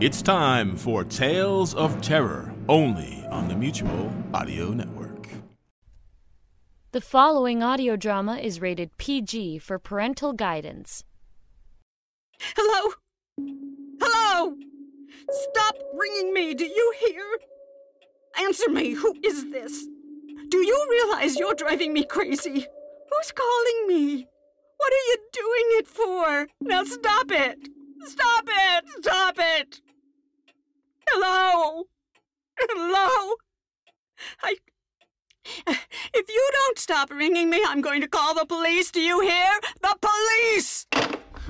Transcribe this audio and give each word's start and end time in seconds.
It's 0.00 0.22
time 0.22 0.78
for 0.78 1.04
Tales 1.04 1.74
of 1.74 2.00
Terror, 2.00 2.54
only 2.70 3.22
on 3.30 3.48
the 3.48 3.54
Mutual 3.54 4.10
Audio 4.32 4.70
Network. 4.70 5.28
The 6.92 7.02
following 7.02 7.62
audio 7.62 7.96
drama 7.96 8.36
is 8.36 8.62
rated 8.62 8.96
PG 8.96 9.58
for 9.58 9.78
parental 9.78 10.32
guidance. 10.32 11.04
Hello? 12.56 12.94
Hello? 14.00 14.56
Stop 15.28 15.74
ringing 15.92 16.32
me, 16.32 16.54
do 16.54 16.64
you 16.64 16.94
hear? 16.98 17.22
Answer 18.38 18.70
me, 18.70 18.92
who 18.92 19.14
is 19.22 19.50
this? 19.50 19.84
Do 20.48 20.64
you 20.64 20.86
realize 20.90 21.38
you're 21.38 21.52
driving 21.52 21.92
me 21.92 22.04
crazy? 22.04 22.66
Who's 23.10 23.32
calling 23.32 23.86
me? 23.86 24.26
What 24.78 24.92
are 24.94 25.06
you 25.10 25.16
doing 25.30 25.66
it 25.78 25.86
for? 25.86 26.46
Now 26.62 26.84
stop 26.84 27.30
it! 27.30 27.68
Stop 28.06 28.48
it! 28.48 28.84
Stop 29.02 29.34
it! 29.38 29.82
Hello? 31.12 31.84
Hello? 32.56 33.34
I. 34.42 34.54
If 36.14 36.28
you 36.28 36.48
don't 36.52 36.78
stop 36.78 37.10
ringing 37.10 37.50
me, 37.50 37.60
I'm 37.66 37.80
going 37.80 38.00
to 38.00 38.06
call 38.06 38.34
the 38.34 38.46
police. 38.46 38.92
Do 38.92 39.00
you 39.00 39.20
hear? 39.20 39.50
The 39.82 39.96
police! 40.00 40.86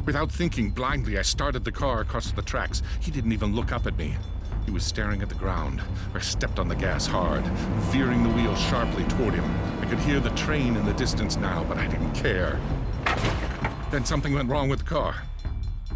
Without 0.07 0.33
thinking, 0.33 0.71
blindly, 0.71 1.19
I 1.19 1.23
started 1.23 1.65
the 1.65 1.73
car 1.73 2.01
across 2.01 2.33
the 2.33 2.41
tracks. 2.41 2.83
He 3.01 3.11
didn't 3.11 3.33
even 3.33 3.55
look 3.55 3.71
up 3.71 3.87
at 3.87 3.99
me. 3.99 4.15
He 4.65 4.71
was 4.71 4.83
staring 4.83 5.21
at 5.21 5.29
the 5.29 5.35
ground. 5.35 5.83
I 6.15 6.21
stepped 6.21 6.59
on 6.59 6.69
the 6.69 6.75
gas 6.75 7.07
hard, 7.07 7.45
veering 7.93 8.23
the 8.23 8.31
wheel 8.31 8.57
sharply 8.57 9.05
toward 9.05 9.35
him. 9.35 9.45
I 9.83 9.87
could 9.87 9.99
hear 9.99 10.21
the 10.21 10.31
train 10.31 10.77
in 10.77 10.87
the 10.87 10.95
distance 10.95 11.37
now, 11.37 11.65
but 11.65 11.77
I 11.77 11.87
didn't 11.87 12.15
care. 12.15 12.59
Then 13.91 14.07
something 14.07 14.33
went 14.33 14.49
wrong 14.49 14.71
with 14.71 14.79
the 14.79 14.87
car. 14.87 15.17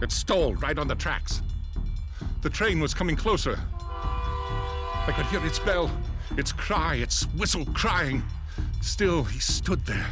It 0.03 0.13
stalled 0.13 0.61
right 0.61 0.79
on 0.79 0.89
the 0.89 0.97
tracks. 0.97 1.41
The 2.45 2.51
train 2.51 2.79
was 2.79 2.93
coming 2.93 3.17
closer. 3.17 3.59
I 3.81 5.13
could 5.17 5.25
hear 5.29 5.43
its 5.47 5.59
bell, 5.59 5.91
its 6.37 6.53
cry, 6.53 6.97
its 6.97 7.23
whistle 7.39 7.65
crying. 7.73 8.23
Still, 8.83 9.25
he 9.25 9.39
stood 9.39 9.87
there. 9.87 10.09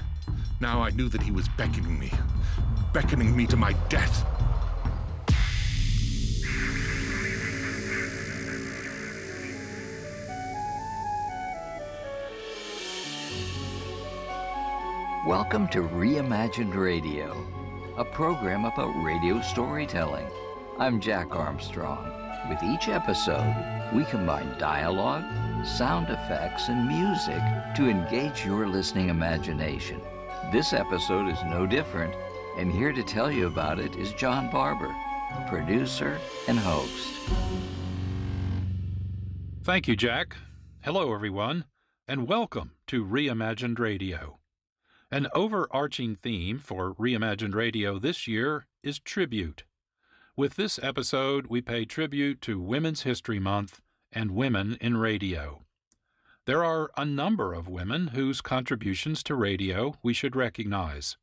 Now 0.58 0.80
I 0.80 0.88
knew 0.88 1.10
that 1.10 1.20
he 1.20 1.30
was 1.30 1.46
beckoning 1.58 1.98
me, 1.98 2.10
beckoning 2.94 3.36
me 3.36 3.46
to 3.48 3.56
my 3.58 3.74
death. 3.90 4.24
Welcome 15.26 15.68
to 15.68 15.82
Reimagined 15.82 16.74
Radio, 16.74 17.46
a 17.98 18.06
program 18.06 18.64
about 18.64 18.90
radio 19.04 19.42
storytelling. 19.42 20.26
I'm 20.82 21.00
Jack 21.00 21.36
Armstrong. 21.36 22.10
With 22.48 22.60
each 22.64 22.88
episode, 22.88 23.54
we 23.94 24.04
combine 24.06 24.52
dialogue, 24.58 25.22
sound 25.64 26.10
effects, 26.10 26.68
and 26.68 26.88
music 26.88 27.40
to 27.76 27.88
engage 27.88 28.44
your 28.44 28.66
listening 28.66 29.08
imagination. 29.08 30.00
This 30.50 30.72
episode 30.72 31.28
is 31.28 31.40
no 31.44 31.68
different, 31.68 32.16
and 32.58 32.72
here 32.72 32.92
to 32.92 33.04
tell 33.04 33.30
you 33.30 33.46
about 33.46 33.78
it 33.78 33.94
is 33.94 34.12
John 34.14 34.50
Barber, 34.50 34.92
producer 35.46 36.18
and 36.48 36.58
host. 36.58 37.14
Thank 39.62 39.86
you, 39.86 39.94
Jack. 39.94 40.36
Hello, 40.80 41.14
everyone, 41.14 41.64
and 42.08 42.26
welcome 42.26 42.72
to 42.88 43.04
Reimagined 43.04 43.78
Radio. 43.78 44.40
An 45.12 45.28
overarching 45.32 46.16
theme 46.16 46.58
for 46.58 46.92
Reimagined 46.92 47.54
Radio 47.54 48.00
this 48.00 48.26
year 48.26 48.66
is 48.82 48.98
tribute. 48.98 49.62
With 50.34 50.56
this 50.56 50.80
episode, 50.82 51.48
we 51.48 51.60
pay 51.60 51.84
tribute 51.84 52.40
to 52.40 52.58
Women's 52.58 53.02
History 53.02 53.38
Month 53.38 53.82
and 54.10 54.30
women 54.30 54.78
in 54.80 54.96
radio. 54.96 55.60
There 56.46 56.64
are 56.64 56.90
a 56.96 57.04
number 57.04 57.52
of 57.52 57.68
women 57.68 58.08
whose 58.08 58.40
contributions 58.40 59.22
to 59.24 59.34
radio 59.34 59.94
we 60.02 60.14
should 60.14 60.34
recognize. 60.34 61.18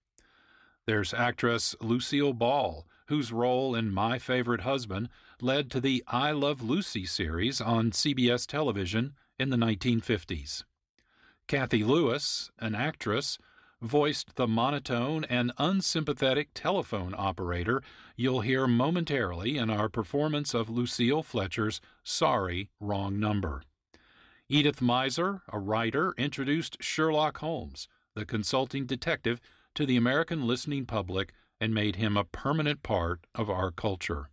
There's 0.85 1.11
actress 1.11 1.75
Lucille 1.81 2.33
Ball, 2.33 2.85
whose 3.07 3.31
role 3.31 3.73
in 3.73 3.91
My 3.91 4.19
Favorite 4.19 4.61
Husband 4.61 5.09
led 5.41 5.71
to 5.71 5.81
the 5.81 6.03
I 6.07 6.29
Love 6.29 6.61
Lucy 6.61 7.07
series 7.07 7.59
on 7.59 7.89
CBS 7.89 8.45
television 8.45 9.15
in 9.39 9.49
the 9.49 9.57
1950s. 9.57 10.65
Cathy 11.47 11.83
Lewis, 11.83 12.51
an 12.59 12.75
actress, 12.75 13.39
voiced 13.81 14.35
the 14.35 14.47
monotone 14.47 15.23
and 15.25 15.51
unsympathetic 15.57 16.49
telephone 16.53 17.15
operator 17.17 17.81
you'll 18.15 18.41
hear 18.41 18.67
momentarily 18.67 19.57
in 19.57 19.69
our 19.69 19.87
performance 19.87 20.53
of 20.53 20.69
Lucille 20.69 21.23
Fletcher's 21.23 21.79
Sorry, 22.03 22.69
Wrong 22.79 23.19
Number. 23.19 23.63
Edith 24.49 24.79
Meiser, 24.79 25.41
a 25.53 25.59
writer, 25.59 26.13
introduced 26.17 26.77
Sherlock 26.81 27.37
Holmes, 27.37 27.87
the 28.15 28.25
consulting 28.25 28.85
detective, 28.85 29.39
to 29.75 29.85
the 29.85 29.95
American 29.95 30.47
listening 30.47 30.85
public 30.85 31.31
and 31.61 31.73
made 31.73 31.95
him 31.97 32.17
a 32.17 32.23
permanent 32.23 32.83
part 32.83 33.25
of 33.35 33.49
our 33.49 33.71
culture. 33.71 34.29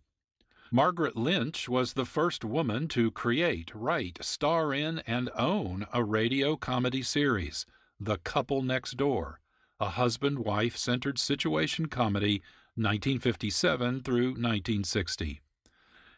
Margaret 0.71 1.15
Lynch 1.15 1.69
was 1.69 1.93
the 1.93 2.05
first 2.05 2.43
woman 2.43 2.87
to 2.89 3.11
create, 3.11 3.71
write, 3.73 4.17
star 4.21 4.73
in, 4.73 4.99
and 5.07 5.29
own 5.37 5.87
a 5.93 6.03
radio 6.03 6.57
comedy 6.57 7.01
series. 7.01 7.65
The 7.99 8.17
Couple 8.17 8.61
Next 8.61 8.95
Door, 8.95 9.39
a 9.79 9.89
husband 9.89 10.39
wife 10.39 10.77
centered 10.77 11.17
situation 11.17 11.87
comedy 11.87 12.43
1957 12.75 14.03
through 14.03 14.27
1960. 14.27 15.41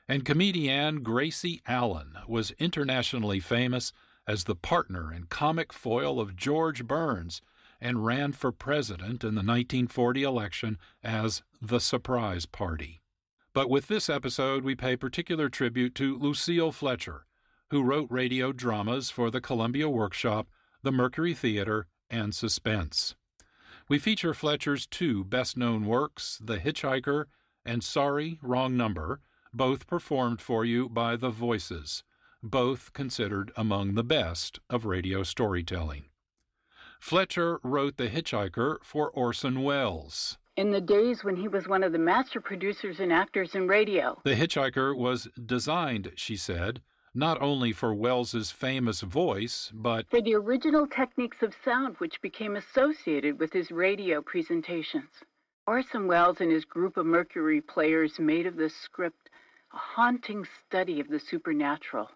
And 0.08 0.26
comedian 0.26 1.04
Gracie 1.04 1.62
Allen 1.66 2.18
was 2.28 2.52
internationally 2.60 3.40
famous 3.40 3.94
as 4.28 4.44
the 4.44 4.56
partner 4.56 5.10
and 5.10 5.30
comic 5.30 5.72
foil 5.72 6.20
of 6.20 6.36
George 6.36 6.86
Burns 6.86 7.42
and 7.80 8.06
ran 8.06 8.34
for 8.34 8.52
president 8.52 9.24
in 9.24 9.36
the 9.36 9.42
1940 9.42 10.24
election 10.24 10.78
as 11.02 11.44
the 11.62 11.80
Surprise 11.80 12.46
Party. 12.46 13.02
But 13.54 13.70
with 13.70 13.88
this 13.88 14.10
episode, 14.10 14.66
we 14.66 14.76
pay 14.76 14.98
particular 14.98 15.48
tribute 15.48 15.96
to 15.96 16.18
Lucille 16.18 16.74
Fletcher, 16.74 17.26
who 17.70 17.84
wrote 17.84 18.12
radio 18.12 18.52
dramas 18.52 19.10
for 19.10 19.32
the 19.32 19.40
Columbia 19.40 19.88
Workshop 19.88 20.50
the 20.82 20.92
Mercury 20.92 21.34
Theater, 21.34 21.88
and 22.10 22.34
Suspense. 22.34 23.16
We 23.88 24.00
feature 24.00 24.34
Fletcher's 24.34 24.86
two 24.86 25.24
best 25.24 25.58
known 25.58 25.86
works, 25.86 26.40
The 26.44 26.58
Hitchhiker 26.58 27.26
and 27.66 27.84
Sorry, 27.84 28.40
Wrong 28.42 28.78
Number, 28.78 29.20
both 29.54 29.88
performed 29.88 30.42
for 30.42 30.64
you 30.64 30.90
by 30.90 31.16
The 31.16 31.30
Voices, 31.30 32.04
both 32.42 32.94
considered 32.94 33.52
among 33.56 33.96
the 33.96 34.04
best 34.04 34.60
of 34.70 34.86
radio 34.86 35.24
storytelling. 35.24 36.06
Fletcher 37.00 37.60
wrote 37.64 37.98
The 37.98 38.10
Hitchhiker 38.10 38.78
for 38.84 39.10
Orson 39.10 39.64
Welles. 39.64 40.38
In 40.56 40.72
the 40.72 40.82
days 40.82 41.24
when 41.24 41.38
he 41.38 41.48
was 41.48 41.68
one 41.68 41.84
of 41.84 41.94
the 41.94 42.00
master 42.00 42.42
producers 42.42 43.00
and 43.00 43.14
actors 43.14 43.56
in 43.56 43.68
radio. 43.68 44.20
The 44.24 44.36
Hitchhiker 44.36 44.96
was 44.96 45.30
designed, 45.46 46.12
she 46.16 46.36
said, 46.36 46.82
not 47.14 47.42
only 47.42 47.72
for 47.72 47.94
Welles's 47.94 48.52
famous 48.52 49.02
voice, 49.02 49.72
but 49.74 50.10
for 50.10 50.22
the 50.22 50.36
original 50.36 50.88
techniques 50.88 51.42
of 51.42 51.54
sound 51.64 51.96
which 51.98 52.22
became 52.22 52.56
associated 52.56 53.40
with 53.40 53.54
his 53.54 53.72
radio 53.72 54.22
presentations. 54.22 55.10
Orson 55.68 56.08
Welles 56.08 56.42
and 56.42 56.52
his 56.52 56.66
group 56.66 56.98
of 56.98 57.06
Mercury 57.06 57.62
players 57.62 58.20
made 58.20 58.46
of 58.46 58.56
this 58.56 58.76
script 58.76 59.30
a 59.74 59.78
haunting 59.78 60.46
study 60.66 61.00
of 61.00 61.10
the 61.10 61.20
supernatural. 61.20 62.10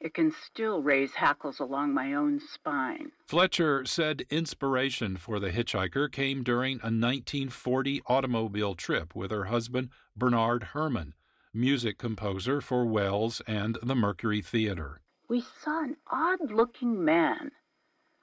It 0.00 0.14
can 0.14 0.30
still 0.30 0.82
raise 0.82 1.12
hackles 1.12 1.60
along 1.60 1.92
my 1.92 2.14
own 2.14 2.40
spine. 2.40 3.12
Fletcher 3.26 3.84
said 3.84 4.24
inspiration 4.30 5.18
for 5.18 5.38
The 5.38 5.50
Hitchhiker 5.50 6.10
came 6.10 6.42
during 6.42 6.76
a 6.76 6.88
1940 6.88 8.00
automobile 8.06 8.74
trip 8.74 9.14
with 9.14 9.30
her 9.30 9.46
husband, 9.46 9.90
Bernard 10.16 10.68
Herrmann, 10.72 11.14
music 11.52 11.98
composer 11.98 12.60
for 12.60 12.84
Welles 12.84 13.42
and 13.46 13.76
the 13.82 13.94
Mercury 13.94 14.40
Theater. 14.40 15.00
We 15.28 15.44
saw 15.62 15.82
an 15.82 15.96
odd 16.10 16.50
looking 16.50 17.04
man, 17.04 17.50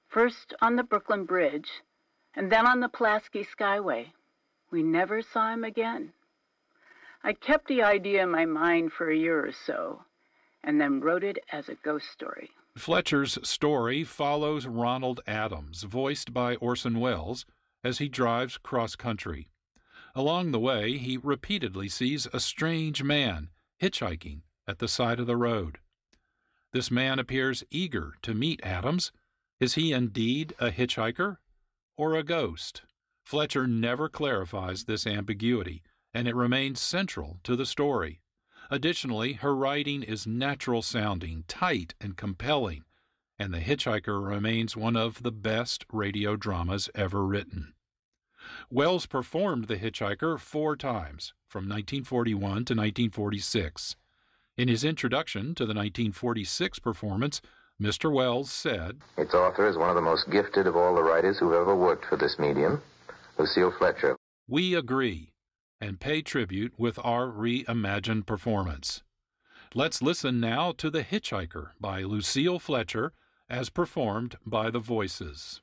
first 0.07 0.53
on 0.61 0.75
the 0.75 0.83
Brooklyn 0.83 1.25
Bridge 1.25 1.69
and 2.35 2.51
then 2.51 2.67
on 2.67 2.79
the 2.79 2.87
Pulaski 2.87 3.43
Skyway. 3.43 4.07
We 4.71 4.83
never 4.83 5.21
saw 5.21 5.51
him 5.51 5.63
again. 5.63 6.13
I 7.23 7.33
kept 7.33 7.67
the 7.67 7.81
idea 7.81 8.23
in 8.23 8.29
my 8.29 8.45
mind 8.45 8.93
for 8.93 9.09
a 9.09 9.17
year 9.17 9.45
or 9.45 9.51
so, 9.51 10.03
and 10.63 10.79
then 10.79 11.01
wrote 11.01 11.23
it 11.23 11.39
as 11.51 11.67
a 11.67 11.75
ghost 11.75 12.09
story. 12.11 12.51
Fletcher's 12.77 13.39
story 13.47 14.03
follows 14.03 14.67
Ronald 14.67 15.19
Adams, 15.25 15.83
voiced 15.83 16.31
by 16.31 16.55
Orson 16.57 16.99
Welles, 16.99 17.45
as 17.83 17.97
he 17.97 18.07
drives 18.07 18.57
cross 18.57 18.95
country. 18.95 19.49
Along 20.17 20.49
the 20.49 20.59
way, 20.59 20.97
he 20.97 21.15
repeatedly 21.15 21.87
sees 21.87 22.25
a 22.33 22.39
strange 22.39 23.03
man 23.03 23.49
hitchhiking 23.79 24.41
at 24.67 24.79
the 24.79 24.87
side 24.87 25.19
of 25.19 25.27
the 25.27 25.37
road. 25.37 25.77
This 26.73 26.89
man 26.89 27.19
appears 27.19 27.63
eager 27.69 28.15
to 28.23 28.33
meet 28.33 28.59
Adams. 28.63 29.11
Is 29.59 29.75
he 29.75 29.93
indeed 29.93 30.55
a 30.59 30.71
hitchhiker 30.71 31.37
or 31.95 32.15
a 32.15 32.23
ghost? 32.23 32.81
Fletcher 33.25 33.67
never 33.67 34.09
clarifies 34.09 34.85
this 34.85 35.05
ambiguity, 35.05 35.83
and 36.15 36.27
it 36.27 36.35
remains 36.35 36.81
central 36.81 37.39
to 37.43 37.55
the 37.55 37.67
story. 37.67 38.21
Additionally, 38.71 39.33
her 39.33 39.55
writing 39.55 40.01
is 40.01 40.25
natural 40.25 40.81
sounding, 40.81 41.43
tight, 41.47 41.93
and 42.01 42.17
compelling, 42.17 42.85
and 43.37 43.53
The 43.53 43.59
Hitchhiker 43.59 44.19
remains 44.19 44.75
one 44.75 44.95
of 44.95 45.21
the 45.21 45.31
best 45.31 45.85
radio 45.91 46.35
dramas 46.35 46.89
ever 46.95 47.23
written. 47.23 47.75
Welles 48.69 49.05
performed 49.05 49.67
The 49.67 49.77
Hitchhiker 49.77 50.39
four 50.39 50.75
times, 50.75 51.33
from 51.47 51.63
1941 51.63 52.39
to 52.39 52.53
1946. 52.55 53.95
In 54.57 54.67
his 54.67 54.83
introduction 54.83 55.55
to 55.55 55.65
the 55.65 55.73
1946 55.73 56.79
performance, 56.79 57.41
Mr. 57.81 58.11
Welles 58.11 58.51
said, 58.51 59.01
Its 59.17 59.33
author 59.33 59.67
is 59.67 59.77
one 59.77 59.89
of 59.89 59.95
the 59.95 60.01
most 60.01 60.29
gifted 60.31 60.65
of 60.65 60.75
all 60.75 60.95
the 60.95 61.03
writers 61.03 61.37
who've 61.37 61.53
ever 61.53 61.75
worked 61.75 62.05
for 62.05 62.17
this 62.17 62.39
medium. 62.39 62.81
Lucille 63.37 63.71
Fletcher. 63.77 64.15
We 64.47 64.73
agree 64.73 65.33
and 65.79 65.99
pay 65.99 66.21
tribute 66.21 66.73
with 66.77 66.97
our 67.03 67.27
reimagined 67.27 68.25
performance. 68.25 69.03
Let's 69.75 70.01
listen 70.01 70.39
now 70.39 70.71
to 70.77 70.89
The 70.89 71.03
Hitchhiker 71.03 71.71
by 71.79 72.01
Lucille 72.01 72.57
Fletcher 72.57 73.13
as 73.49 73.69
performed 73.69 74.37
by 74.45 74.71
the 74.71 74.79
Voices. 74.79 75.61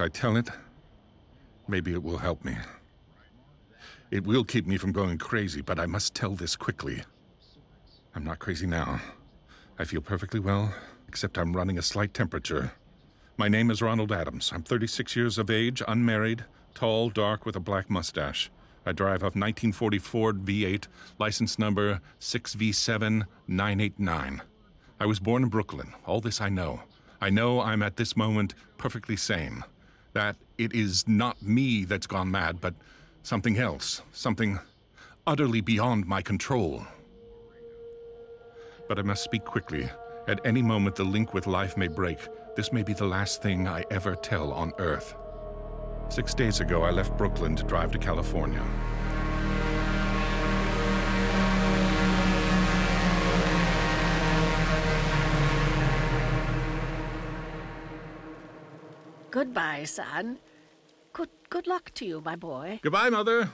I 0.00 0.08
tell 0.08 0.36
it, 0.36 0.48
maybe 1.68 1.92
it 1.92 2.02
will 2.02 2.18
help 2.18 2.44
me. 2.44 2.56
It 4.10 4.26
will 4.26 4.44
keep 4.44 4.66
me 4.66 4.76
from 4.76 4.92
going 4.92 5.18
crazy, 5.18 5.60
but 5.60 5.78
I 5.78 5.86
must 5.86 6.14
tell 6.14 6.34
this 6.34 6.56
quickly. 6.56 7.02
I'm 8.14 8.24
not 8.24 8.38
crazy 8.38 8.66
now. 8.66 9.00
I 9.78 9.84
feel 9.84 10.00
perfectly 10.00 10.40
well, 10.40 10.74
except 11.06 11.36
I'm 11.38 11.54
running 11.54 11.78
a 11.78 11.82
slight 11.82 12.14
temperature. 12.14 12.72
My 13.36 13.48
name 13.48 13.70
is 13.70 13.82
Ronald 13.82 14.10
Adams. 14.10 14.50
I'm 14.54 14.62
36 14.62 15.14
years 15.16 15.36
of 15.38 15.50
age, 15.50 15.82
unmarried, 15.86 16.44
tall, 16.74 17.10
dark, 17.10 17.44
with 17.44 17.56
a 17.56 17.60
black 17.60 17.90
mustache. 17.90 18.50
I 18.86 18.92
drive 18.92 19.22
a 19.22 19.26
1940 19.26 19.98
Ford 19.98 20.44
V8, 20.44 20.86
license 21.18 21.58
number 21.58 22.00
6V7989. 22.20 24.40
I 24.98 25.06
was 25.06 25.20
born 25.20 25.42
in 25.42 25.50
Brooklyn. 25.50 25.92
All 26.06 26.20
this 26.20 26.40
I 26.40 26.48
know. 26.48 26.80
I 27.20 27.30
know 27.30 27.60
I'm 27.60 27.82
at 27.82 27.96
this 27.96 28.16
moment 28.16 28.54
perfectly 28.78 29.16
sane 29.16 29.62
that 30.12 30.36
it 30.58 30.74
is 30.74 31.06
not 31.06 31.40
me 31.42 31.84
that's 31.84 32.06
gone 32.06 32.30
mad, 32.30 32.60
but 32.60 32.74
something 33.22 33.58
else, 33.58 34.02
something 34.12 34.58
utterly 35.26 35.60
beyond 35.60 36.06
my 36.06 36.22
control. 36.22 36.84
But 38.88 38.98
I 38.98 39.02
must 39.02 39.22
speak 39.22 39.44
quickly. 39.44 39.88
At 40.26 40.44
any 40.44 40.62
moment, 40.62 40.96
the 40.96 41.04
link 41.04 41.32
with 41.32 41.46
life 41.46 41.76
may 41.76 41.88
break. 41.88 42.18
This 42.56 42.72
may 42.72 42.82
be 42.82 42.92
the 42.92 43.06
last 43.06 43.42
thing 43.42 43.68
I 43.68 43.84
ever 43.90 44.16
tell 44.16 44.52
on 44.52 44.72
Earth. 44.78 45.14
Six 46.08 46.34
days 46.34 46.60
ago, 46.60 46.82
I 46.82 46.90
left 46.90 47.16
Brooklyn 47.16 47.54
to 47.56 47.62
drive 47.62 47.92
to 47.92 47.98
California. 47.98 48.64
Goodbye, 59.30 59.84
son. 59.84 60.38
Good 61.12 61.28
good 61.48 61.66
luck 61.66 61.92
to 61.94 62.04
you, 62.04 62.20
my 62.24 62.36
boy. 62.36 62.80
Goodbye, 62.82 63.10
Mother. 63.10 63.50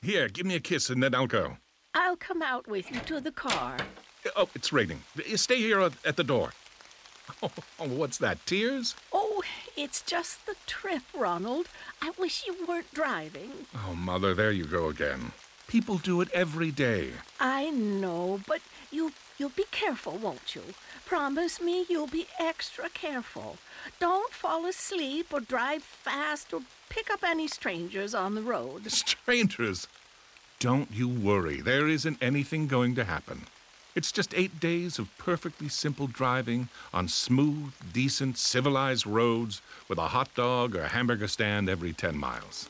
Here, 0.00 0.28
give 0.28 0.46
me 0.46 0.54
a 0.56 0.60
kiss 0.60 0.88
and 0.90 1.02
then 1.02 1.14
I'll 1.14 1.26
go. 1.26 1.58
I'll 1.94 2.16
come 2.16 2.42
out 2.42 2.68
with 2.68 2.90
you 2.90 3.00
to 3.00 3.20
the 3.20 3.32
car. 3.32 3.76
Oh, 4.36 4.48
it's 4.54 4.72
raining. 4.72 5.00
Stay 5.36 5.58
here 5.58 5.80
at 5.80 6.16
the 6.16 6.24
door. 6.24 6.50
Oh, 7.78 7.88
what's 7.88 8.18
that? 8.18 8.38
Tears? 8.46 8.94
Oh, 9.12 9.42
it's 9.76 10.00
just 10.00 10.46
the 10.46 10.54
trip, 10.64 11.02
Ronald. 11.14 11.66
I 12.00 12.12
wish 12.18 12.46
you 12.46 12.54
weren't 12.66 12.94
driving. 12.94 13.50
Oh, 13.74 13.94
Mother, 13.94 14.32
there 14.32 14.52
you 14.52 14.64
go 14.64 14.88
again. 14.88 15.32
People 15.66 15.98
do 15.98 16.20
it 16.20 16.30
every 16.32 16.70
day. 16.70 17.10
I 17.40 17.70
know, 17.70 18.40
but 18.46 18.60
you 18.92 19.12
you'll 19.38 19.50
be 19.50 19.66
careful, 19.72 20.16
won't 20.16 20.54
you? 20.54 20.62
Promise 21.06 21.60
me 21.60 21.86
you'll 21.88 22.08
be 22.08 22.26
extra 22.36 22.88
careful. 22.88 23.58
Don't 24.00 24.32
fall 24.32 24.66
asleep 24.66 25.32
or 25.32 25.38
drive 25.38 25.84
fast 25.84 26.52
or 26.52 26.62
pick 26.88 27.12
up 27.12 27.20
any 27.22 27.46
strangers 27.46 28.12
on 28.12 28.34
the 28.34 28.42
road. 28.42 28.90
Strangers? 28.90 29.86
Don't 30.58 30.90
you 30.92 31.08
worry. 31.08 31.60
There 31.60 31.86
isn't 31.86 32.18
anything 32.20 32.66
going 32.66 32.96
to 32.96 33.04
happen. 33.04 33.42
It's 33.94 34.10
just 34.10 34.34
eight 34.34 34.58
days 34.58 34.98
of 34.98 35.16
perfectly 35.16 35.68
simple 35.68 36.08
driving 36.08 36.70
on 36.92 37.06
smooth, 37.06 37.72
decent, 37.92 38.36
civilized 38.36 39.06
roads 39.06 39.62
with 39.88 39.98
a 39.98 40.08
hot 40.08 40.34
dog 40.34 40.74
or 40.74 40.88
hamburger 40.88 41.28
stand 41.28 41.68
every 41.68 41.92
10 41.92 42.18
miles. 42.18 42.68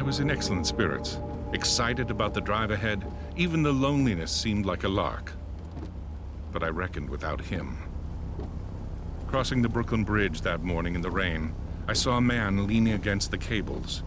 I 0.00 0.02
was 0.02 0.18
in 0.18 0.30
excellent 0.30 0.66
spirits 0.66 1.18
excited 1.52 2.10
about 2.10 2.32
the 2.32 2.40
drive 2.40 2.70
ahead. 2.70 3.04
Even 3.36 3.62
the 3.62 3.70
loneliness 3.70 4.32
seemed 4.32 4.64
like 4.64 4.84
a 4.84 4.88
lark. 4.88 5.34
But 6.52 6.62
I 6.62 6.68
reckoned 6.68 7.10
without 7.10 7.38
him. 7.38 7.76
Crossing 9.26 9.60
the 9.60 9.68
Brooklyn 9.68 10.04
Bridge 10.04 10.40
that 10.40 10.62
morning 10.62 10.94
in 10.94 11.02
the 11.02 11.10
rain, 11.10 11.52
I 11.86 11.92
saw 11.92 12.16
a 12.16 12.20
man 12.22 12.66
leaning 12.66 12.94
against 12.94 13.30
the 13.30 13.36
cables. 13.36 14.02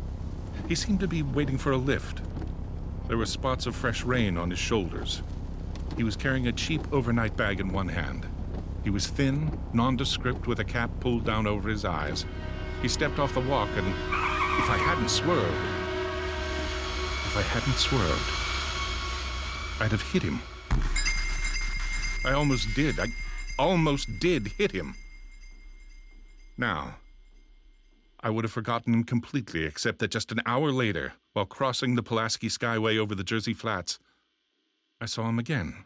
He 0.68 0.74
seemed 0.74 1.00
to 1.00 1.08
be 1.08 1.22
waiting 1.22 1.60
for 1.60 1.74
a 1.74 1.78
lift. 1.78 2.22
There 3.08 3.18
were 3.18 3.28
spots 3.28 3.68
of 3.68 3.76
fresh 3.76 4.04
rain 4.04 4.36
on 4.36 4.50
his 4.50 4.58
shoulders. 4.58 5.22
He 5.96 6.04
was 6.04 6.16
carrying 6.16 6.48
a 6.48 6.54
cheap 6.54 6.92
overnight 6.92 7.38
bag 7.38 7.60
in 7.60 7.72
one 7.72 7.90
hand. 7.90 8.26
He 8.84 8.90
was 8.90 9.06
thin, 9.06 9.60
nondescript, 9.74 10.48
with 10.48 10.60
a 10.60 10.66
cap 10.66 10.90
pulled 11.02 11.24
down 11.24 11.46
over 11.46 11.70
his 11.70 11.86
eyes. 11.86 12.26
He 12.82 12.88
stepped 12.88 13.20
off 13.20 13.36
the 13.36 13.42
walk, 13.42 13.70
and 13.76 13.88
if 13.88 14.70
I 14.72 14.78
hadn't 14.78 15.10
swerved, 15.10 15.73
if 17.34 17.40
I 17.40 17.42
hadn't 17.42 17.78
swerved, 17.78 18.30
I'd 19.82 19.92
have 19.92 20.04
hit 20.12 20.22
him. 20.22 20.40
I 22.24 22.34
almost 22.34 22.68
did. 22.76 23.00
I 23.00 23.08
almost 23.58 24.20
did 24.20 24.50
hit 24.50 24.72
him. 24.72 24.94
Now, 26.60 26.98
I 28.20 28.30
would 28.30 28.44
have 28.44 28.52
forgotten 28.52 28.94
him 28.94 29.04
completely, 29.04 29.66
except 29.66 29.98
that 30.00 30.12
just 30.12 30.32
an 30.32 30.42
hour 30.46 30.72
later, 30.72 31.14
while 31.34 31.48
crossing 31.48 31.96
the 31.96 32.04
Pulaski 32.04 32.50
Skyway 32.50 33.00
over 33.00 33.16
the 33.16 33.24
Jersey 33.24 33.56
Flats, 33.56 33.98
I 35.02 35.08
saw 35.08 35.28
him 35.28 35.40
again. 35.40 35.86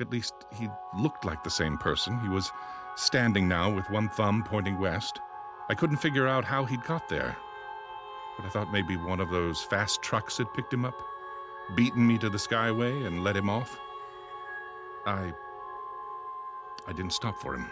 At 0.00 0.10
least 0.10 0.34
he 0.58 0.68
looked 0.98 1.24
like 1.24 1.42
the 1.42 1.48
same 1.48 1.78
person. 1.78 2.20
He 2.20 2.28
was 2.28 2.52
standing 2.94 3.48
now 3.48 3.74
with 3.74 3.88
one 3.88 4.10
thumb 4.10 4.44
pointing 4.46 4.78
west. 4.78 5.18
I 5.70 5.74
couldn't 5.74 5.96
figure 5.96 6.28
out 6.28 6.44
how 6.44 6.66
he'd 6.66 6.84
got 6.84 7.08
there 7.08 7.38
but 8.40 8.46
I 8.46 8.50
thought 8.50 8.72
maybe 8.72 8.96
one 8.96 9.20
of 9.20 9.30
those 9.30 9.62
fast 9.62 10.00
trucks 10.02 10.38
had 10.38 10.52
picked 10.54 10.72
him 10.72 10.84
up, 10.84 11.00
beaten 11.74 12.06
me 12.06 12.16
to 12.18 12.30
the 12.30 12.38
skyway, 12.38 13.06
and 13.06 13.22
let 13.22 13.36
him 13.36 13.50
off. 13.50 13.78
I. 15.06 15.32
I 16.86 16.92
didn't 16.92 17.12
stop 17.12 17.40
for 17.40 17.54
him. 17.54 17.66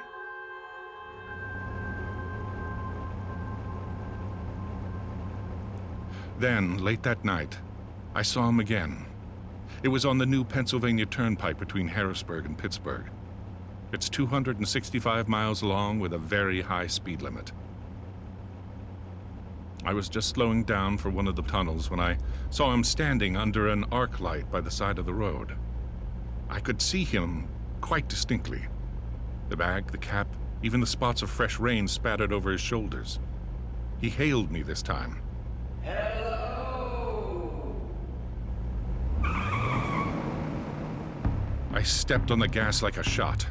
Then, 6.39 6.79
late 6.79 7.03
that 7.03 7.25
night, 7.25 7.59
I 8.15 8.23
saw 8.23 8.49
him 8.49 8.61
again. 8.61 9.07
It 9.83 9.89
was 9.89 10.05
on 10.05 10.19
the 10.19 10.27
new 10.27 10.45
Pennsylvania 10.45 11.07
Turnpike 11.07 11.59
between 11.59 11.89
Harrisburg 11.89 12.45
and 12.47 12.57
Pittsburgh. 12.57 13.07
It's 13.93 14.09
265 14.09 15.29
miles 15.29 15.63
long 15.63 15.99
with 15.99 16.13
a 16.13 16.19
very 16.19 16.61
high 16.61 16.87
speed 16.87 17.23
limit. 17.23 17.53
I 19.85 19.93
was 19.93 20.09
just 20.09 20.31
slowing 20.31 20.65
down 20.65 20.99
for 20.99 21.11
one 21.11 21.29
of 21.29 21.37
the 21.37 21.43
tunnels 21.43 21.91
when 21.91 22.01
I 22.01 22.19
saw 22.51 22.73
him 22.75 22.85
standing 22.85 23.37
under 23.37 23.69
an 23.69 23.85
arc 23.93 24.21
light 24.21 24.51
by 24.51 24.61
the 24.61 24.71
side 24.71 24.99
of 24.99 25.07
the 25.07 25.15
road. 25.15 25.57
I 26.51 26.61
could 26.61 26.83
see 26.83 27.05
him 27.05 27.49
quite 27.81 28.09
distinctly. 28.09 28.67
The 29.49 29.57
bag, 29.57 29.91
the 29.91 29.99
cap, 29.99 30.27
even 30.63 30.81
the 30.81 30.87
spots 30.87 31.23
of 31.23 31.31
fresh 31.31 31.59
rain 31.59 31.87
spattered 31.87 32.33
over 32.33 32.51
his 32.51 32.61
shoulders. 32.61 33.21
He 34.01 34.11
hailed 34.11 34.51
me 34.51 34.63
this 34.63 34.83
time. 34.83 35.23
Hello! 35.83 36.29
I 41.73 41.83
stepped 41.83 42.31
on 42.31 42.41
the 42.41 42.49
gas 42.49 42.83
like 42.83 42.97
a 42.97 43.03
shot. 43.03 43.47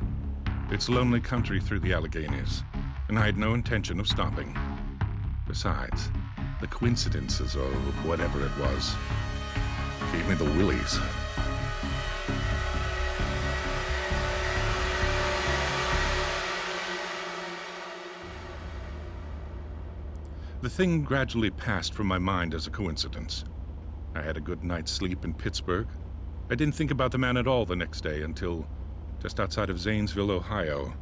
It's 0.70 0.90
lonely 0.90 1.22
country 1.22 1.62
through 1.62 1.80
the 1.80 1.94
Alleghenies, 1.94 2.64
and 3.08 3.18
I 3.18 3.26
had 3.26 3.38
no 3.38 3.54
intention 3.54 4.00
of 4.00 4.08
stopping. 4.08 4.58
Besides, 5.48 6.12
the 6.62 6.68
coincidences, 6.68 7.56
or 7.56 7.70
whatever 8.04 8.44
it 8.44 8.58
was, 8.58 8.96
gave 10.12 10.28
me 10.28 10.36
the 10.36 10.46
willies. 10.58 11.00
The 20.62 20.70
thing 20.70 21.04
gradually 21.04 21.52
passed 21.52 21.94
from 21.94 22.08
my 22.08 22.18
mind 22.18 22.54
as 22.54 22.66
a 22.66 22.72
coincidence. 22.72 23.46
I 24.16 24.22
had 24.22 24.38
a 24.38 24.42
good 24.42 24.64
night's 24.64 24.92
sleep 24.92 25.24
in 25.24 25.34
Pittsburgh. 25.34 25.88
I 26.50 26.56
didn't 26.56 26.74
think 26.76 26.90
about 26.90 27.12
the 27.12 27.20
man 27.20 27.38
at 27.38 27.46
all 27.48 27.66
the 27.66 27.76
next 27.76 28.02
day 28.02 28.24
until 28.24 28.68
just 29.22 29.40
outside 29.40 29.70
of 29.70 29.80
Zanesville, 29.80 30.32
Ohio. 30.32 30.94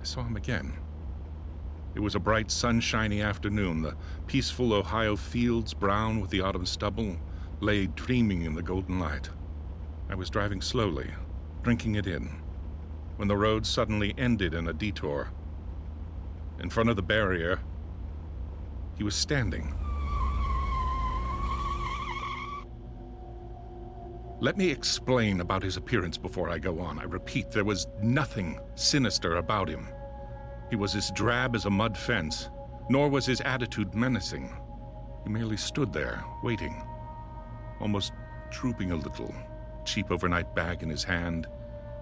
I 0.00 0.04
saw 0.04 0.24
him 0.24 0.36
again. 0.36 0.72
It 1.94 2.00
was 2.00 2.14
a 2.14 2.20
bright, 2.20 2.50
sunshiny 2.50 3.20
afternoon. 3.20 3.82
The 3.82 3.96
peaceful 4.26 4.72
Ohio 4.72 5.14
fields, 5.14 5.74
brown 5.74 6.20
with 6.20 6.30
the 6.30 6.40
autumn 6.40 6.64
stubble, 6.64 7.16
lay 7.60 7.86
dreaming 7.86 8.42
in 8.42 8.54
the 8.54 8.62
golden 8.62 8.98
light. 8.98 9.28
I 10.08 10.14
was 10.14 10.30
driving 10.30 10.62
slowly, 10.62 11.10
drinking 11.62 11.96
it 11.96 12.06
in, 12.06 12.40
when 13.16 13.28
the 13.28 13.36
road 13.36 13.66
suddenly 13.66 14.14
ended 14.16 14.54
in 14.54 14.68
a 14.68 14.72
detour. 14.72 15.30
In 16.60 16.70
front 16.70 16.88
of 16.88 16.96
the 16.96 17.02
barrier, 17.02 17.60
he 18.96 19.04
was 19.04 19.14
standing. 19.14 19.74
Let 24.40 24.56
me 24.56 24.70
explain 24.70 25.40
about 25.40 25.62
his 25.62 25.76
appearance 25.76 26.18
before 26.18 26.48
I 26.50 26.58
go 26.58 26.80
on. 26.80 26.98
I 26.98 27.04
repeat, 27.04 27.50
there 27.50 27.64
was 27.64 27.86
nothing 28.02 28.58
sinister 28.74 29.36
about 29.36 29.68
him. 29.68 29.86
He 30.72 30.76
was 30.76 30.96
as 30.96 31.10
drab 31.10 31.54
as 31.54 31.66
a 31.66 31.70
mud 31.70 31.98
fence, 31.98 32.48
nor 32.88 33.10
was 33.10 33.26
his 33.26 33.42
attitude 33.42 33.94
menacing. 33.94 34.56
He 35.22 35.28
merely 35.28 35.58
stood 35.58 35.92
there, 35.92 36.24
waiting, 36.42 36.82
almost 37.78 38.14
drooping 38.48 38.90
a 38.90 38.96
little, 38.96 39.34
cheap 39.84 40.10
overnight 40.10 40.54
bag 40.54 40.82
in 40.82 40.88
his 40.88 41.04
hand. 41.04 41.46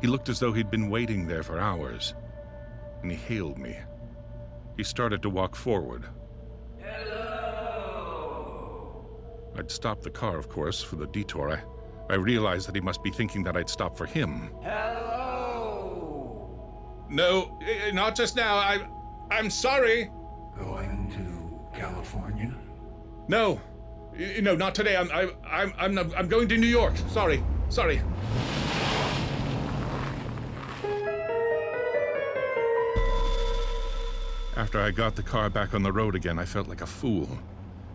He 0.01 0.07
looked 0.07 0.29
as 0.29 0.39
though 0.39 0.53
he'd 0.53 0.71
been 0.71 0.89
waiting 0.89 1.27
there 1.27 1.43
for 1.43 1.59
hours. 1.59 2.15
And 3.03 3.11
he 3.11 3.17
hailed 3.17 3.59
me. 3.59 3.77
He 4.77 4.85
started 4.85 5.21
to 5.23 5.31
walk 5.31 5.57
forward. 5.57 6.05
Hello! 6.79 8.21
I'd 9.59 9.69
stopped 9.73 10.05
the 10.05 10.11
car, 10.11 10.39
of 10.39 10.49
course, 10.49 10.81
for 10.81 10.95
the 10.95 11.09
detour. 11.09 11.61
I, 12.09 12.13
I 12.13 12.17
realized 12.19 12.69
that 12.69 12.77
he 12.77 12.81
must 12.81 13.03
be 13.03 13.11
thinking 13.11 13.43
that 13.43 13.57
I'd 13.57 13.69
stop 13.69 13.97
for 13.97 14.07
him. 14.07 14.53
Hello! 14.63 15.00
No, 17.11 17.59
eh, 17.61 17.91
not 17.93 18.15
just 18.15 18.37
now. 18.37 18.57
I, 18.57 18.87
I'm 19.31 19.51
sorry. 19.51 20.11
Going 20.57 21.11
to 21.17 21.79
California? 21.79 22.55
No, 23.29 23.61
Eh, 24.17 24.41
no, 24.41 24.55
not 24.55 24.75
today. 24.75 24.97
I'm, 24.97 25.11
I, 25.13 25.31
I'm, 25.49 25.73
I'm, 25.79 25.99
I'm 26.15 26.29
going 26.29 26.49
to 26.49 26.57
New 26.57 26.67
York. 26.67 26.95
Sorry, 27.09 27.43
sorry. 27.69 28.01
After 34.57 34.81
I 34.81 34.91
got 34.91 35.17
the 35.17 35.23
car 35.23 35.49
back 35.49 35.75
on 35.75 35.83
the 35.83 35.93
road 35.93 36.15
again, 36.15 36.39
I 36.39 36.45
felt 36.45 36.69
like 36.69 36.83
a 36.83 36.87
fool. 36.87 37.29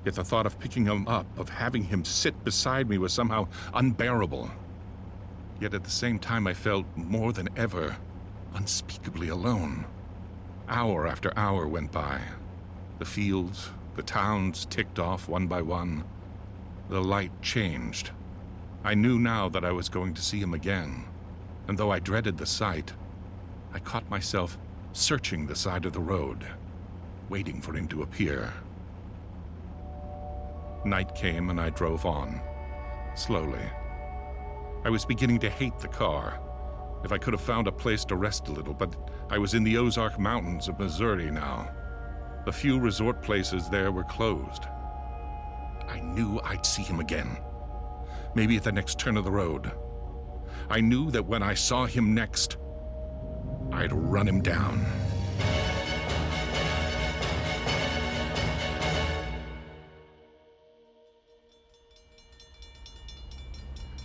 Yet 0.04 0.16
the 0.16 0.24
thought 0.24 0.46
of 0.46 0.60
picking 0.60 0.86
him 0.86 1.08
up, 1.08 1.26
of 1.38 1.50
having 1.50 1.84
him 1.84 2.04
sit 2.06 2.44
beside 2.44 2.90
me, 2.90 2.98
was 2.98 3.14
somehow 3.14 3.48
unbearable. 3.74 4.50
Yet 5.60 5.74
at 5.74 5.84
the 5.84 5.90
same 5.90 6.18
time, 6.18 6.48
I 6.48 6.54
felt 6.54 6.86
more 6.96 7.34
than 7.34 7.50
ever 7.56 7.96
unspeakably 8.56 9.30
alone. 9.30 9.86
Hour 10.68 11.06
after 11.06 11.32
hour 11.38 11.68
went 11.68 11.92
by. 11.92 12.22
The 12.98 13.06
fields, 13.06 13.70
the 13.96 14.04
towns 14.04 14.66
ticked 14.66 14.98
off 14.98 15.28
one 15.28 15.48
by 15.48 15.62
one. 15.62 16.04
The 16.90 17.02
light 17.02 17.32
changed. 17.42 18.12
I 18.84 18.94
knew 18.94 19.20
now 19.20 19.50
that 19.50 19.66
I 19.66 19.72
was 19.72 19.90
going 19.90 20.14
to 20.14 20.22
see 20.22 20.40
him 20.40 20.54
again, 20.54 21.06
and 21.68 21.78
though 21.78 21.92
I 21.92 22.00
dreaded 22.00 22.38
the 22.38 22.46
sight, 22.46 22.94
I 23.74 23.80
caught 23.80 24.10
myself 24.10 24.58
searching 24.94 25.46
the 25.46 25.56
side 25.56 25.86
of 25.86 25.94
the 25.94 26.00
road, 26.00 26.46
waiting 27.30 27.62
for 27.62 27.74
him 27.74 27.88
to 27.90 28.04
appear. 28.04 28.54
Night 30.86 31.14
came 31.16 31.50
and 31.50 31.60
I 31.60 31.72
drove 31.72 32.06
on, 32.06 32.40
slowly. 33.16 33.68
I 34.84 34.90
was 34.90 35.04
beginning 35.04 35.40
to 35.40 35.50
hate 35.50 35.78
the 35.80 35.88
car. 35.88 36.40
If 37.06 37.12
I 37.12 37.20
could 37.20 37.36
have 37.36 37.42
found 37.42 37.68
a 37.68 37.72
place 37.72 38.04
to 38.06 38.16
rest 38.16 38.48
a 38.48 38.52
little, 38.52 38.74
but 38.74 38.96
I 39.30 39.38
was 39.38 39.54
in 39.54 39.64
the 39.64 39.78
Ozark 39.78 40.18
Mountains 40.18 40.68
of 40.68 40.80
Missouri 40.80 41.30
now. 41.30 41.70
The 42.46 42.52
few 42.52 42.80
resort 42.80 43.22
places 43.22 43.70
there 43.70 43.92
were 43.92 44.06
closed. 44.06 44.64
I 45.88 46.00
knew 46.00 46.42
I'd 46.44 46.66
see 46.66 46.82
him 46.82 47.00
again. 47.00 47.38
Maybe 48.34 48.58
at 48.58 48.64
the 48.64 48.72
next 48.72 48.98
turn 48.98 49.18
of 49.18 49.24
the 49.24 49.30
road. 49.30 49.72
I 50.68 50.82
knew 50.82 51.12
that 51.12 51.28
when 51.28 51.44
I 51.44 51.54
saw 51.54 51.86
him 51.86 52.16
next, 52.16 52.58
I'd 53.72 53.94
run 53.94 54.28
him 54.28 54.42
down. 54.42 54.84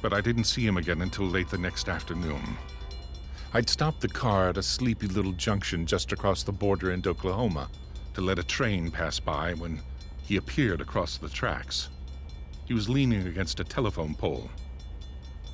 But 0.03 0.13
I 0.13 0.21
didn't 0.21 0.45
see 0.45 0.67
him 0.67 0.77
again 0.77 1.01
until 1.01 1.25
late 1.25 1.49
the 1.49 1.57
next 1.57 1.89
afternoon. 1.89 2.59
I'd 3.53 3.69
stopped 3.69 4.01
the 4.01 4.09
car 4.09 4.51
at 4.51 4.59
a 4.59 4.63
sleepy 4.63 5.09
little 5.09 5.33
junction 5.33 5.85
just 5.85 6.13
across 6.13 6.45
the 6.45 6.53
border 6.53 6.93
into 6.93 7.11
Oklahoma 7.11 7.69
to 8.15 8.21
let 8.21 8.39
a 8.39 8.45
train 8.45 8.93
pass 8.93 9.19
by 9.19 9.55
when 9.55 9.81
he 10.23 10.37
appeared 10.37 10.81
across 10.81 11.17
the 11.17 11.29
tracks. 11.29 11.89
He 12.65 12.75
was 12.75 12.89
leaning 12.89 13.27
against 13.27 13.59
a 13.59 13.65
telephone 13.65 14.15
pole. 14.15 14.49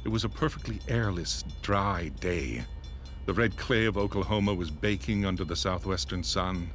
It 0.05 0.09
was 0.09 0.25
a 0.25 0.29
perfectly 0.29 0.81
airless, 0.89 1.43
dry 1.63 2.11
day. 2.21 2.65
The 3.25 3.33
red 3.33 3.57
clay 3.57 3.87
of 3.87 3.97
Oklahoma 3.97 4.53
was 4.53 4.71
baking 4.71 5.25
under 5.25 5.45
the 5.45 5.57
southwestern 5.57 6.23
sun, 6.23 6.71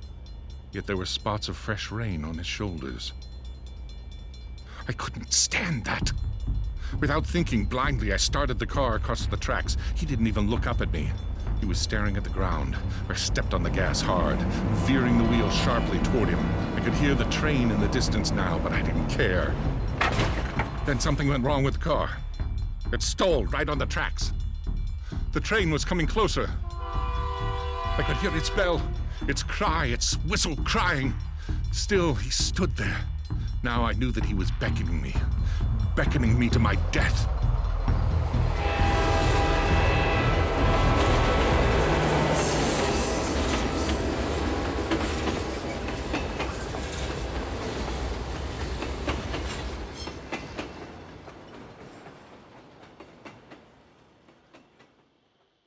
yet 0.72 0.88
there 0.88 0.98
were 0.98 1.06
spots 1.06 1.48
of 1.48 1.56
fresh 1.56 1.92
rain 1.92 2.26
on 2.26 2.40
his 2.40 2.48
shoulders. 2.48 3.14
I 4.88 4.94
couldn't 4.94 5.32
stand 5.32 5.86
that. 5.86 6.12
Without 7.00 7.26
thinking 7.26 7.66
blindly, 7.66 8.14
I 8.14 8.18
started 8.18 8.60
the 8.60 8.68
car 8.68 8.96
across 8.96 9.26
the 9.26 9.38
tracks. 9.38 9.78
He 9.96 10.06
didn't 10.06 10.28
even 10.28 10.50
look 10.50 10.68
up 10.68 10.82
at 10.82 10.92
me. 10.92 11.10
He 11.60 11.66
was 11.66 11.78
staring 11.78 12.18
at 12.18 12.24
the 12.24 12.30
ground. 12.30 12.76
I 13.08 13.14
stepped 13.14 13.54
on 13.54 13.64
the 13.64 13.70
gas 13.70 14.02
hard, 14.02 14.42
veering 14.86 15.18
the 15.18 15.24
wheel 15.26 15.50
sharply 15.52 16.00
toward 16.00 16.30
him. 16.30 16.40
I 16.76 16.82
could 16.82 16.94
hear 16.96 17.14
the 17.14 17.26
train 17.26 17.72
in 17.72 17.80
the 17.80 17.88
distance 17.88 18.32
now, 18.32 18.60
but 18.60 18.72
I 18.72 18.82
didn't 18.82 19.08
care. 19.08 19.56
Then 20.86 21.00
something 21.00 21.28
went 21.28 21.46
wrong 21.46 21.64
with 21.64 21.76
the 21.76 21.80
car. 21.80 22.10
It 22.92 23.02
stalled 23.02 23.54
right 23.54 23.70
on 23.70 23.78
the 23.78 23.86
tracks. 23.86 24.34
The 25.32 25.40
train 25.40 25.70
was 25.72 25.86
coming 25.86 26.08
closer. 26.08 26.50
I 27.98 28.04
could 28.06 28.18
hear 28.18 28.36
its 28.36 28.50
bell, 28.50 28.82
its 29.28 29.44
cry, 29.44 29.86
its 29.86 30.16
whistle 30.28 30.56
crying. 30.64 31.14
Still, 31.72 32.16
he 32.16 32.30
stood 32.30 32.76
there. 32.76 32.98
Now 33.64 33.86
I 33.86 33.94
knew 33.94 34.12
that 34.12 34.26
he 34.26 34.34
was 34.34 34.50
beckoning 34.52 35.02
me, 35.02 35.14
beckoning 35.96 36.38
me 36.38 36.50
to 36.50 36.58
my 36.58 36.76
death. 36.92 37.28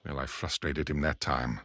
Well, 0.05 0.19
I 0.19 0.27
frustrated 0.27 0.91
him 0.91 1.01
that 1.03 1.21
time. 1.21 1.61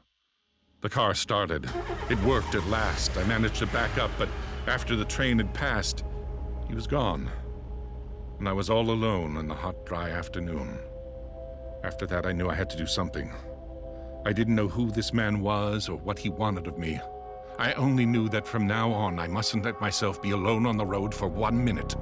The 0.81 0.89
car 0.89 1.15
started. 1.15 1.67
It 2.09 2.21
worked 2.21 2.53
at 2.53 2.65
last. 2.67 3.17
I 3.17 3.23
managed 3.23 3.55
to 3.57 3.67
back 3.67 3.97
up, 3.97 4.11
but 4.17 4.29
after 4.67 4.95
the 4.95 5.05
train 5.05 5.39
had 5.39 5.53
passed, 5.53 6.03
he 6.69 6.75
was 6.75 6.87
gone. 6.87 7.29
And 8.37 8.47
I 8.47 8.53
was 8.53 8.69
all 8.69 8.91
alone 8.91 9.35
in 9.37 9.47
the 9.47 9.55
hot, 9.55 9.85
dry 9.85 10.11
afternoon. 10.11 10.79
After 11.83 12.05
that, 12.05 12.25
I 12.25 12.31
knew 12.31 12.47
I 12.47 12.55
had 12.55 12.69
to 12.69 12.77
do 12.77 12.85
something. 12.85 13.33
I 14.25 14.31
didn't 14.31 14.55
know 14.55 14.67
who 14.67 14.91
this 14.91 15.11
man 15.11 15.41
was 15.41 15.89
or 15.89 15.97
what 15.97 16.19
he 16.19 16.29
wanted 16.29 16.67
of 16.67 16.77
me. 16.77 17.01
I 17.57 17.73
only 17.73 18.05
knew 18.05 18.29
that 18.29 18.47
from 18.47 18.67
now 18.67 18.91
on 18.91 19.19
I 19.19 19.27
mustn't 19.27 19.65
let 19.65 19.81
myself 19.81 20.21
be 20.21 20.31
alone 20.31 20.65
on 20.65 20.77
the 20.77 20.85
road 20.85 21.13
for 21.13 21.27
one 21.27 21.63
minute. 21.63 21.95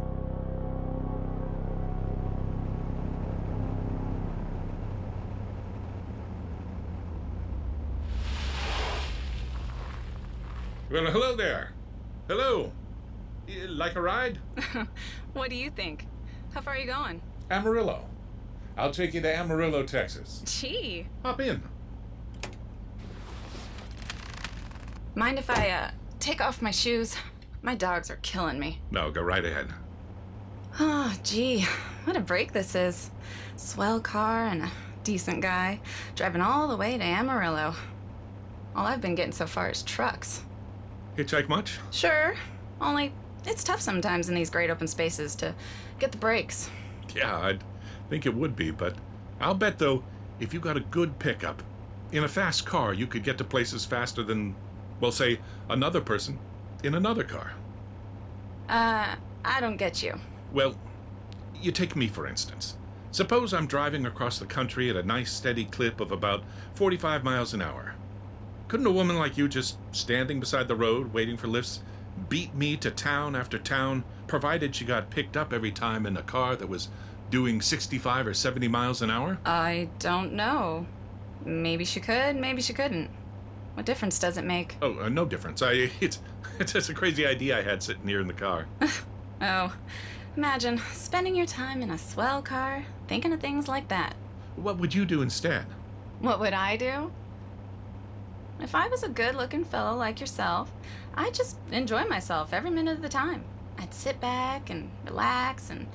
Well, 10.92 11.06
hello 11.06 11.36
there. 11.36 11.72
Hello. 12.28 12.72
Eh, 13.48 13.66
like 13.70 13.96
a 13.96 14.02
ride? 14.02 14.40
what 15.34 15.50
do 15.50 15.56
you 15.56 15.70
think? 15.70 16.08
How 16.54 16.62
far 16.62 16.74
are 16.74 16.78
you 16.78 16.88
going? 16.88 17.22
Amarillo. 17.50 18.06
I'll 18.78 18.92
take 18.92 19.14
you 19.14 19.22
to 19.22 19.36
Amarillo, 19.36 19.84
Texas. 19.84 20.44
Gee. 20.46 21.08
Hop 21.24 21.42
in. 21.42 21.64
Mind 25.16 25.40
if 25.40 25.50
I, 25.50 25.70
uh, 25.70 25.92
take 26.20 26.42
off 26.42 26.62
my 26.62 26.72
shoes? 26.72 27.16
My 27.62 27.74
dogs 27.74 28.12
are 28.12 28.18
killing 28.18 28.60
me. 28.60 28.82
No, 28.92 29.10
go 29.10 29.22
right 29.22 29.44
ahead. 29.44 29.74
Oh, 30.80 31.14
gee. 31.24 31.66
What 32.04 32.16
a 32.16 32.22
break 32.22 32.54
this 32.54 32.76
is. 32.76 33.10
Swell 33.56 34.00
car 34.00 34.46
and 34.46 34.64
a 34.64 34.72
decent 35.04 35.42
guy 35.42 35.80
driving 36.16 36.42
all 36.42 36.68
the 36.68 36.78
way 36.78 36.98
to 36.98 37.04
Amarillo. 37.04 37.74
All 38.76 38.86
I've 38.86 39.02
been 39.02 39.16
getting 39.16 39.32
so 39.32 39.48
far 39.48 39.70
is 39.72 39.82
trucks. 39.82 40.44
Hitchhike 41.18 41.50
much? 41.50 41.80
Sure. 41.92 42.36
Only 42.80 43.12
it's 43.48 43.64
tough 43.64 43.82
sometimes 43.82 44.30
in 44.30 44.36
these 44.36 44.50
great 44.50 44.70
open 44.70 44.88
spaces 44.88 45.36
to 45.36 45.56
get 46.00 46.12
the 46.12 46.18
breaks. 46.18 46.70
Yeah, 47.16 47.38
I'd 47.40 47.64
think 48.10 48.26
it 48.26 48.36
would 48.36 48.56
be, 48.56 48.72
but 48.72 48.96
I'll 49.40 49.56
bet, 49.56 49.80
though, 49.80 50.04
if 50.40 50.54
you 50.54 50.60
got 50.60 50.78
a 50.78 50.82
good 50.82 51.18
pickup, 51.20 51.64
in 52.12 52.24
a 52.24 52.28
fast 52.28 52.66
car, 52.66 52.94
you 52.94 53.08
could 53.08 53.24
get 53.24 53.38
to 53.38 53.44
places 53.44 53.86
faster 53.86 54.24
than, 54.24 54.56
well, 55.00 55.12
say, 55.12 55.40
another 55.70 56.02
person 56.02 56.40
in 56.84 56.96
another 56.96 57.24
car. 57.24 57.54
Uh, 58.70 59.16
I 59.44 59.60
don't 59.60 59.78
get 59.78 60.04
you. 60.04 60.20
Well, 60.54 60.76
you 61.62 61.72
take 61.72 61.96
me, 61.96 62.08
for 62.08 62.28
instance. 62.28 62.78
Suppose 63.12 63.54
I'm 63.54 63.68
driving 63.68 64.06
across 64.06 64.38
the 64.40 64.46
country 64.46 64.90
at 64.90 64.96
a 64.96 65.04
nice 65.04 65.32
steady 65.32 65.66
clip 65.66 66.00
of 66.00 66.12
about 66.12 66.44
45 66.76 67.24
miles 67.24 67.54
an 67.54 67.62
hour. 67.62 67.96
Couldn't 68.68 68.86
a 68.86 68.92
woman 68.92 69.18
like 69.18 69.38
you 69.38 69.48
just 69.48 69.78
standing 69.92 70.40
beside 70.40 70.68
the 70.68 70.76
road 70.76 71.14
waiting 71.14 71.38
for 71.38 71.48
lifts 71.48 71.82
beat 72.30 72.54
me 72.56 72.78
to 72.78 72.92
town 72.92 73.36
after 73.36 73.58
town, 73.58 74.04
provided 74.28 74.76
she 74.76 74.86
got 74.86 75.10
picked 75.10 75.38
up 75.38 75.54
every 75.54 75.72
time 75.72 76.06
in 76.06 76.18
a 76.18 76.24
car 76.24 76.56
that 76.56 76.68
was 76.68 76.90
doing 77.30 77.62
65 77.62 78.28
or 78.28 78.34
70 78.34 78.68
miles 78.68 79.02
an 79.02 79.10
hour? 79.10 79.38
I 79.46 79.90
don't 80.00 80.34
know. 80.34 80.86
Maybe 81.46 81.86
she 81.86 82.00
could, 82.00 82.36
maybe 82.36 82.62
she 82.62 82.74
couldn't. 82.74 83.10
What 83.74 83.86
difference 83.86 84.18
does 84.18 84.38
it 84.38 84.44
make? 84.44 84.76
Oh, 84.82 85.00
uh, 85.02 85.10
no 85.10 85.26
difference. 85.26 85.62
I 85.62 85.92
it's 86.02 86.20
it's 86.60 86.74
just 86.74 86.90
a 86.90 86.94
crazy 86.94 87.26
idea 87.26 87.58
I 87.58 87.62
had 87.62 87.84
sitting 87.84 88.08
here 88.08 88.22
in 88.22 88.28
the 88.28 88.34
car. 88.34 88.68
Oh, 89.40 89.72
imagine 90.36 90.82
spending 90.94 91.36
your 91.36 91.46
time 91.46 91.84
in 91.84 91.92
a 91.92 91.98
swell 92.00 92.42
car 92.42 92.86
thinking 93.08 93.32
of 93.34 93.40
things 93.40 93.68
like 93.68 93.88
that. 93.90 94.16
What 94.56 94.80
would 94.80 94.96
you 94.96 95.06
do 95.06 95.22
instead? 95.22 95.68
What 96.20 96.40
would 96.40 96.54
I 96.54 96.76
do? 96.76 97.12
If 98.60 98.74
I 98.74 98.88
was 98.88 99.04
a 99.04 99.10
good 99.10 99.36
looking 99.36 99.64
fellow 99.64 99.96
like 99.96 100.20
yourself, 100.20 100.72
I'd 101.18 101.34
just 101.34 101.58
enjoy 101.72 102.06
myself 102.06 102.54
every 102.54 102.70
minute 102.70 102.96
of 102.96 103.02
the 103.02 103.10
time. 103.10 103.44
I'd 103.80 103.94
sit 103.94 104.22
back 104.22 104.70
and 104.70 104.90
relax, 105.04 105.72
and 105.72 105.88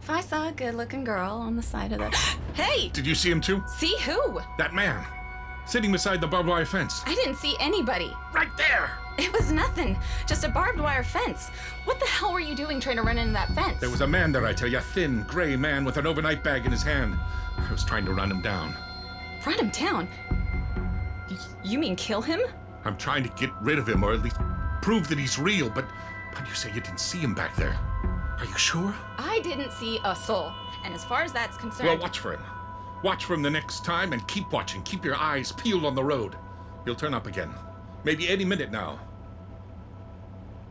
if 0.00 0.08
I 0.08 0.22
saw 0.22 0.48
a 0.48 0.52
good 0.52 0.74
looking 0.74 1.04
girl 1.04 1.32
on 1.32 1.54
the 1.54 1.62
side 1.62 1.92
of 1.92 1.98
the. 1.98 2.08
hey! 2.54 2.88
Did 2.88 3.06
you 3.06 3.14
see 3.14 3.30
him 3.30 3.42
too? 3.42 3.62
See 3.76 3.94
who? 4.00 4.40
That 4.56 4.74
man, 4.74 5.04
sitting 5.66 5.92
beside 5.92 6.20
the 6.22 6.26
barbed 6.26 6.48
wire 6.48 6.64
fence. 6.64 7.02
I 7.04 7.14
didn't 7.14 7.36
see 7.36 7.56
anybody. 7.60 8.10
Right 8.34 8.50
there! 8.56 8.90
It 9.18 9.30
was 9.34 9.52
nothing. 9.52 9.98
Just 10.26 10.44
a 10.44 10.48
barbed 10.48 10.80
wire 10.80 11.02
fence. 11.02 11.50
What 11.84 12.00
the 12.00 12.06
hell 12.06 12.32
were 12.32 12.40
you 12.40 12.54
doing 12.54 12.80
trying 12.80 12.96
to 12.96 13.02
run 13.02 13.18
into 13.18 13.34
that 13.34 13.48
fence? 13.50 13.78
There 13.80 13.90
was 13.90 14.00
a 14.00 14.06
man 14.06 14.32
there, 14.32 14.46
I 14.46 14.54
tell 14.54 14.68
you, 14.68 14.78
a 14.78 14.80
thin, 14.80 15.24
gray 15.28 15.56
man 15.56 15.84
with 15.84 15.98
an 15.98 16.06
overnight 16.06 16.42
bag 16.42 16.64
in 16.64 16.72
his 16.72 16.82
hand. 16.82 17.16
I 17.58 17.70
was 17.70 17.84
trying 17.84 18.06
to 18.06 18.14
run 18.14 18.30
him 18.30 18.40
down. 18.40 18.74
Run 19.44 19.58
him 19.58 19.68
down? 19.68 20.08
Y- 21.30 21.36
you 21.62 21.78
mean 21.78 21.96
kill 21.96 22.22
him? 22.22 22.40
I'm 22.86 22.96
trying 22.96 23.24
to 23.24 23.28
get 23.30 23.50
rid 23.60 23.78
of 23.78 23.86
him, 23.86 24.02
or 24.02 24.14
at 24.14 24.22
least 24.22 24.38
prove 24.82 25.08
that 25.08 25.18
he's 25.18 25.38
real, 25.38 25.68
but 25.70 25.86
but 26.32 26.48
you 26.48 26.54
say 26.54 26.72
you 26.72 26.80
didn't 26.80 27.00
see 27.00 27.18
him 27.18 27.34
back 27.34 27.56
there. 27.56 27.78
Are 28.38 28.44
you 28.44 28.56
sure? 28.56 28.94
I 29.18 29.40
didn't 29.40 29.72
see 29.72 30.00
a 30.04 30.16
soul. 30.16 30.52
And 30.84 30.94
as 30.94 31.04
far 31.04 31.22
as 31.22 31.32
that's 31.32 31.56
concerned. 31.56 31.88
Well, 31.88 31.98
watch 31.98 32.20
for 32.20 32.32
him. 32.32 32.42
Watch 33.02 33.24
for 33.24 33.34
him 33.34 33.42
the 33.42 33.50
next 33.50 33.84
time 33.84 34.12
and 34.12 34.26
keep 34.28 34.50
watching. 34.52 34.82
Keep 34.82 35.04
your 35.04 35.16
eyes 35.16 35.52
peeled 35.52 35.84
on 35.84 35.94
the 35.94 36.04
road. 36.04 36.36
He'll 36.84 36.94
turn 36.94 37.14
up 37.14 37.26
again. 37.26 37.50
Maybe 38.04 38.28
any 38.28 38.44
minute 38.44 38.70
now. 38.70 38.98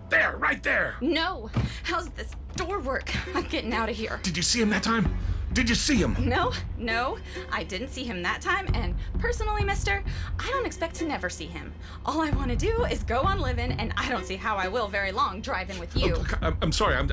There, 0.10 0.38
right 0.38 0.62
there! 0.64 0.96
No! 1.02 1.52
How's 1.84 2.10
this 2.10 2.32
door 2.56 2.80
work? 2.80 3.14
I'm 3.36 3.44
getting 3.44 3.74
out 3.74 3.90
of 3.90 3.96
here. 3.96 4.20
Did 4.24 4.36
you 4.36 4.42
see 4.42 4.60
him 4.60 4.72
that 4.72 4.82
time? 4.82 5.16
Did 5.54 5.68
you 5.68 5.76
see 5.76 5.96
him? 5.96 6.16
No, 6.20 6.54
no, 6.78 7.18
I 7.52 7.64
didn't 7.64 7.90
see 7.90 8.04
him 8.04 8.22
that 8.24 8.40
time, 8.42 8.68
and 8.74 8.96
personally, 9.18 9.64
mister, 9.64 10.04
I 10.38 10.50
don't 10.52 10.66
expect 10.66 10.96
to 10.96 11.06
never 11.06 11.30
see 11.30 11.48
him. 11.48 11.74
All 12.06 12.22
I 12.22 12.30
want 12.32 12.50
to 12.50 12.56
do 12.56 12.86
is 12.86 13.04
go 13.04 13.22
on 13.22 13.40
living, 13.40 13.72
and 13.74 13.94
I 13.98 14.10
don't 14.10 14.26
see 14.26 14.36
how 14.36 14.56
I 14.58 14.68
will 14.68 14.88
very 14.88 15.12
long 15.12 15.42
driving 15.42 15.80
with 15.80 15.96
you. 15.98 16.16
Oh, 16.18 16.38
I'm, 16.42 16.58
I'm 16.62 16.72
sorry. 16.72 16.96
I'm. 16.96 17.10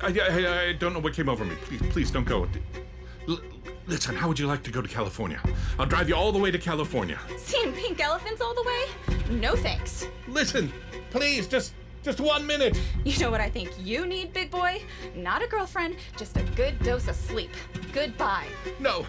I, 0.00 0.06
I, 0.06 0.60
I 0.68 0.72
don't 0.72 0.92
know 0.92 0.98
what 0.98 1.14
came 1.14 1.28
over 1.28 1.44
me. 1.44 1.54
Please, 1.62 1.82
please 1.90 2.10
don't 2.10 2.26
go. 2.26 2.48
L- 3.28 3.40
listen, 3.86 4.16
how 4.16 4.28
would 4.28 4.38
you 4.38 4.46
like 4.46 4.62
to 4.64 4.70
go 4.70 4.82
to 4.82 4.88
California? 4.88 5.40
I'll 5.78 5.86
drive 5.86 6.08
you 6.08 6.16
all 6.16 6.32
the 6.32 6.38
way 6.38 6.50
to 6.50 6.58
California. 6.58 7.18
Seeing 7.36 7.72
pink 7.72 8.00
elephants 8.00 8.40
all 8.40 8.54
the 8.54 8.64
way? 8.64 9.36
No 9.36 9.54
thanks. 9.56 10.08
Listen, 10.26 10.72
please, 11.10 11.46
just 11.46 11.74
just 12.02 12.20
one 12.20 12.46
minute. 12.46 12.78
You 13.04 13.18
know 13.18 13.30
what 13.30 13.40
I 13.40 13.50
think 13.50 13.70
you 13.82 14.06
need, 14.06 14.32
big 14.32 14.50
boy? 14.50 14.82
Not 15.14 15.42
a 15.42 15.46
girlfriend, 15.46 15.96
just 16.16 16.36
a 16.36 16.42
good 16.56 16.78
dose 16.82 17.08
of 17.08 17.16
sleep. 17.16 17.50
Goodbye. 17.92 18.46
No, 18.78 19.06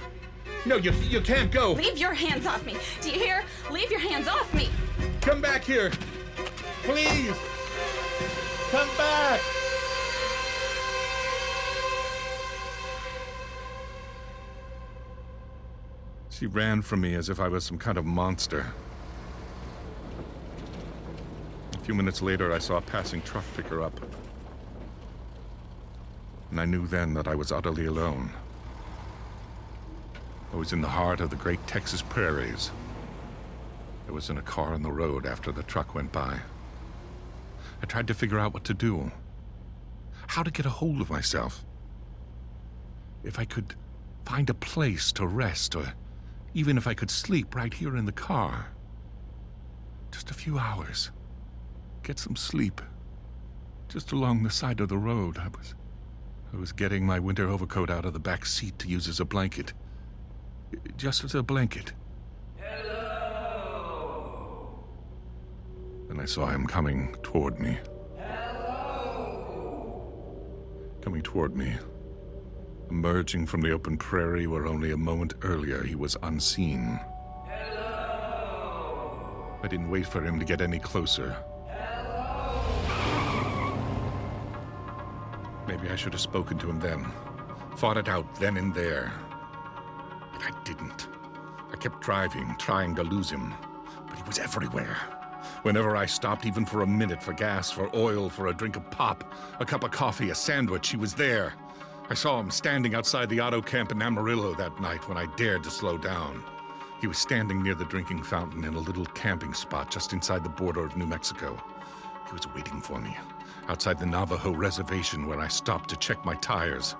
no, 0.65 0.75
you 0.77 0.91
you 1.09 1.21
can't 1.21 1.51
go. 1.51 1.73
Leave 1.73 1.97
your 1.97 2.13
hands 2.13 2.45
off 2.45 2.65
me. 2.65 2.75
Do 3.01 3.09
you 3.09 3.19
hear? 3.19 3.43
Leave 3.69 3.89
your 3.91 3.99
hands 3.99 4.27
off 4.27 4.53
me. 4.53 4.69
Come 5.21 5.41
back 5.41 5.63
here, 5.63 5.91
please. 6.83 7.35
Come 8.69 8.87
back. 8.97 9.41
She 16.29 16.47
ran 16.47 16.81
from 16.81 17.01
me 17.01 17.13
as 17.13 17.29
if 17.29 17.39
I 17.39 17.47
was 17.47 17.63
some 17.63 17.77
kind 17.77 17.97
of 17.97 18.05
monster. 18.05 18.73
A 21.73 21.80
few 21.91 21.97
minutes 21.97 22.21
later, 22.21 22.53
I 22.53 22.59
saw 22.59 22.77
a 22.77 22.81
passing 22.81 23.21
truck 23.21 23.43
pick 23.57 23.65
her 23.65 23.81
up. 23.81 23.99
And 26.49 26.61
I 26.61 26.63
knew 26.63 26.87
then 26.87 27.13
that 27.15 27.27
I 27.27 27.35
was 27.35 27.51
utterly 27.51 27.85
alone. 27.85 28.29
I 30.53 30.55
was 30.55 30.71
in 30.71 30.79
the 30.79 30.87
heart 30.87 31.19
of 31.19 31.31
the 31.31 31.35
great 31.35 31.67
Texas 31.67 32.01
prairies. 32.01 32.71
I 34.07 34.11
was 34.13 34.29
in 34.29 34.37
a 34.37 34.41
car 34.41 34.73
on 34.73 34.83
the 34.83 34.91
road 34.91 35.25
after 35.25 35.51
the 35.51 35.63
truck 35.63 35.93
went 35.93 36.13
by. 36.13 36.39
I 37.83 37.85
tried 37.87 38.07
to 38.07 38.13
figure 38.13 38.39
out 38.39 38.53
what 38.53 38.63
to 38.63 38.73
do. 38.73 39.11
How 40.27 40.43
to 40.43 40.51
get 40.51 40.65
a 40.65 40.69
hold 40.69 41.01
of 41.01 41.09
myself. 41.09 41.65
If 43.21 43.37
I 43.37 43.43
could 43.43 43.75
find 44.23 44.49
a 44.49 44.53
place 44.53 45.11
to 45.11 45.27
rest, 45.27 45.75
or 45.75 45.91
even 46.53 46.77
if 46.77 46.87
I 46.87 46.93
could 46.93 47.11
sleep 47.11 47.53
right 47.53 47.73
here 47.73 47.97
in 47.97 48.05
the 48.05 48.13
car. 48.13 48.67
Just 50.09 50.31
a 50.31 50.33
few 50.33 50.57
hours. 50.57 51.11
Get 52.03 52.17
some 52.19 52.35
sleep. 52.35 52.81
Just 53.87 54.11
along 54.11 54.43
the 54.43 54.49
side 54.49 54.79
of 54.79 54.89
the 54.89 54.97
road, 54.97 55.37
I 55.37 55.47
was. 55.49 55.75
I 56.53 56.57
was 56.57 56.71
getting 56.71 57.05
my 57.05 57.19
winter 57.19 57.47
overcoat 57.47 57.89
out 57.89 58.05
of 58.05 58.13
the 58.13 58.19
back 58.19 58.45
seat 58.45 58.77
to 58.79 58.87
use 58.87 59.07
as 59.07 59.19
a 59.19 59.25
blanket. 59.25 59.73
Just 60.97 61.23
as 61.23 61.35
a 61.35 61.43
blanket. 61.43 61.93
Hello. 62.57 63.99
Then 66.07 66.19
I 66.19 66.25
saw 66.25 66.47
him 66.47 66.65
coming 66.65 67.15
toward 67.23 67.59
me. 67.59 67.77
Hello. 68.17 70.03
Coming 71.01 71.21
toward 71.21 71.55
me. 71.55 71.77
Emerging 72.89 73.45
from 73.45 73.61
the 73.61 73.71
open 73.71 73.95
prairie 73.97 74.47
where 74.47 74.65
only 74.65 74.91
a 74.91 74.97
moment 74.97 75.35
earlier 75.43 75.83
he 75.83 75.95
was 75.95 76.17
unseen. 76.23 76.99
Hello. 77.47 78.59
I 79.63 79.67
didn't 79.67 79.89
wait 79.89 80.07
for 80.07 80.21
him 80.23 80.39
to 80.39 80.45
get 80.45 80.59
any 80.61 80.79
closer. 80.79 81.37
Maybe 85.71 85.89
I 85.89 85.95
should 85.95 86.11
have 86.11 86.21
spoken 86.21 86.57
to 86.57 86.69
him 86.69 86.81
then. 86.81 87.09
Fought 87.77 87.95
it 87.95 88.09
out 88.09 88.35
then 88.35 88.57
and 88.57 88.73
there. 88.73 89.13
But 90.33 90.41
I 90.43 90.51
didn't. 90.65 91.07
I 91.71 91.77
kept 91.77 92.01
driving, 92.01 92.57
trying 92.59 92.93
to 92.95 93.03
lose 93.03 93.29
him. 93.29 93.53
But 94.09 94.17
he 94.17 94.23
was 94.23 94.37
everywhere. 94.37 94.97
Whenever 95.61 95.95
I 95.95 96.07
stopped, 96.07 96.45
even 96.45 96.65
for 96.65 96.81
a 96.81 96.87
minute, 96.87 97.23
for 97.23 97.31
gas, 97.31 97.71
for 97.71 97.89
oil, 97.95 98.29
for 98.29 98.47
a 98.47 98.53
drink 98.53 98.75
of 98.75 98.91
pop, 98.91 99.33
a 99.61 99.65
cup 99.65 99.85
of 99.85 99.91
coffee, 99.91 100.29
a 100.29 100.35
sandwich, 100.35 100.89
he 100.89 100.97
was 100.97 101.13
there. 101.13 101.53
I 102.09 102.15
saw 102.15 102.37
him 102.41 102.51
standing 102.51 102.93
outside 102.93 103.29
the 103.29 103.39
auto 103.39 103.61
camp 103.61 103.93
in 103.93 104.01
Amarillo 104.01 104.53
that 104.55 104.81
night 104.81 105.07
when 105.07 105.17
I 105.17 105.33
dared 105.37 105.63
to 105.63 105.71
slow 105.71 105.97
down. 105.97 106.43
He 106.99 107.07
was 107.07 107.17
standing 107.17 107.63
near 107.63 107.75
the 107.75 107.85
drinking 107.85 108.23
fountain 108.23 108.65
in 108.65 108.73
a 108.73 108.79
little 108.79 109.05
camping 109.05 109.53
spot 109.53 109.89
just 109.89 110.11
inside 110.11 110.43
the 110.43 110.49
border 110.49 110.85
of 110.85 110.97
New 110.97 111.07
Mexico. 111.07 111.57
He 112.27 112.33
was 112.33 112.53
waiting 112.53 112.81
for 112.81 112.99
me 112.99 113.15
outside 113.71 113.97
the 113.97 114.05
Navajo 114.05 114.51
reservation 114.51 115.25
where 115.27 115.39
I 115.39 115.47
stopped 115.47 115.89
to 115.91 115.95
check 115.95 116.25
my 116.25 116.35
tires. 116.35 116.97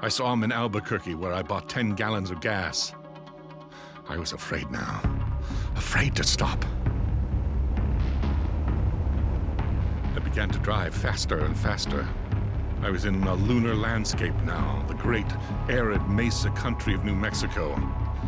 I 0.00 0.08
saw 0.08 0.32
him 0.32 0.42
in 0.42 0.50
Albuquerque 0.50 1.14
where 1.14 1.34
I 1.34 1.42
bought 1.42 1.68
10 1.68 1.96
gallons 1.96 2.30
of 2.30 2.40
gas. 2.40 2.94
I 4.08 4.16
was 4.16 4.32
afraid 4.32 4.70
now, 4.70 5.02
afraid 5.76 6.16
to 6.16 6.24
stop. 6.24 6.64
I 10.16 10.18
began 10.20 10.48
to 10.48 10.58
drive 10.60 10.94
faster 10.94 11.44
and 11.44 11.54
faster. 11.54 12.08
I 12.80 12.88
was 12.88 13.04
in 13.04 13.22
a 13.24 13.34
lunar 13.34 13.74
landscape 13.74 14.34
now, 14.46 14.82
the 14.88 14.94
great 14.94 15.30
arid 15.68 16.08
mesa 16.08 16.48
country 16.52 16.94
of 16.94 17.04
New 17.04 17.16
Mexico. 17.16 17.74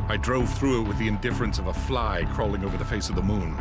I 0.07 0.19
drove 0.19 0.53
through 0.59 0.83
it 0.83 0.89
with 0.89 0.99
the 0.99 1.09
indifference 1.09 1.59
of 1.59 1.69
a 1.69 1.73
fly 1.73 2.27
crawling 2.35 2.63
over 2.63 2.77
the 2.77 2.85
face 2.85 3.09
of 3.09 3.17
the 3.17 3.23
moon. 3.23 3.57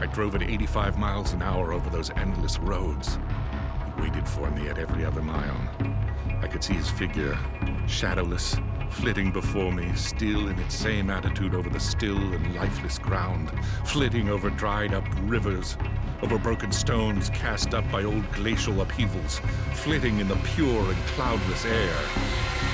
I 0.00 0.06
drove 0.06 0.34
at 0.34 0.42
85 0.42 0.98
miles 0.98 1.34
an 1.34 1.42
hour 1.42 1.74
over 1.74 1.90
those 1.90 2.10
endless 2.16 2.58
roads. 2.58 3.18
He 3.84 4.02
waited 4.02 4.26
for 4.26 4.50
me 4.50 4.66
at 4.68 4.78
every 4.78 5.04
other 5.04 5.20
mile. 5.20 5.60
I 6.40 6.46
could 6.46 6.64
see 6.64 6.72
his 6.72 6.90
figure, 6.90 7.38
shadowless, 7.86 8.56
flitting 8.88 9.30
before 9.30 9.70
me, 9.70 9.92
still 9.94 10.48
in 10.48 10.58
its 10.58 10.74
same 10.74 11.10
attitude 11.10 11.54
over 11.54 11.68
the 11.68 11.78
still 11.78 12.16
and 12.16 12.54
lifeless 12.54 12.98
ground, 12.98 13.50
flitting 13.84 14.30
over 14.30 14.48
dried 14.48 14.94
up 14.94 15.04
rivers, 15.24 15.76
over 16.22 16.38
broken 16.38 16.72
stones 16.72 17.28
cast 17.30 17.74
up 17.74 17.84
by 17.92 18.02
old 18.02 18.30
glacial 18.32 18.80
upheavals, 18.80 19.42
flitting 19.74 20.18
in 20.18 20.28
the 20.28 20.36
pure 20.36 20.82
and 20.82 20.98
cloudless 21.08 21.66
air. 21.66 22.69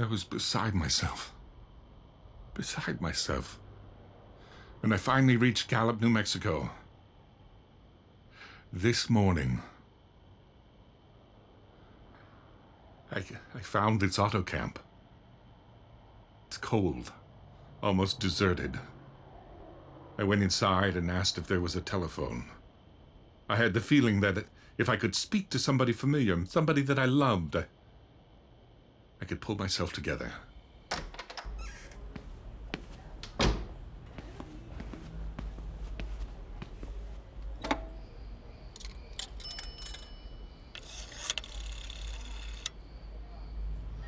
I 0.00 0.06
was 0.06 0.22
beside 0.22 0.74
myself. 0.74 1.34
Beside 2.54 3.00
myself. 3.00 3.58
When 4.80 4.92
I 4.92 4.96
finally 4.96 5.36
reached 5.36 5.68
Gallup, 5.68 6.00
New 6.00 6.08
Mexico. 6.08 6.70
This 8.72 9.10
morning. 9.10 9.60
I, 13.10 13.24
I 13.54 13.58
found 13.60 14.04
its 14.04 14.20
auto 14.20 14.42
camp. 14.42 14.78
It's 16.46 16.58
cold, 16.58 17.10
almost 17.82 18.20
deserted. 18.20 18.78
I 20.16 20.22
went 20.22 20.44
inside 20.44 20.94
and 20.94 21.10
asked 21.10 21.38
if 21.38 21.48
there 21.48 21.60
was 21.60 21.74
a 21.74 21.80
telephone. 21.80 22.44
I 23.48 23.56
had 23.56 23.74
the 23.74 23.80
feeling 23.80 24.20
that 24.20 24.44
if 24.76 24.88
I 24.88 24.96
could 24.96 25.16
speak 25.16 25.50
to 25.50 25.58
somebody 25.58 25.92
familiar, 25.92 26.44
somebody 26.46 26.82
that 26.82 27.00
I 27.00 27.06
loved, 27.06 27.56
I, 29.20 29.24
could 29.24 29.40
pull 29.40 29.56
myself 29.56 29.92
together. 29.92 30.32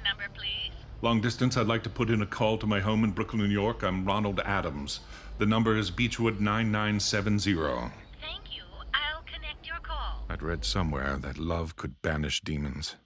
Number, 0.05 0.25
please. 0.35 0.73
Long 1.03 1.21
distance, 1.21 1.57
I'd 1.57 1.67
like 1.67 1.83
to 1.85 1.91
put 1.91 2.11
in 2.11 2.23
a 2.23 2.27
call 2.27 2.59
to 2.59 2.67
my 2.67 2.81
home 2.81 3.05
in 3.05 3.11
Brooklyn, 3.11 3.43
New 3.43 3.49
York. 3.49 3.83
I'm 3.83 4.05
Ronald 4.05 4.41
Adams. 4.41 5.01
The 5.39 5.47
number 5.47 5.77
is 5.77 5.91
Beechwood 5.91 6.41
9970. 6.41 7.55
Thank 8.21 8.55
you. 8.55 8.63
I'll 8.93 9.23
connect 9.23 9.67
your 9.67 9.79
call. 9.83 10.27
I'd 10.29 10.43
read 10.43 10.65
somewhere 10.65 11.17
that 11.17 11.39
love 11.39 11.77
could 11.77 12.01
banish 12.03 12.43
demons. 12.43 12.97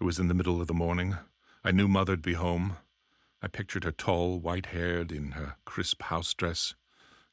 It 0.00 0.04
was 0.04 0.18
in 0.18 0.28
the 0.28 0.34
middle 0.34 0.60
of 0.60 0.66
the 0.66 0.74
morning. 0.74 1.16
I 1.62 1.70
knew 1.70 1.86
Mother'd 1.86 2.20
be 2.20 2.32
home. 2.32 2.76
I 3.40 3.46
pictured 3.46 3.84
her 3.84 3.92
tall, 3.92 4.40
white 4.40 4.66
haired, 4.66 5.12
in 5.12 5.32
her 5.32 5.56
crisp 5.64 6.02
house 6.02 6.34
dress, 6.34 6.74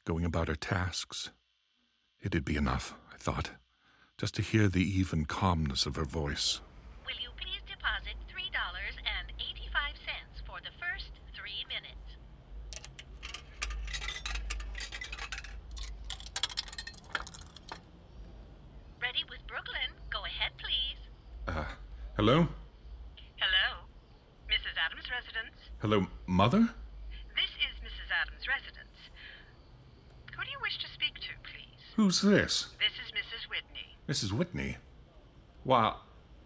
going 0.04 0.24
about 0.24 0.46
her 0.48 0.54
tasks. 0.54 1.30
It'd 2.20 2.44
be 2.44 2.56
enough, 2.56 2.94
I 3.12 3.16
thought, 3.16 3.50
just 4.16 4.34
to 4.36 4.42
hear 4.42 4.68
the 4.68 4.82
even 4.82 5.24
calmness 5.24 5.86
of 5.86 5.96
her 5.96 6.04
voice. 6.04 6.60
Will 7.04 7.20
you 7.20 7.30
please 7.36 7.60
deposit 7.68 8.14
$3.85 8.30 10.46
for 10.46 10.60
the 10.60 10.70
first 10.78 11.10
three 11.34 11.64
minutes? 11.68 12.16
Ready 19.02 19.24
with 19.28 19.44
Brooklyn. 19.48 19.90
Go 20.10 20.24
ahead, 20.24 20.52
please. 20.58 20.98
Uh, 21.48 21.64
hello? 22.22 22.46
Hello? 23.42 23.82
Mrs. 24.46 24.78
Adams' 24.78 25.10
residence? 25.10 25.58
Hello, 25.80 26.06
Mother? 26.28 26.60
This 27.34 27.50
is 27.58 27.74
Mrs. 27.82 28.08
Adams' 28.14 28.46
residence. 28.46 28.98
Who 30.36 30.44
do 30.44 30.50
you 30.52 30.58
wish 30.62 30.78
to 30.78 30.86
speak 30.94 31.14
to, 31.14 31.34
please? 31.42 31.82
Who's 31.96 32.20
this? 32.22 32.68
This 32.78 32.94
is 33.02 33.10
Mrs. 33.10 33.50
Whitney. 33.50 33.98
Mrs. 34.08 34.30
Whitney? 34.38 34.76
Why, 35.64 35.96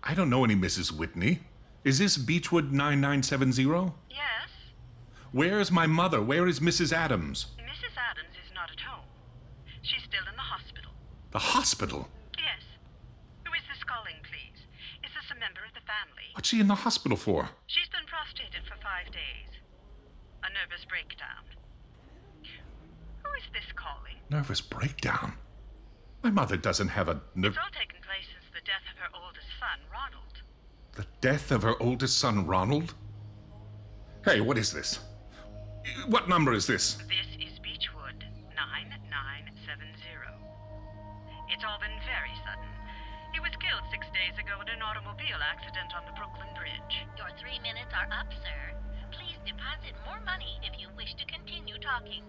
I 0.03 0.15
don't 0.15 0.31
know 0.31 0.45
any 0.45 0.57
Mrs. 0.57 0.93
Whitney. 0.93 1.41
Is 1.85 1.99
this 1.99 2.17
Beechwood 2.17 2.73
9970? 2.73 3.93
Yes? 4.09 4.49
Where 5.33 5.61
is 5.61 5.71
my 5.71 5.87
mother? 5.87 6.23
Where 6.23 6.47
is 6.49 6.59
Mrs. 6.61 6.91
Adams? 6.91 7.49
Mrs. 7.59 7.93
Adams 8.01 8.33
is 8.43 8.51
not 8.55 8.71
at 8.71 8.81
home. 8.81 9.05
She's 9.83 10.03
still 10.09 10.25
in 10.27 10.37
the 10.37 10.41
hospital. 10.41 10.93
The 11.33 11.39
hospital? 11.39 12.09
Yes. 12.39 12.65
Who 13.45 13.53
is 13.53 13.61
this 13.69 13.85
calling, 13.85 14.17
please? 14.25 14.57
Is 15.05 15.13
this 15.15 15.31
a 15.31 15.39
member 15.39 15.61
of 15.63 15.73
the 15.75 15.85
family? 15.87 16.27
What's 16.47 16.55
she 16.55 16.61
in 16.61 16.69
the 16.69 16.77
hospital 16.77 17.17
for? 17.17 17.49
She's 17.67 17.89
been 17.89 18.07
prostrated 18.07 18.63
for 18.69 18.77
five 18.81 19.11
days. 19.11 19.51
A 20.45 20.49
nervous 20.55 20.85
breakdown. 20.89 21.43
Who 23.25 23.33
is 23.35 23.43
this 23.53 23.73
calling? 23.75 24.15
Nervous 24.31 24.61
breakdown? 24.61 25.33
My 26.23 26.31
mother 26.31 26.57
doesn't 26.57 26.87
have 26.87 27.09
a 27.09 27.21
nerve. 27.35 27.55
It's 27.55 27.59
all 27.59 27.73
taken 27.77 27.99
place 28.01 28.27
since 28.31 28.47
the 28.55 28.61
death 28.65 28.87
of 28.93 28.97
her 28.97 29.09
oldest 29.27 29.49
son, 29.59 29.81
Ronald. 29.91 30.43
The 30.93 31.07
death 31.21 31.51
of 31.51 31.65
her 31.65 31.83
oldest 31.83 32.17
son, 32.17 32.47
Ronald? 32.47 32.95
Hey, 34.25 34.41
what 34.41 34.57
is 34.57 34.73
this? 34.73 35.01
What 36.07 36.29
number 36.29 36.53
is 36.53 36.69
this? 36.69 36.95
This 37.09 37.36
accident 45.57 45.93
on 45.97 46.05
the 46.05 46.13
Brooklyn 46.13 46.49
Bridge. 46.55 47.07
Your 47.17 47.29
three 47.41 47.59
minutes 47.61 47.93
are 47.95 48.09
up, 48.13 48.29
sir. 48.45 48.77
Please 49.13 49.39
deposit 49.47 49.97
more 50.05 50.21
money 50.25 50.59
if 50.63 50.79
you 50.81 50.89
wish 50.97 51.15
to 51.15 51.25
continue 51.27 51.79
talking. 51.79 52.23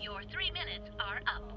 Your 0.00 0.22
three 0.32 0.50
minutes 0.50 0.90
are 1.00 1.20
up. 1.26 1.50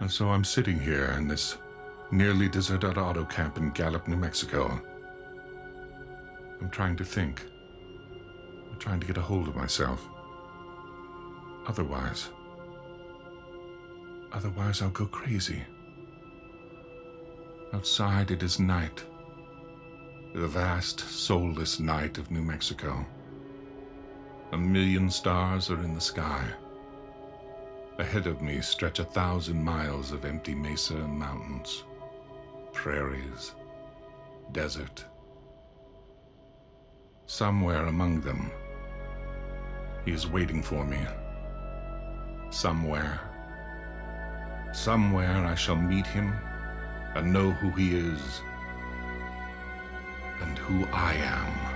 And 0.00 0.10
so 0.10 0.30
I'm 0.30 0.44
sitting 0.44 0.80
here 0.80 1.14
in 1.18 1.28
this 1.28 1.58
nearly 2.10 2.48
deserted 2.48 2.96
auto 2.96 3.24
camp 3.26 3.58
in 3.58 3.70
Gallup, 3.70 4.08
New 4.08 4.16
Mexico. 4.16 4.80
I'm 6.60 6.70
trying 6.70 6.96
to 6.96 7.04
think. 7.04 7.44
Trying 8.80 9.00
to 9.00 9.06
get 9.06 9.18
a 9.18 9.22
hold 9.22 9.46
of 9.46 9.54
myself. 9.54 10.08
Otherwise, 11.66 12.30
otherwise 14.32 14.80
I'll 14.80 14.88
go 14.90 15.06
crazy. 15.06 15.62
Outside 17.74 18.30
it 18.30 18.42
is 18.42 18.58
night. 18.58 19.04
The 20.34 20.48
vast, 20.48 21.00
soulless 21.00 21.78
night 21.78 22.16
of 22.16 22.30
New 22.30 22.42
Mexico. 22.42 23.06
A 24.52 24.56
million 24.56 25.10
stars 25.10 25.70
are 25.70 25.82
in 25.84 25.94
the 25.94 26.00
sky. 26.00 26.42
Ahead 27.98 28.26
of 28.26 28.40
me 28.40 28.62
stretch 28.62 28.98
a 28.98 29.04
thousand 29.04 29.62
miles 29.62 30.10
of 30.10 30.24
empty 30.24 30.54
mesa 30.54 30.96
and 30.96 31.18
mountains, 31.18 31.84
prairies, 32.72 33.52
desert. 34.52 35.04
Somewhere 37.26 37.84
among 37.86 38.22
them, 38.22 38.50
he 40.04 40.12
is 40.12 40.26
waiting 40.26 40.62
for 40.62 40.84
me. 40.84 40.98
Somewhere. 42.50 43.20
Somewhere 44.72 45.46
I 45.46 45.54
shall 45.54 45.76
meet 45.76 46.06
him 46.06 46.32
and 47.14 47.32
know 47.32 47.50
who 47.50 47.70
he 47.70 47.96
is 47.96 48.40
and 50.40 50.56
who 50.58 50.86
I 50.92 51.14
am. 51.14 51.69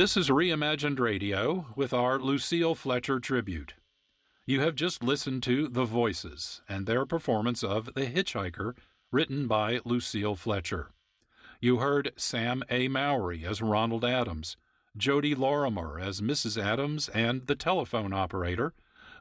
This 0.00 0.16
is 0.16 0.30
Reimagined 0.30 0.98
Radio 0.98 1.66
with 1.76 1.92
our 1.92 2.18
Lucille 2.18 2.74
Fletcher 2.74 3.20
tribute. 3.20 3.74
You 4.46 4.60
have 4.62 4.74
just 4.74 5.04
listened 5.04 5.42
to 5.42 5.68
The 5.68 5.84
Voices 5.84 6.62
and 6.66 6.86
their 6.86 7.04
performance 7.04 7.62
of 7.62 7.92
The 7.92 8.06
Hitchhiker, 8.06 8.78
written 9.12 9.46
by 9.46 9.80
Lucille 9.84 10.36
Fletcher. 10.36 10.92
You 11.60 11.80
heard 11.80 12.14
Sam 12.16 12.62
A. 12.70 12.88
Mowry 12.88 13.44
as 13.44 13.60
Ronald 13.60 14.02
Adams, 14.02 14.56
Jody 14.96 15.34
Lorimer 15.34 16.00
as 16.00 16.22
Mrs. 16.22 16.56
Adams 16.56 17.10
and 17.10 17.46
the 17.46 17.54
telephone 17.54 18.14
operator, 18.14 18.72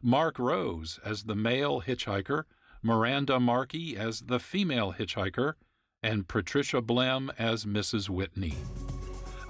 Mark 0.02 0.40
Rose 0.40 0.98
as 1.04 1.24
the 1.24 1.36
male 1.36 1.82
hitchhiker, 1.82 2.44
Miranda 2.82 3.38
Markey 3.38 3.98
as 3.98 4.22
the 4.22 4.40
female 4.40 4.96
hitchhiker, 4.98 5.56
and 6.02 6.30
Patricia 6.30 6.82
Blem 6.82 7.32
as 7.38 7.66
Mrs. 7.66 8.08
Whitney. 8.08 8.56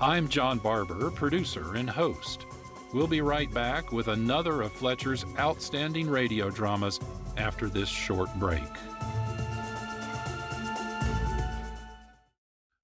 I'm 0.02 0.30
John 0.30 0.60
Barber, 0.60 1.12
producer 1.12 1.76
and 1.76 1.90
host. 1.90 2.46
We'll 2.94 3.06
be 3.06 3.20
right 3.20 3.54
back 3.54 3.92
with 3.92 4.08
another 4.08 4.62
of 4.62 4.72
Fletcher's 4.72 5.26
outstanding 5.38 6.10
radio 6.10 6.50
dramas 6.50 7.02
after 7.36 7.68
this 7.68 7.90
short 7.90 8.34
break. 8.36 8.64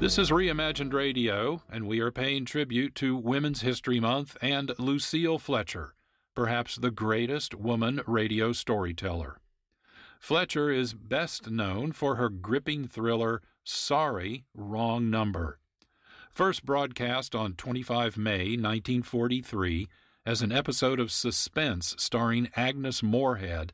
This 0.00 0.16
is 0.16 0.30
Reimagined 0.30 0.94
Radio, 0.94 1.60
and 1.70 1.86
we 1.86 2.00
are 2.00 2.10
paying 2.10 2.46
tribute 2.46 2.94
to 2.94 3.14
Women's 3.14 3.60
History 3.60 4.00
Month 4.00 4.38
and 4.40 4.72
Lucille 4.78 5.38
Fletcher, 5.38 5.92
perhaps 6.38 6.76
the 6.76 6.92
greatest 6.92 7.52
woman 7.52 8.00
radio 8.06 8.52
storyteller. 8.52 9.40
Fletcher 10.20 10.70
is 10.70 10.94
best 10.94 11.50
known 11.50 11.90
for 11.90 12.14
her 12.14 12.28
gripping 12.28 12.86
thriller 12.86 13.42
Sorry, 13.64 14.44
Wrong 14.54 15.10
Number. 15.10 15.58
First 16.30 16.64
broadcast 16.64 17.34
on 17.34 17.54
25 17.54 18.16
May 18.16 18.50
1943 18.56 19.88
as 20.24 20.40
an 20.40 20.52
episode 20.52 21.00
of 21.00 21.10
Suspense 21.10 21.96
starring 21.98 22.50
Agnes 22.54 23.02
Moorehead, 23.02 23.72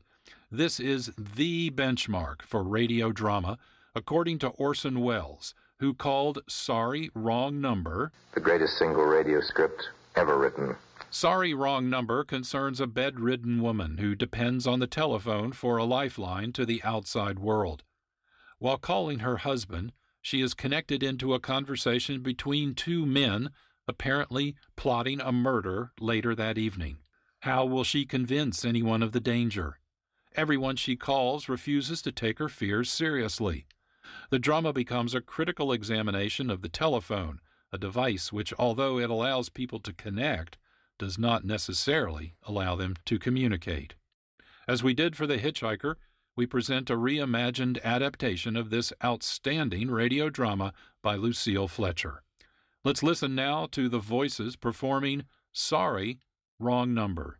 this 0.49 0.79
is 0.79 1.11
the 1.15 1.69
benchmark 1.69 2.41
for 2.41 2.63
radio 2.63 3.11
drama, 3.11 3.59
according 3.93 4.39
to 4.39 4.47
Orson 4.47 5.01
Welles, 5.01 5.53
who 5.77 5.93
called 5.93 6.41
Sorry, 6.49 7.11
Wrong 7.13 7.61
Number 7.61 8.11
The 8.33 8.39
greatest 8.39 8.79
single 8.79 9.05
radio 9.05 9.39
script 9.41 9.89
ever 10.15 10.35
written. 10.35 10.75
Sorry, 11.15 11.53
Wrong 11.53 11.89
Number 11.89 12.25
concerns 12.25 12.81
a 12.81 12.87
bedridden 12.87 13.61
woman 13.61 13.99
who 13.99 14.15
depends 14.15 14.67
on 14.67 14.79
the 14.79 14.85
telephone 14.85 15.53
for 15.53 15.77
a 15.77 15.85
lifeline 15.85 16.51
to 16.51 16.65
the 16.65 16.83
outside 16.83 17.39
world. 17.39 17.85
While 18.59 18.77
calling 18.77 19.19
her 19.19 19.37
husband, 19.37 19.93
she 20.21 20.41
is 20.41 20.53
connected 20.53 21.01
into 21.01 21.33
a 21.33 21.39
conversation 21.39 22.21
between 22.21 22.75
two 22.75 23.05
men, 23.05 23.51
apparently 23.87 24.57
plotting 24.75 25.21
a 25.21 25.31
murder 25.31 25.93
later 26.01 26.35
that 26.35 26.57
evening. 26.57 26.97
How 27.39 27.63
will 27.63 27.85
she 27.85 28.05
convince 28.05 28.65
anyone 28.65 29.01
of 29.01 29.13
the 29.13 29.21
danger? 29.21 29.79
Everyone 30.35 30.75
she 30.75 30.97
calls 30.97 31.47
refuses 31.47 32.01
to 32.01 32.11
take 32.11 32.39
her 32.39 32.49
fears 32.49 32.91
seriously. 32.91 33.67
The 34.31 34.39
drama 34.39 34.73
becomes 34.73 35.15
a 35.15 35.21
critical 35.21 35.71
examination 35.71 36.49
of 36.49 36.61
the 36.61 36.67
telephone, 36.67 37.39
a 37.71 37.77
device 37.77 38.33
which, 38.33 38.53
although 38.59 38.99
it 38.99 39.09
allows 39.09 39.47
people 39.47 39.79
to 39.79 39.93
connect, 39.93 40.57
does 40.97 41.17
not 41.17 41.45
necessarily 41.45 42.35
allow 42.43 42.75
them 42.75 42.95
to 43.05 43.19
communicate. 43.19 43.95
As 44.67 44.83
we 44.83 44.93
did 44.93 45.15
for 45.15 45.27
The 45.27 45.37
Hitchhiker, 45.37 45.95
we 46.35 46.45
present 46.45 46.89
a 46.89 46.95
reimagined 46.95 47.81
adaptation 47.83 48.55
of 48.55 48.69
this 48.69 48.91
outstanding 49.03 49.89
radio 49.89 50.29
drama 50.29 50.73
by 51.01 51.15
Lucille 51.15 51.67
Fletcher. 51.67 52.23
Let's 52.83 53.03
listen 53.03 53.35
now 53.35 53.67
to 53.71 53.89
the 53.89 53.99
voices 53.99 54.55
performing 54.55 55.25
Sorry, 55.53 56.19
Wrong 56.59 56.93
Number. 56.93 57.39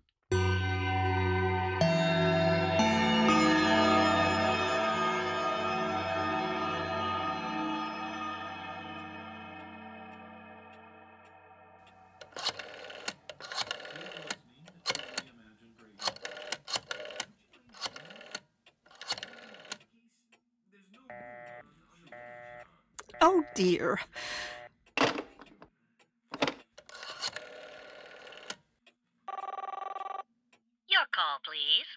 Dear. 23.55 23.99
Your 30.87 31.05
call, 31.11 31.39
please. 31.43 31.87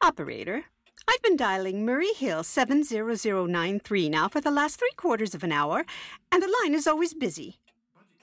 Operator, 0.00 0.64
I've 1.08 1.22
been 1.22 1.36
dialing 1.36 1.84
Murray 1.84 2.12
Hill 2.16 2.42
70093 2.44 4.08
now 4.08 4.28
for 4.28 4.40
the 4.40 4.50
last 4.50 4.78
three 4.78 4.92
quarters 4.96 5.34
of 5.34 5.44
an 5.44 5.52
hour, 5.52 5.84
and 6.30 6.42
the 6.42 6.54
line 6.62 6.74
is 6.74 6.86
always 6.86 7.12
busy. 7.12 7.58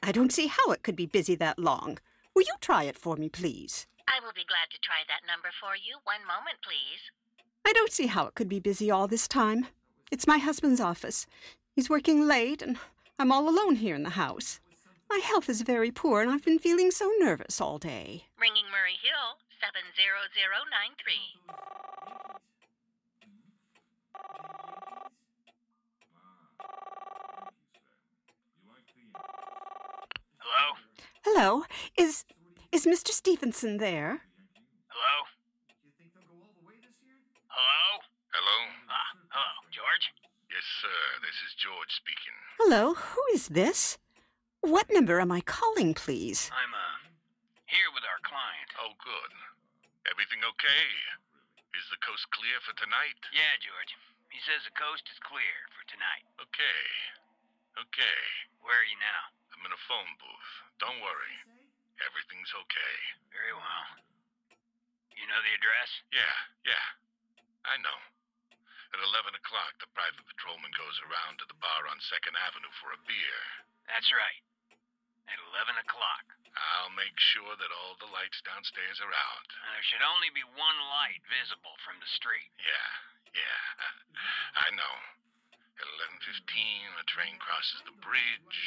I 0.01 0.11
don't 0.11 0.33
see 0.33 0.47
how 0.47 0.71
it 0.71 0.81
could 0.81 0.95
be 0.95 1.05
busy 1.05 1.35
that 1.35 1.59
long. 1.59 1.99
Will 2.33 2.43
you 2.43 2.55
try 2.61 2.83
it 2.83 2.97
for 2.97 3.17
me, 3.17 3.27
please? 3.27 3.85
I 4.07 4.23
will 4.23 4.33
be 4.33 4.45
glad 4.47 4.71
to 4.71 4.79
try 4.81 5.03
that 5.07 5.27
number 5.27 5.49
for 5.59 5.75
you. 5.75 5.97
One 6.05 6.25
moment, 6.25 6.57
please. 6.63 7.11
I 7.65 7.73
don't 7.73 7.91
see 7.91 8.07
how 8.07 8.25
it 8.27 8.35
could 8.35 8.49
be 8.49 8.59
busy 8.59 8.89
all 8.89 9.07
this 9.07 9.27
time. 9.27 9.67
It's 10.11 10.25
my 10.25 10.37
husband's 10.37 10.81
office. 10.81 11.27
He's 11.79 11.89
working 11.89 12.27
late, 12.27 12.61
and 12.61 12.77
I'm 13.17 13.31
all 13.31 13.47
alone 13.47 13.75
here 13.75 13.95
in 13.95 14.03
the 14.03 14.09
house. 14.09 14.59
My 15.09 15.19
health 15.23 15.47
is 15.47 15.61
very 15.61 15.91
poor, 15.91 16.21
and 16.21 16.29
I've 16.29 16.43
been 16.43 16.59
feeling 16.59 16.91
so 16.91 17.09
nervous 17.19 17.61
all 17.61 17.77
day. 17.77 18.25
Ringing 18.37 18.65
Murray 18.69 18.97
Hill, 19.01 19.39
70093. 19.61 21.13
Hello? 30.39 30.75
Hello. 31.23 31.63
Is 31.97 32.25
is 32.73 32.85
Mr. 32.85 33.11
Stevenson 33.11 33.77
there? 33.77 34.23
This 41.29 41.45
is 41.45 41.61
George 41.61 41.93
speaking. 41.93 42.33
Hello. 42.57 42.97
Who 42.97 43.21
is 43.37 43.53
this? 43.53 44.01
What 44.65 44.89
number 44.89 45.21
am 45.21 45.29
I 45.29 45.45
calling, 45.45 45.93
please? 45.93 46.49
I'm, 46.49 46.73
uh, 46.73 47.05
here 47.69 47.85
with 47.93 48.01
our 48.01 48.17
client. 48.25 48.73
Oh, 48.81 48.97
good. 48.97 49.31
Everything 50.09 50.41
okay? 50.41 50.89
Is 51.77 51.85
the 51.93 52.01
coast 52.01 52.25
clear 52.33 52.57
for 52.65 52.73
tonight? 52.81 53.21
Yeah, 53.29 53.53
George. 53.61 53.93
He 54.33 54.41
says 54.41 54.65
the 54.65 54.73
coast 54.73 55.05
is 55.05 55.21
clear 55.21 55.69
for 55.77 55.85
tonight. 55.85 56.25
Okay. 56.41 56.81
Okay. 57.77 58.21
Where 58.65 58.81
are 58.81 58.89
you 58.89 58.97
now? 58.97 59.29
I'm 59.53 59.61
in 59.69 59.77
a 59.77 59.85
phone 59.85 60.09
booth. 60.17 60.51
Don't 60.81 60.97
worry. 60.97 61.37
Everything's 62.09 62.49
okay. 62.57 62.95
Very 63.29 63.53
well. 63.53 63.85
You 65.13 65.29
know 65.29 65.37
the 65.45 65.53
address? 65.53 65.93
Yeah, 66.09 66.73
yeah. 66.73 66.85
I 67.69 67.77
know. 67.85 68.01
At 68.89 68.99
11 69.05 69.37
o'clock, 69.37 69.77
the 69.77 69.91
private 69.93 70.25
patrolman 70.25 70.73
goes 70.73 70.97
around 71.05 71.37
to 71.39 71.45
the 71.45 71.59
bar 71.61 71.85
on 71.85 72.01
2nd 72.01 72.33
Avenue 72.33 72.73
for 72.81 72.89
a 72.89 72.99
beer. 73.05 73.41
That's 73.85 74.09
right. 74.09 74.41
At 75.29 75.37
11 75.53 75.77
o'clock. 75.85 76.25
I'll 76.57 76.93
make 76.97 77.15
sure 77.33 77.53
that 77.53 77.71
all 77.71 77.93
the 78.01 78.09
lights 78.09 78.41
downstairs 78.41 78.97
are 78.99 79.13
out. 79.13 79.47
There 79.53 79.85
should 79.85 80.01
only 80.01 80.33
be 80.33 80.41
one 80.57 80.79
light 80.89 81.21
visible 81.29 81.77
from 81.85 82.01
the 82.01 82.09
street. 82.17 82.49
Yeah, 82.57 82.89
yeah. 83.37 83.65
I 84.65 84.73
know. 84.73 84.95
At 85.79 85.87
11.15, 86.25 86.43
a 86.99 87.05
train 87.07 87.37
crosses 87.39 87.85
the 87.85 87.95
bridge. 88.01 88.59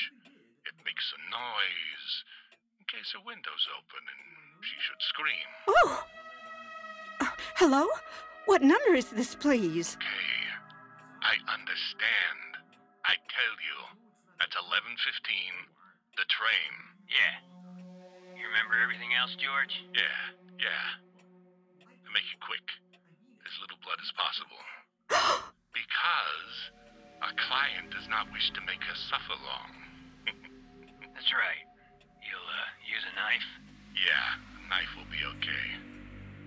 It 0.65 0.79
makes 0.87 1.05
a 1.13 1.21
noise 1.29 2.09
in 2.79 2.87
case 2.87 3.11
her 3.13 3.21
window's 3.27 3.67
open 3.75 4.03
and 4.07 4.23
she 4.63 4.79
should 4.81 5.03
scream. 5.03 5.49
Oh! 5.69 6.07
Uh, 7.21 7.35
hello? 7.59 7.91
What 8.47 8.63
number 8.63 8.95
is 8.95 9.11
this, 9.11 9.35
please? 9.35 9.97
Okay. 9.97 10.43
I 11.23 11.39
understand. 11.47 12.39
I 13.07 13.15
tell 13.31 13.57
you. 13.63 13.79
At 14.43 14.51
11.15, 14.59 14.99
the 16.19 16.27
train. 16.27 16.73
Yeah. 17.07 17.39
You 18.35 18.43
remember 18.51 18.75
everything 18.83 19.15
else, 19.15 19.39
George? 19.39 19.71
Yeah, 19.95 20.35
yeah. 20.59 20.99
I 21.87 22.09
make 22.11 22.27
it 22.27 22.43
quick. 22.43 22.67
As 23.47 23.55
little 23.63 23.79
blood 23.87 24.03
as 24.03 24.11
possible. 24.19 24.59
because 25.79 26.55
our 27.23 27.31
client 27.39 27.95
does 27.95 28.11
not 28.11 28.27
wish 28.35 28.51
to 28.59 28.61
make 28.67 28.83
her 28.83 28.99
suffer 29.07 29.39
long. 29.47 29.71
That's 31.15 31.31
right. 31.31 31.63
You'll, 32.27 32.43
uh, 32.43 32.69
use 32.83 33.07
a 33.07 33.15
knife? 33.15 33.49
Yeah, 33.95 34.43
a 34.43 34.63
knife 34.67 34.91
will 34.99 35.07
be 35.07 35.23
okay. 35.39 35.67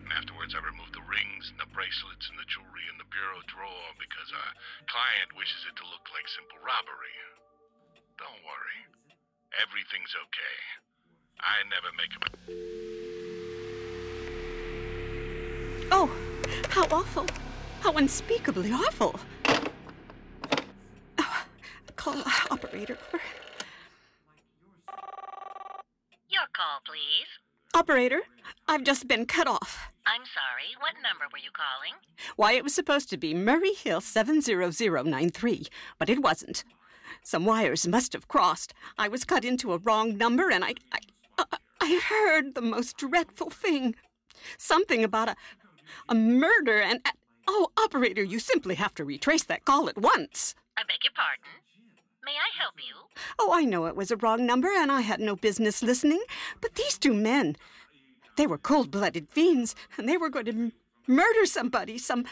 And 0.03 0.11
afterwards, 0.13 0.51
I 0.51 0.61
remove 0.61 0.91
the 0.93 0.94
rings 1.09 1.49
and 1.49 1.59
the 1.59 1.69
bracelets 1.73 2.29
and 2.29 2.37
the 2.37 2.45
jewelry 2.49 2.85
in 2.91 2.97
the 2.97 3.07
bureau 3.09 3.41
drawer 3.47 3.89
because 3.97 4.29
our 4.33 4.51
client 4.89 5.33
wishes 5.37 5.65
it 5.69 5.75
to 5.77 5.85
look 5.89 6.05
like 6.11 6.27
simple 6.27 6.59
robbery. 6.61 7.15
Don't 8.17 8.41
worry. 8.45 8.81
Everything's 9.55 10.13
okay. 10.15 10.57
I 11.39 11.63
never 11.69 11.91
make 11.95 12.13
a. 12.15 12.19
Oh, 15.91 16.09
how 16.69 16.85
awful. 16.91 17.27
How 17.81 17.93
unspeakably 17.93 18.71
awful. 18.71 19.19
Oh, 21.19 21.45
call 21.95 22.23
operator. 22.49 22.97
Your 26.29 26.47
call, 26.53 26.81
please. 26.85 27.27
Operator, 27.73 28.21
I've 28.67 28.83
just 28.83 29.07
been 29.07 29.25
cut 29.25 29.47
off. 29.47 29.91
I'm 30.07 30.21
sorry. 30.25 30.75
What 30.79 30.93
number 31.01 31.25
were 31.31 31.39
you 31.39 31.49
calling? 31.51 31.93
Why, 32.35 32.53
it 32.53 32.63
was 32.63 32.75
supposed 32.75 33.09
to 33.09 33.17
be 33.17 33.33
Murray 33.33 33.73
Hill 33.73 34.01
70093, 34.01 35.67
but 35.97 36.09
it 36.09 36.21
wasn't. 36.21 36.63
Some 37.23 37.45
wires 37.45 37.87
must 37.87 38.13
have 38.13 38.27
crossed. 38.27 38.73
I 38.97 39.07
was 39.07 39.25
cut 39.25 39.43
into 39.43 39.73
a 39.73 39.79
wrong 39.79 40.17
number, 40.17 40.49
and 40.51 40.63
I, 40.63 40.75
I, 40.91 40.99
I, 41.39 41.57
I 41.81 42.01
heard 42.07 42.53
the 42.53 42.61
most 42.61 42.97
dreadful 42.97 43.49
thing. 43.49 43.95
Something 44.57 45.03
about 45.03 45.29
a, 45.29 45.35
a 46.07 46.15
murder, 46.15 46.79
and 46.79 47.01
oh, 47.47 47.69
operator, 47.77 48.23
you 48.23 48.39
simply 48.39 48.75
have 48.75 48.93
to 48.95 49.05
retrace 49.05 49.43
that 49.43 49.65
call 49.65 49.89
at 49.89 49.97
once. 49.97 50.53
I 50.77 50.83
beg 50.83 51.03
your 51.03 51.13
pardon. 51.15 51.61
May 52.23 52.31
I 52.31 52.59
help 52.59 52.75
you? 52.77 52.95
Oh, 53.37 53.51
I 53.53 53.65
know 53.65 53.85
it 53.85 53.95
was 53.95 54.11
a 54.11 54.17
wrong 54.17 54.45
number, 54.45 54.69
and 54.69 54.91
I 54.91 55.01
had 55.01 55.19
no 55.19 55.35
business 55.35 55.83
listening. 55.83 56.23
But 56.59 56.73
these 56.75 56.97
two 56.97 57.13
men, 57.13 57.55
they 58.35 58.47
were 58.47 58.57
cold-blooded 58.57 59.29
fiends, 59.29 59.75
and 59.97 60.07
they 60.07 60.17
were 60.17 60.29
going 60.29 60.45
to 60.45 60.51
m- 60.51 60.71
murder 61.07 61.45
somebody, 61.45 61.97
some 61.97 62.25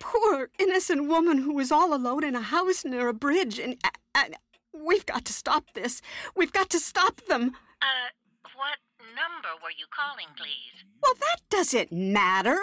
poor 0.00 0.50
innocent 0.58 1.08
woman 1.08 1.38
who 1.38 1.52
was 1.54 1.72
all 1.72 1.94
alone 1.94 2.24
in 2.24 2.36
a 2.36 2.40
house 2.40 2.84
near 2.84 3.08
a 3.08 3.14
bridge, 3.14 3.58
and, 3.58 3.76
and 4.14 4.36
we've 4.72 5.06
got 5.06 5.24
to 5.24 5.32
stop 5.32 5.72
this. 5.74 6.00
We've 6.36 6.52
got 6.52 6.70
to 6.70 6.78
stop 6.78 7.20
them. 7.22 7.56
Uh, 7.82 8.10
what 8.54 8.78
number 9.14 9.48
were 9.62 9.70
you 9.76 9.86
calling, 9.90 10.26
please? 10.36 10.84
Well, 11.02 11.14
that 11.14 11.40
doesn't 11.50 11.92
matter. 11.92 12.58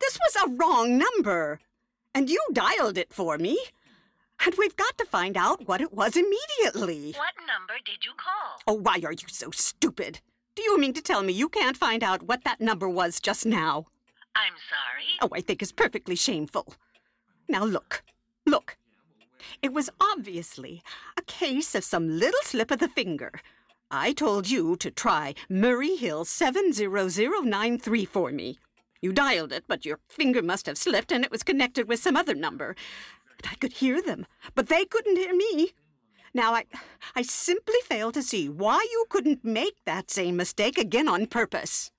This 0.00 0.18
was 0.18 0.44
a 0.44 0.50
wrong 0.50 0.98
number, 0.98 1.60
and 2.14 2.30
you 2.30 2.40
dialed 2.52 2.98
it 2.98 3.12
for 3.12 3.38
me. 3.38 3.58
And 4.44 4.54
we've 4.56 4.76
got 4.76 4.96
to 4.96 5.04
find 5.04 5.36
out 5.36 5.68
what 5.68 5.82
it 5.82 5.92
was 5.92 6.16
immediately. 6.16 7.12
What 7.12 7.34
number 7.46 7.74
did 7.84 8.06
you 8.06 8.12
call? 8.16 8.60
Oh, 8.66 8.80
why 8.80 9.00
are 9.04 9.12
you 9.12 9.28
so 9.28 9.50
stupid? 9.50 10.20
Do 10.60 10.64
you 10.64 10.78
mean 10.78 10.92
to 10.92 11.00
tell 11.00 11.22
me 11.22 11.32
you 11.32 11.48
can't 11.48 11.74
find 11.74 12.04
out 12.04 12.24
what 12.24 12.44
that 12.44 12.60
number 12.60 12.86
was 12.86 13.18
just 13.18 13.46
now? 13.46 13.86
I'm 14.36 14.52
sorry. 14.68 15.06
Oh, 15.22 15.34
I 15.34 15.40
think 15.40 15.62
it's 15.62 15.72
perfectly 15.72 16.14
shameful. 16.14 16.74
Now 17.48 17.64
look, 17.64 18.02
look. 18.44 18.76
It 19.62 19.72
was 19.72 19.88
obviously 19.98 20.82
a 21.16 21.22
case 21.22 21.74
of 21.74 21.82
some 21.82 22.18
little 22.18 22.42
slip 22.42 22.70
of 22.70 22.78
the 22.78 22.90
finger. 22.90 23.40
I 23.90 24.12
told 24.12 24.50
you 24.50 24.76
to 24.76 24.90
try 24.90 25.34
Murray 25.48 25.96
Hill 25.96 26.26
70093 26.26 28.04
for 28.04 28.30
me. 28.30 28.58
You 29.00 29.14
dialed 29.14 29.52
it, 29.52 29.64
but 29.66 29.86
your 29.86 29.98
finger 30.08 30.42
must 30.42 30.66
have 30.66 30.76
slipped 30.76 31.10
and 31.10 31.24
it 31.24 31.30
was 31.30 31.42
connected 31.42 31.88
with 31.88 32.00
some 32.00 32.16
other 32.18 32.34
number. 32.34 32.76
And 33.38 33.50
I 33.50 33.54
could 33.54 33.72
hear 33.72 34.02
them, 34.02 34.26
but 34.54 34.68
they 34.68 34.84
couldn't 34.84 35.16
hear 35.16 35.34
me. 35.34 35.72
Now, 36.32 36.54
I, 36.54 36.64
I 37.16 37.22
simply 37.22 37.80
fail 37.84 38.12
to 38.12 38.22
see 38.22 38.48
why 38.48 38.86
you 38.92 39.04
couldn't 39.08 39.44
make 39.44 39.76
that 39.84 40.10
same 40.10 40.36
mistake 40.36 40.78
again 40.78 41.08
on 41.08 41.26
purpose. 41.26 41.90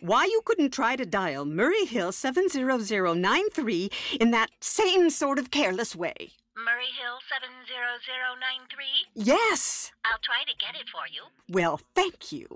Why 0.00 0.24
you 0.24 0.42
couldn't 0.44 0.70
try 0.70 0.94
to 0.96 1.04
dial 1.04 1.44
Murray 1.44 1.84
Hill 1.84 2.12
70093 2.12 3.90
in 4.20 4.30
that 4.30 4.50
same 4.60 5.10
sort 5.10 5.38
of 5.38 5.50
careless 5.50 5.96
way. 5.96 6.30
Murray 6.56 6.92
Hill 6.94 7.18
70093? 7.28 8.86
Yes! 9.14 9.92
I'll 10.04 10.22
try 10.22 10.44
to 10.46 10.54
get 10.56 10.78
it 10.80 10.88
for 10.88 11.08
you. 11.10 11.24
Well, 11.48 11.80
thank 11.94 12.32
you. 12.32 12.46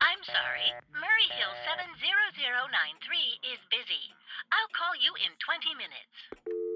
I'm 0.00 0.22
sorry. 0.24 0.72
Murray 0.94 1.28
Hill 1.36 1.52
70093 1.68 3.52
is 3.52 3.60
busy. 3.70 4.10
I'll 4.50 4.72
call 4.74 4.94
you 4.98 5.12
in 5.20 5.36
20 5.38 5.74
minutes. 5.76 6.69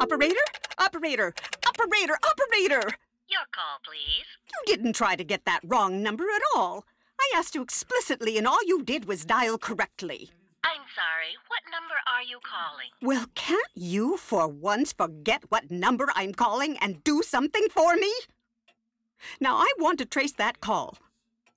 Operator? 0.00 0.34
Operator! 0.78 1.34
Operator! 1.68 2.18
Operator! 2.24 2.82
Your 3.28 3.46
call, 3.52 3.78
please. 3.84 4.26
You 4.48 4.76
didn't 4.76 4.94
try 4.94 5.16
to 5.16 5.24
get 5.24 5.44
that 5.44 5.60
wrong 5.64 6.02
number 6.02 6.24
at 6.24 6.42
all. 6.54 6.84
I 7.20 7.32
asked 7.36 7.54
you 7.54 7.62
explicitly, 7.62 8.36
and 8.36 8.46
all 8.46 8.62
you 8.66 8.82
did 8.82 9.06
was 9.06 9.24
dial 9.24 9.56
correctly. 9.56 10.30
I'm 10.64 10.82
sorry. 10.94 11.36
What 11.48 11.62
number 11.70 11.94
are 12.12 12.22
you 12.22 12.38
calling? 12.42 12.88
Well, 13.00 13.26
can't 13.34 13.70
you 13.74 14.16
for 14.16 14.48
once 14.48 14.92
forget 14.92 15.44
what 15.48 15.70
number 15.70 16.08
I'm 16.14 16.34
calling 16.34 16.76
and 16.78 17.02
do 17.04 17.22
something 17.22 17.66
for 17.70 17.96
me? 17.96 18.12
Now, 19.40 19.56
I 19.56 19.72
want 19.78 19.98
to 20.00 20.06
trace 20.06 20.32
that 20.32 20.60
call. 20.60 20.98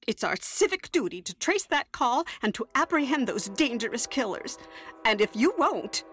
It's 0.07 0.23
our 0.23 0.37
civic 0.39 0.91
duty 0.91 1.21
to 1.23 1.33
trace 1.33 1.65
that 1.65 1.91
call 1.91 2.25
and 2.41 2.53
to 2.55 2.65
apprehend 2.75 3.27
those 3.27 3.49
dangerous 3.49 4.07
killers. 4.07 4.57
And 5.03 5.19
if 5.19 5.35
you 5.35 5.53
won't. 5.57 6.03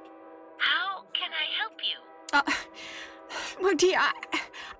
How 0.58 1.04
can 1.12 1.30
I 1.30 1.46
help 1.60 1.78
you? 1.78 2.03
Uh, 2.34 2.42
dear, 3.76 3.96
I, 3.96 4.12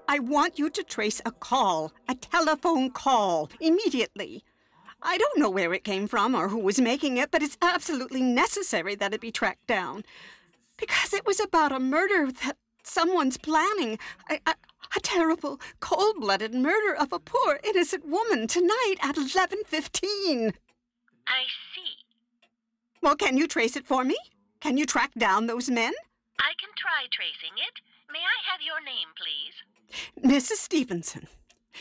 I 0.09 0.19
want 0.19 0.59
you 0.59 0.69
to 0.71 0.83
trace 0.83 1.21
a 1.25 1.31
call, 1.31 1.93
a 2.09 2.17
telephone 2.17 2.91
call, 2.91 3.49
immediately. 3.61 4.43
I 5.01 5.19
don't 5.19 5.39
know 5.39 5.51
where 5.51 5.73
it 5.73 5.85
came 5.85 6.09
from 6.09 6.35
or 6.35 6.49
who 6.49 6.59
was 6.59 6.81
making 6.81 7.17
it, 7.17 7.31
but 7.31 7.45
it's 7.45 7.57
absolutely 7.63 8.23
necessary 8.23 8.97
that 8.97 9.15
it 9.15 9.21
be 9.21 9.31
tracked 9.31 9.69
down. 9.69 10.03
Because 10.77 11.15
it 11.15 11.25
was 11.27 11.39
about 11.39 11.71
a 11.71 11.79
murder 11.79 12.33
that 12.33 12.57
someone's 12.83 13.37
planning. 13.37 14.01
A, 14.29 14.41
a, 14.47 14.55
a 14.97 15.01
terrible, 15.01 15.61
cold-blooded 15.79 16.55
murder 16.55 16.97
of 16.97 17.13
a 17.13 17.21
poor, 17.21 17.61
innocent 17.63 18.05
woman 18.05 18.49
tonight 18.49 18.97
at 19.01 19.15
11.15. 19.15 20.55
I 21.29 21.45
see. 21.75 21.95
Well, 23.01 23.15
can 23.15 23.37
you 23.37 23.47
trace 23.47 23.77
it 23.77 23.87
for 23.87 24.03
me? 24.03 24.17
Can 24.59 24.77
you 24.77 24.87
track 24.87 25.13
down 25.17 25.47
those 25.47 25.71
men? 25.71 25.93
I 26.39 26.53
can 26.59 26.71
try 26.77 27.07
tracing 27.11 27.57
it. 27.57 27.81
May 28.13 28.19
I 28.21 28.39
have 28.51 28.61
your 28.61 28.81
name, 28.85 29.09
please? 29.17 29.57
Mrs. 30.23 30.59
Stevenson. 30.59 31.29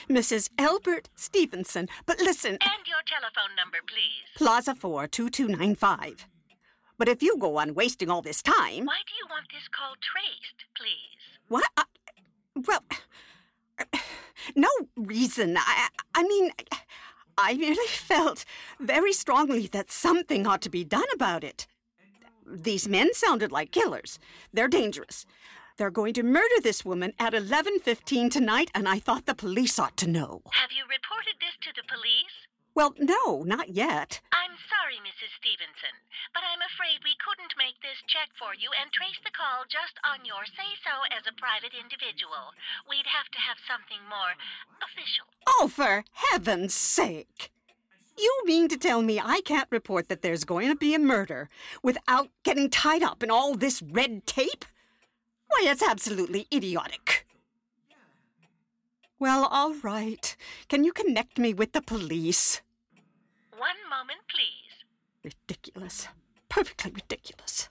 Mrs. 0.09 0.49
Albert 0.57 1.09
Stevenson. 1.15 1.87
But 2.05 2.19
listen, 2.19 2.57
And 2.61 2.87
your 2.87 3.03
telephone 3.05 3.55
number, 3.55 3.77
please. 3.87 4.25
Plaza 4.35 4.75
4 4.75 5.07
2295. 5.07 6.27
But 6.97 7.09
if 7.09 7.21
you 7.23 7.37
go 7.37 7.57
on 7.57 7.73
wasting 7.73 8.09
all 8.09 8.21
this 8.21 8.41
time. 8.41 8.85
Why 8.85 9.01
do 9.05 9.13
you 9.19 9.27
want 9.29 9.47
this 9.51 9.67
call 9.67 9.95
traced, 10.01 10.65
please? 10.75 11.39
What? 11.47 11.63
I, 11.77 11.83
well, 12.55 12.83
no 14.55 14.69
reason. 14.95 15.57
I, 15.57 15.87
I 16.15 16.23
mean, 16.23 16.51
I 17.37 17.53
merely 17.55 17.87
felt 17.87 18.45
very 18.79 19.13
strongly 19.13 19.67
that 19.67 19.91
something 19.91 20.45
ought 20.47 20.61
to 20.61 20.69
be 20.69 20.83
done 20.83 21.03
about 21.13 21.43
it. 21.43 21.67
These 22.45 22.87
men 22.87 23.13
sounded 23.13 23.51
like 23.51 23.71
killers. 23.71 24.19
They're 24.51 24.67
dangerous. 24.67 25.25
They're 25.77 25.89
going 25.89 26.13
to 26.15 26.23
murder 26.23 26.59
this 26.61 26.85
woman 26.85 27.13
at 27.17 27.33
11:15 27.33 28.29
tonight, 28.29 28.69
and 28.75 28.87
I 28.87 28.99
thought 28.99 29.25
the 29.25 29.33
police 29.33 29.79
ought 29.79 29.97
to 29.97 30.07
know. 30.07 30.41
Have 30.51 30.71
you 30.71 30.83
reported 30.85 31.35
this 31.39 31.57
to 31.65 31.73
the 31.73 31.87
police? 31.87 32.35
Well, 32.75 32.93
no, 32.97 33.43
not 33.43 33.69
yet. 33.69 34.21
I'm 34.33 34.57
sorry, 34.69 34.97
Mrs. 34.97 35.29
Stevenson, 35.37 35.93
but 36.33 36.41
I'm 36.41 36.61
afraid 36.61 37.05
we 37.05 37.13
couldn't 37.21 37.53
make 37.57 37.77
this 37.81 38.01
check 38.09 38.29
for 38.37 38.53
you 38.57 38.69
and 38.73 38.89
trace 38.89 39.17
the 39.21 39.33
call 39.33 39.65
just 39.69 39.93
on 40.01 40.25
your 40.25 40.45
say 40.45 40.73
so 40.81 41.05
as 41.13 41.25
a 41.29 41.37
private 41.37 41.73
individual. 41.77 42.53
We'd 42.89 43.09
have 43.09 43.29
to 43.29 43.41
have 43.45 43.61
something 43.69 44.01
more 44.09 44.33
official. 44.81 45.29
Oh, 45.45 45.69
for 45.69 46.05
heaven's 46.13 46.73
sake! 46.73 47.53
You 48.17 48.41
mean 48.45 48.67
to 48.69 48.77
tell 48.77 49.01
me 49.01 49.19
I 49.19 49.41
can't 49.41 49.67
report 49.71 50.07
that 50.09 50.21
there's 50.21 50.43
going 50.43 50.69
to 50.69 50.75
be 50.75 50.93
a 50.93 50.99
murder 50.99 51.49
without 51.81 52.29
getting 52.43 52.69
tied 52.69 53.03
up 53.03 53.23
in 53.23 53.31
all 53.31 53.55
this 53.55 53.81
red 53.81 54.25
tape? 54.25 54.65
Why, 55.47 55.65
it's 55.65 55.83
absolutely 55.83 56.47
idiotic. 56.53 57.25
Well, 59.19 59.45
all 59.45 59.73
right. 59.75 60.35
Can 60.67 60.83
you 60.83 60.91
connect 60.91 61.39
me 61.39 61.53
with 61.53 61.71
the 61.71 61.81
police? 61.81 62.61
One 63.57 63.77
moment, 63.89 64.19
please. 64.27 65.33
Ridiculous. 65.47 66.07
Perfectly 66.49 66.91
ridiculous. 66.91 67.69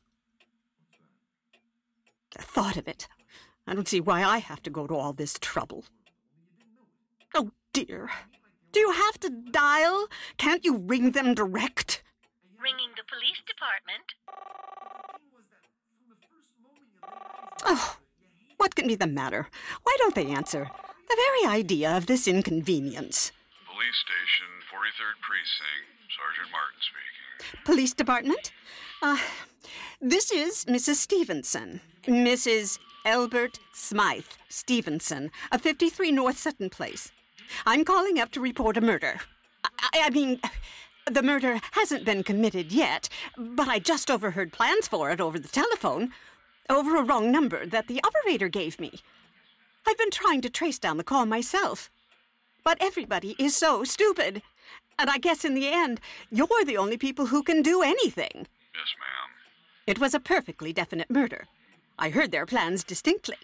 The 2.36 2.42
thought 2.42 2.76
of 2.76 2.88
it. 2.88 3.06
I 3.66 3.74
don't 3.74 3.86
see 3.86 4.00
why 4.00 4.24
I 4.24 4.38
have 4.38 4.62
to 4.62 4.70
go 4.70 4.86
to 4.86 4.94
all 4.96 5.12
this 5.12 5.36
trouble. 5.40 5.84
Oh, 7.34 7.50
dear. 7.72 8.10
Do 8.72 8.80
you 8.80 8.90
have 8.90 9.20
to 9.20 9.30
dial? 9.30 10.08
Can't 10.38 10.64
you 10.64 10.78
ring 10.78 11.10
them 11.12 11.34
direct? 11.34 12.02
Ringing 12.60 12.90
the 12.96 13.04
police 13.04 13.40
department. 13.46 14.14
Oh, 17.64 17.96
what 18.56 18.74
can 18.74 18.88
be 18.88 18.94
the 18.94 19.06
matter? 19.06 19.48
Why 19.82 19.96
don't 19.98 20.14
they 20.14 20.26
answer? 20.26 20.70
The 21.08 21.16
very 21.16 21.54
idea 21.54 21.94
of 21.96 22.06
this 22.06 22.26
inconvenience. 22.26 23.32
Police 23.66 23.98
station, 24.00 24.48
43rd 24.72 25.20
Precinct, 25.20 25.88
Sergeant 26.16 26.50
Martin 26.50 26.80
speaking. 26.80 27.64
Police 27.64 27.92
department? 27.92 28.52
Uh, 29.02 29.18
this 30.00 30.30
is 30.30 30.64
Mrs. 30.64 30.96
Stevenson. 30.96 31.80
Mrs. 32.06 32.78
Albert 33.04 33.58
Smythe 33.72 34.24
Stevenson 34.48 35.30
of 35.50 35.60
53 35.60 36.12
North 36.12 36.38
Sutton 36.38 36.70
Place. 36.70 37.12
I'm 37.66 37.84
calling 37.84 38.18
up 38.18 38.30
to 38.32 38.40
report 38.40 38.76
a 38.76 38.80
murder. 38.80 39.20
I, 39.64 40.04
I 40.04 40.10
mean, 40.10 40.40
the 41.10 41.22
murder 41.22 41.60
hasn't 41.72 42.04
been 42.04 42.22
committed 42.22 42.72
yet, 42.72 43.08
but 43.36 43.68
I 43.68 43.78
just 43.78 44.10
overheard 44.10 44.52
plans 44.52 44.88
for 44.88 45.10
it 45.10 45.20
over 45.20 45.38
the 45.38 45.48
telephone, 45.48 46.12
over 46.68 46.96
a 46.96 47.02
wrong 47.02 47.30
number 47.30 47.66
that 47.66 47.88
the 47.88 48.00
operator 48.04 48.48
gave 48.48 48.80
me. 48.80 49.00
I've 49.86 49.98
been 49.98 50.10
trying 50.10 50.40
to 50.42 50.50
trace 50.50 50.78
down 50.78 50.96
the 50.96 51.04
call 51.04 51.26
myself. 51.26 51.90
But 52.64 52.78
everybody 52.80 53.34
is 53.38 53.56
so 53.56 53.82
stupid. 53.82 54.42
And 54.98 55.10
I 55.10 55.18
guess 55.18 55.44
in 55.44 55.54
the 55.54 55.68
end, 55.68 56.00
you're 56.30 56.64
the 56.64 56.76
only 56.76 56.96
people 56.96 57.26
who 57.26 57.42
can 57.42 57.62
do 57.62 57.82
anything. 57.82 58.30
Yes, 58.74 58.94
ma'am. 59.00 59.30
It 59.86 59.98
was 59.98 60.14
a 60.14 60.20
perfectly 60.20 60.72
definite 60.72 61.10
murder. 61.10 61.46
I 61.98 62.10
heard 62.10 62.30
their 62.30 62.46
plans 62.46 62.84
distinctly. 62.84 63.36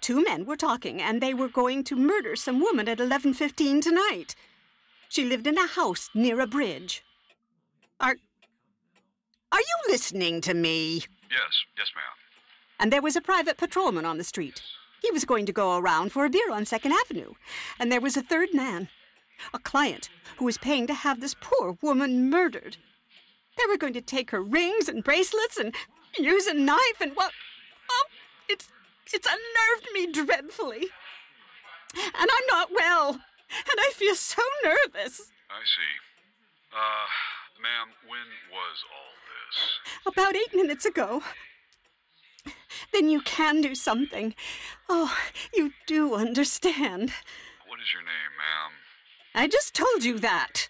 Two 0.00 0.22
men 0.22 0.44
were 0.44 0.56
talking, 0.56 1.00
and 1.00 1.20
they 1.20 1.34
were 1.34 1.48
going 1.48 1.84
to 1.84 1.96
murder 1.96 2.36
some 2.36 2.60
woman 2.60 2.88
at 2.88 2.98
11:15 2.98 3.80
tonight. 3.82 4.34
She 5.08 5.24
lived 5.24 5.46
in 5.46 5.58
a 5.58 5.66
house 5.66 6.10
near 6.14 6.40
a 6.40 6.46
bridge. 6.46 7.04
Are 8.00 8.16
Are 9.52 9.60
you 9.60 9.76
listening 9.88 10.40
to 10.42 10.54
me? 10.54 11.04
Yes, 11.30 11.54
yes, 11.76 11.90
ma'am. 11.94 12.16
And 12.78 12.92
there 12.92 13.02
was 13.02 13.16
a 13.16 13.20
private 13.20 13.58
patrolman 13.58 14.04
on 14.04 14.18
the 14.18 14.24
street. 14.24 14.62
He 15.02 15.10
was 15.10 15.24
going 15.24 15.46
to 15.46 15.52
go 15.52 15.76
around 15.76 16.12
for 16.12 16.24
a 16.24 16.30
beer 16.30 16.50
on 16.52 16.64
Second 16.64 16.92
Avenue. 16.92 17.34
And 17.78 17.90
there 17.90 18.00
was 18.00 18.16
a 18.16 18.22
third 18.22 18.54
man, 18.54 18.88
a 19.52 19.58
client, 19.58 20.08
who 20.36 20.44
was 20.44 20.58
paying 20.58 20.86
to 20.86 20.94
have 20.94 21.20
this 21.20 21.36
poor 21.40 21.76
woman 21.82 22.30
murdered. 22.30 22.76
They 23.58 23.66
were 23.68 23.76
going 23.76 23.92
to 23.94 24.00
take 24.00 24.30
her 24.30 24.42
rings 24.42 24.88
and 24.88 25.04
bracelets 25.04 25.58
and 25.58 25.74
use 26.18 26.46
a 26.46 26.54
knife 26.54 27.00
and 27.00 27.14
well, 27.16 27.30
oh, 27.90 28.04
it's 28.48 28.68
it's 29.12 29.26
unnerved 29.26 29.88
me 29.92 30.12
dreadfully. 30.12 30.86
And 31.94 32.30
I'm 32.30 32.46
not 32.48 32.70
well, 32.72 33.10
and 33.10 33.78
I 33.78 33.92
feel 33.94 34.14
so 34.14 34.42
nervous. 34.64 35.30
I 35.50 35.60
see. 35.64 35.92
Uh, 36.72 37.06
ma'am, 37.60 37.88
when 38.08 38.26
was 38.50 38.84
all 38.90 39.12
this? 39.28 40.14
About 40.14 40.36
eight 40.36 40.54
minutes 40.54 40.86
ago. 40.86 41.22
Then 42.92 43.08
you 43.08 43.20
can 43.20 43.60
do 43.60 43.74
something. 43.74 44.34
Oh, 44.88 45.16
you 45.54 45.72
do 45.86 46.14
understand. 46.14 47.12
What 47.66 47.80
is 47.80 47.92
your 47.92 48.02
name, 48.02 48.32
ma'am? 48.38 48.72
I 49.34 49.48
just 49.48 49.74
told 49.74 50.04
you 50.04 50.18
that. 50.18 50.68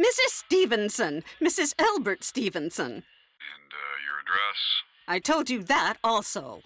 Mrs. 0.00 0.28
Stevenson, 0.30 1.22
Mrs. 1.42 1.74
Albert 1.78 2.24
Stevenson. 2.24 2.92
And, 2.92 3.72
uh, 3.72 3.96
your 4.04 4.20
address? 4.20 4.58
I 5.06 5.18
told 5.18 5.50
you 5.50 5.62
that 5.64 5.98
also. 6.02 6.62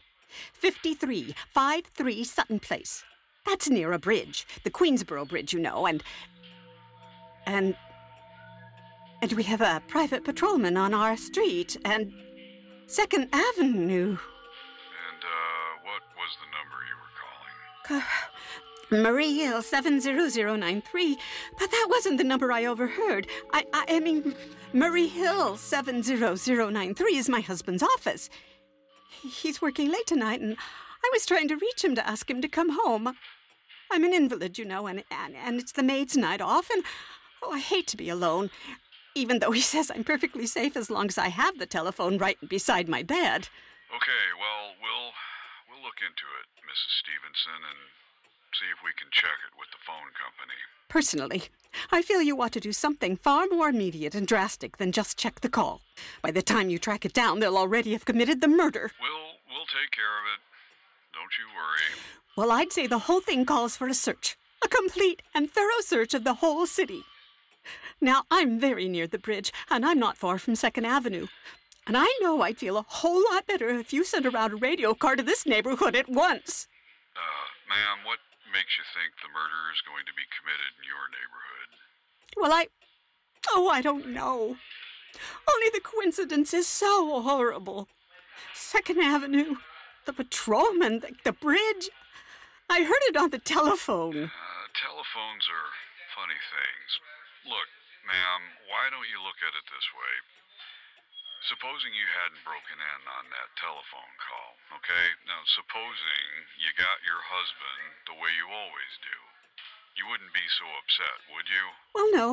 53, 0.52 1.34
53 1.48 2.24
Sutton 2.24 2.60
Place. 2.60 3.04
That's 3.46 3.68
near 3.68 3.92
a 3.92 3.98
bridge, 3.98 4.46
the 4.62 4.70
Queensboro 4.70 5.28
Bridge, 5.28 5.52
you 5.52 5.60
know, 5.60 5.86
and. 5.86 6.02
And. 7.46 7.76
And 9.22 9.32
we 9.32 9.44
have 9.44 9.60
a 9.60 9.82
private 9.88 10.24
patrolman 10.24 10.76
on 10.76 10.94
our 10.94 11.16
street, 11.16 11.76
and. 11.84 12.12
Second 12.86 13.28
Avenue. 13.32 14.10
And, 14.10 14.18
uh, 15.22 15.72
what 15.84 16.02
was 16.16 16.36
the 16.38 16.48
number 16.52 16.76
you 16.88 16.96
were 17.00 18.00
calling? 18.90 19.02
Murray 19.02 19.32
Hill 19.32 19.62
70093. 19.62 21.16
But 21.58 21.70
that 21.70 21.86
wasn't 21.88 22.18
the 22.18 22.24
number 22.24 22.52
I 22.52 22.66
overheard. 22.66 23.26
I, 23.52 23.64
I, 23.72 23.84
I 23.88 24.00
mean, 24.00 24.34
Murray 24.72 25.06
Hill 25.06 25.56
70093 25.56 27.16
is 27.16 27.28
my 27.28 27.40
husband's 27.40 27.82
office. 27.82 28.28
He's 29.22 29.62
working 29.62 29.90
late 29.90 30.06
tonight, 30.06 30.40
and 30.40 30.56
I 31.04 31.10
was 31.12 31.26
trying 31.26 31.48
to 31.48 31.56
reach 31.56 31.84
him 31.84 31.94
to 31.94 32.06
ask 32.06 32.30
him 32.30 32.40
to 32.42 32.48
come 32.48 32.78
home. 32.84 33.16
I'm 33.90 34.04
an 34.04 34.14
invalid, 34.14 34.58
you 34.58 34.64
know, 34.64 34.86
and, 34.86 35.04
and, 35.10 35.36
and 35.36 35.60
it's 35.60 35.72
the 35.72 35.82
maid's 35.82 36.16
night 36.16 36.40
off, 36.40 36.70
and 36.70 36.82
oh, 37.42 37.52
I 37.52 37.60
hate 37.60 37.86
to 37.88 37.96
be 37.96 38.08
alone, 38.08 38.50
even 39.14 39.38
though 39.38 39.52
he 39.52 39.60
says 39.72 39.90
I'm 39.90 40.04
perfectly 40.04 40.46
safe 40.46 40.76
as 40.76 40.90
long 40.90 41.06
as 41.06 41.18
I 41.18 41.28
have 41.28 41.58
the 41.58 41.66
telephone 41.66 42.18
right 42.18 42.38
beside 42.48 42.88
my 42.88 43.02
bed. 43.02 43.48
Okay, 43.94 44.24
well, 44.40 44.74
we'll 44.82 45.12
we'll 45.68 45.84
look 45.84 46.00
into 46.02 46.26
it, 46.40 46.46
Mrs. 46.64 46.98
Stevenson, 46.98 47.60
and 47.70 47.80
see 48.58 48.70
if 48.72 48.82
we 48.84 48.92
can 48.98 49.08
check 49.10 49.38
it 49.46 49.58
with 49.58 49.68
the 49.70 49.82
phone 49.86 50.10
company. 50.14 50.58
Personally, 50.88 51.44
I 51.90 52.02
feel 52.02 52.22
you 52.22 52.40
ought 52.40 52.52
to 52.52 52.60
do 52.60 52.72
something 52.72 53.16
far 53.16 53.46
more 53.50 53.68
immediate 53.68 54.14
and 54.14 54.26
drastic 54.26 54.76
than 54.76 54.92
just 54.92 55.18
check 55.18 55.40
the 55.40 55.48
call. 55.48 55.80
By 56.22 56.30
the 56.30 56.42
time 56.42 56.70
you 56.70 56.78
track 56.78 57.04
it 57.04 57.12
down, 57.12 57.40
they'll 57.40 57.58
already 57.58 57.92
have 57.92 58.04
committed 58.04 58.40
the 58.40 58.48
murder. 58.48 58.90
We'll 59.00 59.34
we'll 59.50 59.66
take 59.66 59.90
care 59.90 60.14
of 60.20 60.24
it. 60.34 60.40
Don't 61.12 61.34
you 61.38 61.46
worry. 61.54 62.14
Well, 62.36 62.50
I'd 62.50 62.72
say 62.72 62.86
the 62.86 63.06
whole 63.06 63.20
thing 63.20 63.44
calls 63.44 63.76
for 63.76 63.88
a 63.88 63.94
search. 63.94 64.36
A 64.64 64.68
complete 64.68 65.22
and 65.34 65.50
thorough 65.50 65.80
search 65.80 66.14
of 66.14 66.24
the 66.24 66.34
whole 66.34 66.66
city. 66.66 67.04
Now, 68.00 68.24
I'm 68.30 68.58
very 68.58 68.88
near 68.88 69.06
the 69.06 69.18
bridge, 69.18 69.52
and 69.70 69.84
I'm 69.86 69.98
not 69.98 70.16
far 70.16 70.38
from 70.38 70.56
Second 70.56 70.84
Avenue. 70.84 71.26
And 71.86 71.96
I 71.96 72.06
know 72.20 72.40
I'd 72.42 72.58
feel 72.58 72.76
a 72.76 72.86
whole 72.86 73.22
lot 73.32 73.46
better 73.46 73.68
if 73.68 73.92
you 73.92 74.04
sent 74.04 74.26
around 74.26 74.52
a 74.52 74.56
radio 74.56 74.94
car 74.94 75.16
to 75.16 75.22
this 75.22 75.46
neighborhood 75.46 75.94
at 75.94 76.08
once. 76.08 76.66
Uh, 77.14 77.46
ma'am, 77.68 78.04
what 78.04 78.18
makes 78.54 78.78
you 78.78 78.86
think 78.94 79.18
the 79.18 79.34
murder 79.34 79.74
is 79.74 79.82
going 79.82 80.06
to 80.06 80.14
be 80.14 80.30
committed 80.30 80.70
in 80.78 80.86
your 80.86 81.10
neighborhood? 81.10 81.68
Well, 82.38 82.54
I. 82.54 82.70
Oh, 83.50 83.68
I 83.68 83.82
don't 83.82 84.14
know. 84.14 84.56
Only 85.50 85.68
the 85.74 85.82
coincidence 85.82 86.54
is 86.54 86.66
so 86.66 87.20
horrible. 87.20 87.88
Second 88.54 89.02
Avenue, 89.02 89.58
the 90.06 90.14
patrolman, 90.14 91.00
the, 91.00 91.12
the 91.26 91.34
bridge. 91.34 91.90
I 92.70 92.82
heard 92.82 93.04
it 93.10 93.18
on 93.18 93.30
the 93.30 93.42
telephone. 93.42 94.30
Uh, 94.30 94.64
telephones 94.72 95.44
are 95.50 95.70
funny 96.16 96.40
things. 96.48 96.90
Look, 97.44 97.68
ma'am, 98.08 98.40
why 98.72 98.88
don't 98.88 99.10
you 99.12 99.20
look 99.20 99.36
at 99.44 99.52
it 99.52 99.66
this 99.68 99.88
way? 99.92 100.14
Supposing 101.44 101.92
you 101.92 102.08
hadn't 102.08 102.40
broken 102.40 102.80
in 102.80 103.00
on 103.04 103.28
that 103.28 103.52
telephone 103.60 104.14
call, 104.16 104.56
okay? 104.80 105.06
Now, 105.28 105.44
supposing 105.44 106.24
you 106.56 106.72
got 106.80 107.04
your 107.04 107.20
husband 107.20 108.08
the 108.08 108.16
way 108.16 108.32
you 108.32 108.48
always 108.48 108.92
do. 109.04 109.18
You 110.00 110.08
wouldn't 110.08 110.32
be 110.32 110.48
so 110.56 110.64
upset, 110.80 111.20
would 111.28 111.44
you? 111.52 111.64
Well, 111.92 112.08
no. 112.16 112.28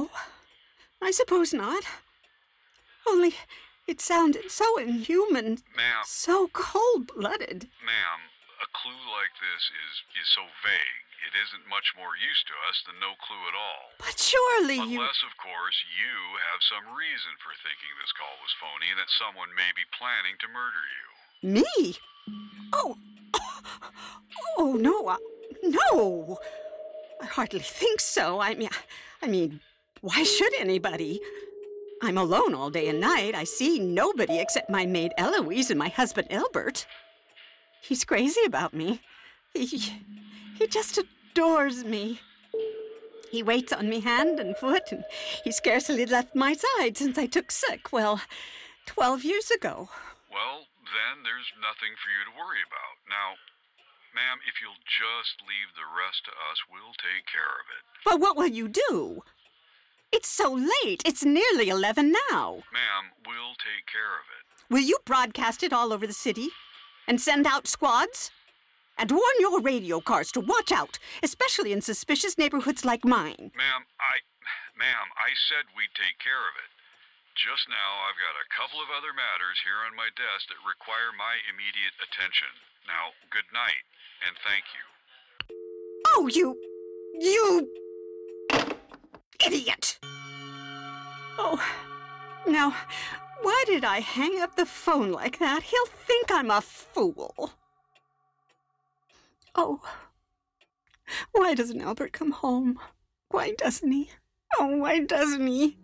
I 1.03 1.12
suppose 1.12 1.51
not. 1.51 1.84
Only 3.03 3.36
it 3.86 3.99
sounded 3.99 4.49
so 4.49 4.78
inhuman. 4.80 5.59
Ma'am. 5.76 6.07
So 6.07 6.47
cold 6.53 7.12
blooded. 7.12 7.68
Ma'am, 7.84 8.30
a 8.62 8.68
clue 8.78 9.03
like 9.18 9.34
this 9.41 9.64
is, 9.74 9.93
is 10.22 10.30
so 10.38 10.45
vague. 10.62 11.01
It 11.26 11.34
isn't 11.38 11.66
much 11.70 11.93
more 11.97 12.14
use 12.18 12.41
to 12.49 12.55
us 12.70 12.78
than 12.86 12.97
no 13.01 13.14
clue 13.22 13.43
at 13.49 13.57
all. 13.57 13.84
But 13.97 14.18
surely 14.18 14.78
you. 14.82 15.01
Unless, 15.01 15.22
of 15.26 15.34
course, 15.38 15.78
you 15.97 16.14
have 16.49 16.62
some 16.66 16.86
reason 16.97 17.34
for 17.41 17.53
thinking 17.62 17.91
this 18.01 18.14
call 18.14 18.34
was 18.41 18.53
phony 18.62 18.89
and 18.93 18.99
that 19.01 19.09
someone 19.18 19.49
may 19.57 19.70
be 19.78 19.86
planning 19.93 20.38
to 20.41 20.47
murder 20.49 20.84
you. 20.93 21.05
Me? 21.57 21.70
Oh. 22.74 22.97
Oh, 24.57 24.74
no. 24.74 25.07
uh, 25.07 25.18
No. 25.64 26.38
I 27.22 27.26
hardly 27.26 27.59
think 27.59 27.99
so. 27.99 28.39
I 28.39 28.55
mean, 28.55 28.70
I 29.22 29.28
mean, 29.28 29.59
why 30.01 30.24
should 30.24 30.53
anybody? 30.59 31.22
I'm 32.01 32.18
alone 32.18 32.55
all 32.55 32.70
day 32.72 32.88
and 32.89 32.99
night. 32.99 33.36
I 33.36 33.43
see 33.43 33.80
nobody 33.80 34.39
except 34.39 34.70
my 34.70 34.86
maid 34.88 35.14
Eloise 35.18 35.70
and 35.70 35.78
my 35.78 35.89
husband 35.89 36.32
Albert. 36.32 36.88
He's 37.82 38.05
crazy 38.05 38.41
about 38.45 38.73
me. 38.73 39.01
He, 39.53 39.65
he 39.65 40.67
just 40.67 40.97
adores 40.97 41.84
me. 41.84 42.19
He 43.32 43.41
waits 43.41 43.73
on 43.73 43.89
me 43.89 44.01
hand 44.01 44.39
and 44.39 44.55
foot, 44.55 44.91
and 44.91 45.03
he 45.43 45.51
scarcely 45.51 46.05
left 46.05 46.36
my 46.36 46.53
side 46.53 46.97
since 46.97 47.17
I 47.17 47.25
took 47.25 47.49
sick, 47.49 47.91
well, 47.91 48.21
12 48.86 49.23
years 49.23 49.49
ago. 49.49 49.89
Well, 50.32 50.67
then 50.84 51.23
there's 51.23 51.51
nothing 51.55 51.95
for 51.95 52.11
you 52.11 52.27
to 52.27 52.38
worry 52.38 52.59
about. 52.61 52.99
Now, 53.07 53.39
ma'am, 54.13 54.39
if 54.47 54.61
you'll 54.61 54.84
just 54.84 55.39
leave 55.47 55.71
the 55.75 55.88
rest 55.88 56.25
to 56.25 56.32
us, 56.32 56.59
we'll 56.69 56.95
take 56.99 57.25
care 57.25 57.55
of 57.59 57.67
it. 57.71 57.84
But 58.03 58.19
what 58.19 58.36
will 58.36 58.51
you 58.51 58.67
do? 58.67 59.23
It's 60.11 60.27
so 60.27 60.51
late. 60.51 61.01
It's 61.05 61.23
nearly 61.23 61.69
11 61.69 62.13
now. 62.29 62.63
Ma'am, 62.73 63.15
we'll 63.25 63.55
take 63.55 63.88
care 63.88 64.19
of 64.19 64.27
it. 64.27 64.43
Will 64.69 64.84
you 64.84 64.97
broadcast 65.05 65.63
it 65.63 65.71
all 65.71 65.93
over 65.93 66.05
the 66.05 66.13
city? 66.13 66.49
And 67.08 67.20
send 67.20 67.45
out 67.45 67.68
squads? 67.68 68.32
And 68.97 69.10
warn 69.10 69.38
your 69.39 69.62
radio 69.62 69.99
cars 69.99 70.32
to 70.34 70.39
watch 70.39 70.72
out, 70.72 70.99
especially 71.24 71.72
in 71.74 71.82
suspicious 71.82 72.38
neighborhoods 72.38 72.86
like 72.86 73.04
mine. 73.04 73.52
Ma'am, 73.56 73.84
I. 73.99 74.22
Ma'am, 74.78 75.08
I 75.18 75.34
said 75.49 75.66
we'd 75.78 75.93
take 75.93 76.18
care 76.22 76.41
of 76.41 76.56
it. 76.58 76.72
Just 77.36 77.70
now, 77.70 77.89
I've 78.06 78.20
got 78.20 78.36
a 78.36 78.52
couple 78.52 78.82
of 78.84 78.91
other 78.91 79.14
matters 79.16 79.58
here 79.64 79.80
on 79.88 79.95
my 79.95 80.10
desk 80.14 80.49
that 80.49 80.62
require 80.68 81.16
my 81.16 81.39
immediate 81.47 81.95
attention. 82.04 82.52
Now, 82.86 83.16
good 83.32 83.47
night, 83.54 83.86
and 84.28 84.36
thank 84.43 84.66
you. 84.76 84.86
Oh, 86.14 86.28
you. 86.28 86.58
You. 87.18 87.70
idiot! 89.45 89.97
Oh, 91.38 91.62
now, 92.47 92.76
why 93.42 93.64
did 93.66 93.84
I 93.84 94.00
hang 94.00 94.42
up 94.42 94.56
the 94.56 94.66
phone 94.66 95.12
like 95.12 95.39
that? 95.39 95.64
He'll 95.64 95.86
think 95.86 96.32
I'm 96.32 96.52
a 96.52 96.62
fool. 96.62 97.52
Oh, 99.56 99.82
why 101.34 101.54
doesn't 101.54 101.82
Albert 101.82 102.14
come 102.14 102.32
home? 102.32 102.80
Why 103.30 103.52
doesn't 103.52 103.92
he? 103.92 104.10
Oh, 104.60 104.78
why 104.78 105.00
doesn't 105.00 105.48
he? 105.48 105.78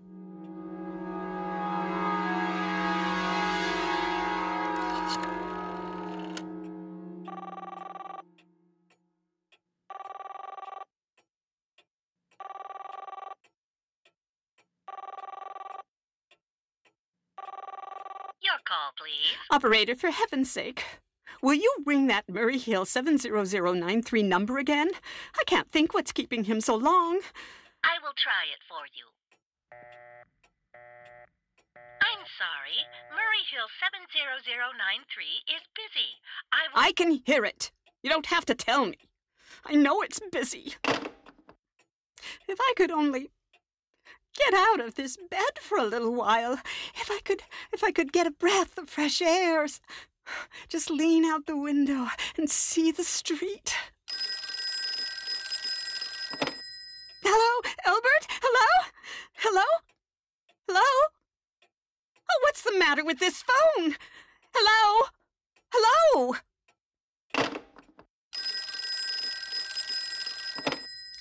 Operator, 19.57 19.95
for 19.95 20.11
heaven's 20.11 20.51
sake, 20.51 20.83
will 21.41 21.55
you 21.55 21.73
ring 21.83 22.05
that 22.05 22.29
Murray 22.29 22.59
Hill 22.59 22.85
70093 22.85 24.21
number 24.21 24.59
again? 24.59 24.91
I 25.33 25.43
can't 25.47 25.67
think 25.67 25.95
what's 25.95 26.11
keeping 26.11 26.43
him 26.43 26.61
so 26.61 26.75
long. 26.75 27.21
I 27.83 27.97
will 28.03 28.13
try 28.15 28.45
it 28.53 28.61
for 28.69 28.85
you. 28.93 29.05
I'm 31.73 32.23
sorry. 32.37 32.85
Murray 33.09 33.41
Hill 33.51 33.65
70093 33.81 35.25
is 35.55 35.63
busy. 35.73 36.21
I 36.51 36.67
will. 36.71 36.79
I 36.79 36.91
can 36.91 37.23
hear 37.25 37.43
it. 37.43 37.71
You 38.03 38.11
don't 38.11 38.27
have 38.27 38.45
to 38.45 38.53
tell 38.53 38.85
me. 38.85 39.09
I 39.65 39.73
know 39.73 40.03
it's 40.03 40.21
busy. 40.31 40.75
If 42.47 42.59
I 42.61 42.73
could 42.77 42.91
only 42.91 43.31
get 44.37 44.53
out 44.53 44.79
of 44.79 44.95
this 44.95 45.17
bed 45.17 45.59
for 45.59 45.77
a 45.77 45.83
little 45.85 46.13
while. 46.13 46.59
If 46.95 47.11
I 47.11 47.19
could 47.23 47.43
if 47.73 47.83
I 47.83 47.91
could 47.91 48.13
get 48.13 48.27
a 48.27 48.31
breath 48.31 48.77
of 48.77 48.89
fresh 48.89 49.21
air. 49.21 49.67
Just 50.67 50.89
lean 50.89 51.23
out 51.25 51.45
the 51.45 51.57
window 51.57 52.07
and 52.37 52.49
see 52.49 52.91
the 52.91 53.03
street. 53.03 53.73
Hello, 57.23 57.61
Albert? 57.85 58.27
Hello? 58.41 58.91
Hello? 59.37 59.65
Hello? 60.67 61.07
Oh, 62.29 62.39
what's 62.41 62.61
the 62.63 62.77
matter 62.77 63.05
with 63.05 63.19
this 63.19 63.43
phone? 63.43 63.95
Hello? 64.53 65.07
Hello? 65.71 66.35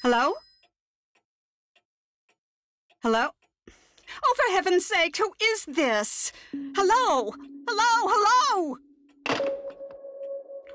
Hello? 0.03 0.35
Hello? 3.09 3.29
Oh, 3.69 4.35
for 4.35 4.53
heaven's 4.53 4.85
sake, 4.85 5.17
who 5.17 5.33
is 5.41 5.65
this? 5.67 6.33
Hello? 6.75 7.33
Hello? 7.69 8.11
Hello? 8.11 8.79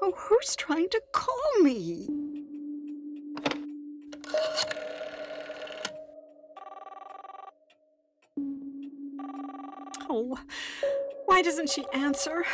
Oh, 0.01 0.13
who's 0.15 0.55
trying 0.55 0.88
to 0.91 1.01
call 1.11 1.61
me? 1.61 2.07
Oh, 10.09 10.39
why 11.25 11.41
doesn't 11.41 11.69
she 11.69 11.84
answer? 11.91 12.45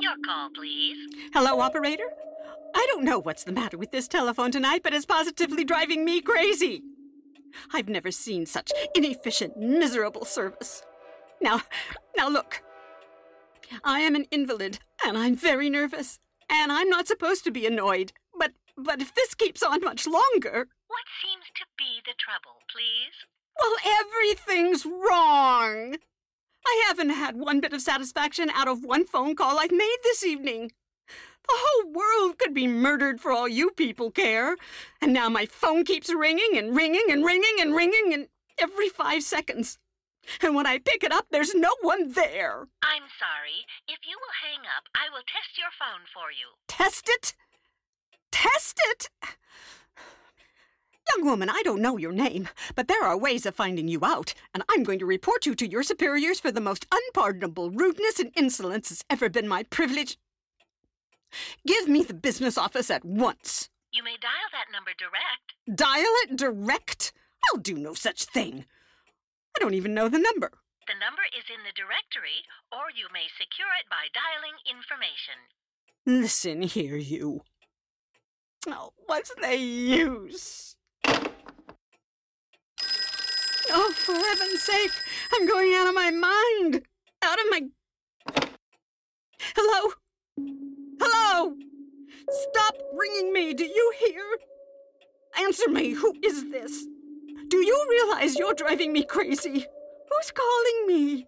Your 0.00 0.16
call, 0.26 0.48
please. 0.56 0.98
Hello, 1.32 1.60
operator? 1.60 2.08
I 2.74 2.84
don't 2.90 3.04
know 3.04 3.20
what's 3.20 3.44
the 3.44 3.52
matter 3.52 3.78
with 3.78 3.92
this 3.92 4.08
telephone 4.08 4.50
tonight, 4.50 4.82
but 4.82 4.92
it's 4.92 5.06
positively 5.06 5.62
driving 5.62 6.04
me 6.04 6.20
crazy. 6.20 6.82
I've 7.72 7.88
never 7.88 8.10
seen 8.10 8.46
such 8.46 8.70
inefficient, 8.94 9.56
miserable 9.56 10.24
service. 10.24 10.82
Now, 11.40 11.62
now 12.16 12.28
look. 12.28 12.62
I 13.84 14.00
am 14.00 14.14
an 14.14 14.26
invalid, 14.30 14.78
and 15.04 15.16
I'm 15.16 15.34
very 15.34 15.70
nervous, 15.70 16.18
and 16.50 16.70
I'm 16.70 16.88
not 16.90 17.06
supposed 17.08 17.44
to 17.44 17.50
be 17.50 17.66
annoyed. 17.66 18.12
But 18.38 18.52
but 18.76 19.00
if 19.00 19.14
this 19.14 19.34
keeps 19.34 19.62
on 19.62 19.80
much 19.80 20.06
longer, 20.06 20.68
What 20.88 21.04
seems 21.22 21.44
to 21.56 21.64
be 21.78 22.00
the 22.04 22.14
trouble, 22.18 22.60
please? 22.70 23.14
well, 23.60 23.76
everything's 24.00 24.84
wrong. 24.86 25.96
I 26.66 26.84
haven't 26.86 27.10
had 27.10 27.36
one 27.36 27.60
bit 27.60 27.72
of 27.72 27.80
satisfaction 27.80 28.50
out 28.50 28.68
of 28.68 28.84
one 28.84 29.04
phone 29.04 29.34
call 29.34 29.58
I've 29.58 29.72
made 29.72 29.96
this 30.04 30.24
evening. 30.24 30.70
The 31.48 31.54
whole 31.54 31.92
world 31.92 32.38
could 32.38 32.54
be 32.54 32.66
murdered 32.66 33.20
for 33.20 33.32
all 33.32 33.48
you 33.48 33.70
people 33.70 34.10
care. 34.10 34.56
And 35.00 35.12
now 35.12 35.28
my 35.28 35.46
phone 35.46 35.84
keeps 35.84 36.12
ringing 36.12 36.56
and 36.56 36.74
ringing 36.74 37.06
and 37.10 37.24
ringing 37.24 37.56
and 37.60 37.74
ringing 37.74 38.12
and 38.14 38.28
every 38.58 38.88
five 38.88 39.22
seconds. 39.22 39.78
And 40.40 40.54
when 40.54 40.66
I 40.66 40.78
pick 40.78 41.02
it 41.02 41.12
up, 41.12 41.26
there's 41.30 41.54
no 41.54 41.70
one 41.80 42.12
there. 42.12 42.68
I'm 42.82 43.08
sorry. 43.18 43.66
If 43.88 43.98
you 44.08 44.16
will 44.16 44.34
hang 44.42 44.60
up, 44.60 44.84
I 44.94 45.10
will 45.12 45.22
test 45.26 45.58
your 45.58 45.70
phone 45.78 46.06
for 46.14 46.30
you. 46.30 46.46
Test 46.68 47.08
it? 47.08 47.34
Test 48.30 48.80
it? 48.90 49.10
Young 51.16 51.26
woman, 51.26 51.50
I 51.50 51.62
don't 51.64 51.82
know 51.82 51.96
your 51.96 52.12
name, 52.12 52.48
but 52.76 52.86
there 52.86 53.02
are 53.02 53.18
ways 53.18 53.44
of 53.44 53.56
finding 53.56 53.88
you 53.88 54.00
out, 54.04 54.34
and 54.54 54.62
I'm 54.68 54.84
going 54.84 55.00
to 55.00 55.06
report 55.06 55.44
you 55.44 55.56
to 55.56 55.68
your 55.68 55.82
superiors 55.82 56.38
for 56.38 56.52
the 56.52 56.60
most 56.60 56.86
unpardonable 56.92 57.70
rudeness 57.70 58.20
and 58.20 58.30
insolence 58.36 58.90
that's 58.90 59.04
ever 59.10 59.28
been 59.28 59.48
my 59.48 59.64
privilege. 59.64 60.16
Give 61.66 61.88
me 61.88 62.02
the 62.02 62.14
business 62.14 62.58
office 62.58 62.90
at 62.90 63.04
once. 63.04 63.68
You 63.92 64.02
may 64.02 64.16
dial 64.20 64.48
that 64.52 64.72
number 64.72 64.92
direct. 64.98 65.54
Dial 65.78 66.12
it 66.24 66.36
direct? 66.36 67.12
I'll 67.50 67.60
do 67.60 67.74
no 67.76 67.94
such 67.94 68.24
thing. 68.24 68.64
I 69.56 69.60
don't 69.60 69.74
even 69.74 69.94
know 69.94 70.08
the 70.08 70.18
number. 70.18 70.50
The 70.86 70.94
number 70.98 71.22
is 71.36 71.44
in 71.48 71.62
the 71.64 71.72
directory, 71.76 72.42
or 72.72 72.90
you 72.96 73.06
may 73.12 73.26
secure 73.38 73.68
it 73.78 73.88
by 73.88 74.08
dialing 74.12 74.56
information. 74.68 75.38
Listen 76.04 76.62
here, 76.62 76.96
you. 76.96 77.42
Oh, 78.66 78.92
what's 79.06 79.32
the 79.40 79.56
use? 79.56 80.76
Oh, 83.70 83.92
for 83.94 84.14
heaven's 84.14 84.62
sake, 84.62 84.90
I'm 85.32 85.46
going 85.46 85.72
out 85.74 85.88
of 85.88 85.94
my 85.94 86.10
mind. 86.10 86.82
Out 87.22 87.38
of 87.38 87.46
my. 87.50 87.68
Hello? 89.56 89.92
Hello? 91.00 91.56
Stop 92.30 92.76
ringing 92.94 93.32
me, 93.32 93.54
do 93.54 93.64
you 93.64 93.92
hear? 93.98 94.24
Answer 95.38 95.68
me, 95.68 95.90
who 95.90 96.14
is 96.22 96.50
this? 96.50 96.86
Do 97.48 97.58
you 97.58 97.86
realize 97.90 98.36
you're 98.38 98.54
driving 98.54 98.92
me 98.92 99.04
crazy? 99.04 99.66
Who's 100.10 100.30
calling 100.30 100.86
me? 100.86 101.26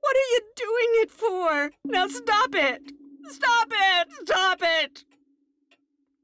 What 0.00 0.16
are 0.16 0.30
you 0.32 0.40
doing 0.56 1.02
it 1.02 1.10
for? 1.10 1.70
Now 1.84 2.06
stop 2.08 2.54
it! 2.54 2.82
Stop 3.28 3.68
it! 3.70 4.08
Stop 4.24 4.58
it! 4.62 5.04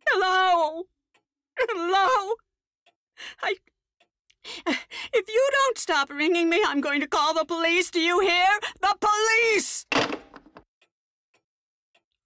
Hello? 0.09 0.85
Hello? 1.59 2.35
I. 3.43 3.55
If 5.15 5.29
you 5.29 5.49
don't 5.53 5.79
stop 5.79 6.11
ringing 6.11 6.49
me, 6.49 6.61
I'm 6.67 6.81
going 6.81 7.01
to 7.01 7.07
call 7.07 7.35
the 7.35 7.45
police. 7.45 7.91
Do 7.91 8.01
you 8.01 8.21
hear? 8.21 8.49
The 8.81 8.97
police! 9.01 9.87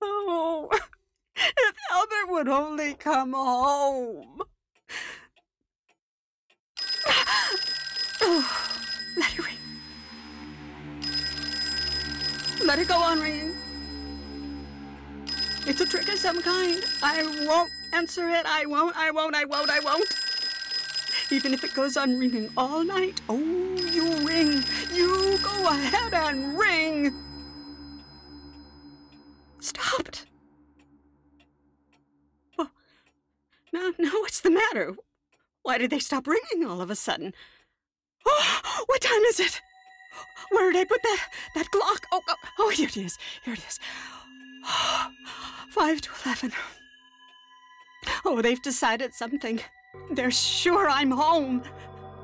Oh, 0.09 0.69
if 1.37 1.77
Albert 1.93 2.33
would 2.33 2.49
only 2.49 2.95
come 2.95 3.33
home. 3.33 4.43
Oh, 8.23 8.79
let 9.19 9.33
it 9.35 9.45
ring. 9.45 9.59
Let 12.65 12.79
it 12.79 12.89
go 12.89 12.97
on 12.97 13.21
ringing. 13.21 13.55
It's 15.67 15.81
a 15.81 15.87
trick 15.87 16.09
of 16.09 16.19
some 16.19 16.41
kind. 16.43 16.85
I 17.03 17.25
won't 17.47 17.71
answer 17.93 18.29
it. 18.29 18.47
I 18.47 18.67
won't, 18.67 18.97
I 18.97 19.11
won't, 19.11 19.35
I 19.35 19.45
won't, 19.45 19.71
I 19.71 19.81
won't. 19.81 20.09
Even 21.31 21.53
if 21.53 21.65
it 21.65 21.75
goes 21.75 21.97
on 21.97 22.19
ringing 22.19 22.49
all 22.57 22.85
night. 22.85 23.21
Oh, 23.29 23.37
you 23.39 24.07
ring. 24.25 24.63
You 24.93 25.39
go 25.43 25.69
ahead 25.69 26.15
and 26.15 26.57
ring. 26.57 27.13
Stopped. 29.67 30.27
Well, 32.57 32.71
no, 33.73 33.93
no, 33.99 34.11
what's 34.21 34.41
the 34.41 34.51
matter? 34.51 34.95
Why 35.65 35.77
did 35.77 35.91
they 35.91 35.99
stop 35.99 36.29
ringing 36.29 36.65
all 36.65 36.81
of 36.81 36.89
a 36.89 36.95
sudden? 36.95 37.35
Oh, 38.25 38.85
what 38.87 39.01
time 39.01 39.23
is 39.23 39.41
it? 39.41 39.61
Where 40.53 40.71
did 40.71 40.83
I 40.83 40.85
put 40.85 41.03
that 41.03 41.29
that 41.57 41.71
clock? 41.73 42.07
Oh, 42.13 42.21
oh, 42.29 42.35
oh 42.61 42.69
here 42.69 42.87
it 42.87 42.97
is. 42.97 43.19
Here 43.45 43.55
it 43.55 43.65
is. 43.67 43.81
Five 45.71 46.01
to 46.03 46.11
eleven. 46.25 46.53
Oh, 48.25 48.41
they've 48.41 48.63
decided 48.63 49.15
something. 49.15 49.59
They're 50.13 50.31
sure 50.31 50.89
I'm 50.89 51.11
home. 51.11 51.65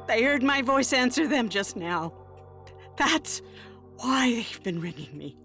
They 0.07 0.23
heard 0.23 0.45
my 0.45 0.63
voice 0.63 0.93
answer 0.93 1.27
them 1.27 1.49
just 1.49 1.75
now. 1.75 2.13
That's 2.97 3.43
why 3.97 4.33
they've 4.33 4.63
been 4.63 4.81
ringing 4.81 5.19
me. 5.19 5.37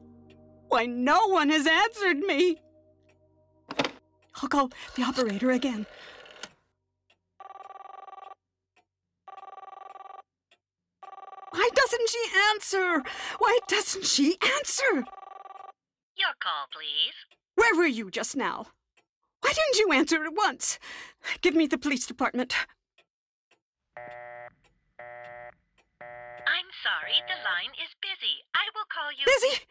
Why 0.70 0.86
no 0.86 1.28
one 1.28 1.50
has 1.50 1.66
answered 1.66 2.20
me. 2.20 2.60
I'll 4.42 4.50
call 4.50 4.70
the 4.96 5.04
operator 5.04 5.52
again. 5.52 5.86
Why 11.52 11.70
doesn't 11.74 12.10
she 12.10 12.24
answer? 12.52 13.04
Why 13.40 13.60
doesn't 13.68 14.06
she 14.06 14.38
answer? 14.58 15.06
Your 16.16 16.34
call, 16.40 16.68
please. 16.72 17.16
Where 17.56 17.76
were 17.76 17.88
you 17.88 18.12
just 18.12 18.36
now? 18.36 18.68
Why 19.42 19.54
didn't 19.54 19.80
you 19.80 19.92
answer 19.92 20.24
at 20.24 20.34
once? 20.36 20.78
Give 21.42 21.56
me 21.56 21.68
the 21.68 21.78
police 21.78 22.06
department. 22.06 22.54
I'm 26.48 26.70
sorry, 26.84 27.18
the 27.28 27.40
line 27.44 27.74
is 27.82 27.90
busy. 28.02 28.44
I 28.54 28.70
will 28.76 28.86
call 28.92 29.12
you. 29.12 29.26
Busy? 29.26 29.66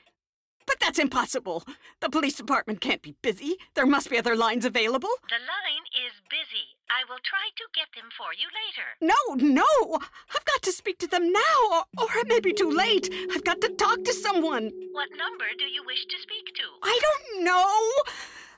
But 0.66 0.80
that's 0.80 0.98
impossible. 0.98 1.62
The 2.00 2.10
police 2.10 2.34
department 2.34 2.80
can't 2.80 3.02
be 3.02 3.14
busy. 3.22 3.56
There 3.74 3.86
must 3.86 4.10
be 4.10 4.18
other 4.18 4.36
lines 4.36 4.64
available. 4.64 5.10
The 5.28 5.38
line 5.38 5.86
is 6.06 6.12
busy. 6.28 6.66
I 6.90 7.02
will 7.08 7.18
try 7.24 7.50
to 7.56 7.64
get 7.74 7.88
them 7.94 8.10
for 8.16 8.34
you 8.34 8.46
later. 8.62 8.86
No, 9.00 9.62
no! 9.62 9.98
I've 10.34 10.44
got 10.44 10.62
to 10.62 10.72
speak 10.72 10.98
to 10.98 11.06
them 11.06 11.32
now, 11.32 11.58
or, 11.72 11.84
or 11.98 12.08
it 12.18 12.28
may 12.28 12.40
be 12.40 12.52
too 12.52 12.70
late. 12.70 13.08
I've 13.32 13.44
got 13.44 13.60
to 13.62 13.68
talk 13.70 14.04
to 14.04 14.12
someone. 14.12 14.70
What 14.92 15.08
number 15.16 15.46
do 15.58 15.64
you 15.64 15.84
wish 15.84 16.04
to 16.04 16.16
speak 16.20 16.54
to? 16.54 16.64
I 16.82 16.98
don't 17.02 17.44
know. 17.44 18.02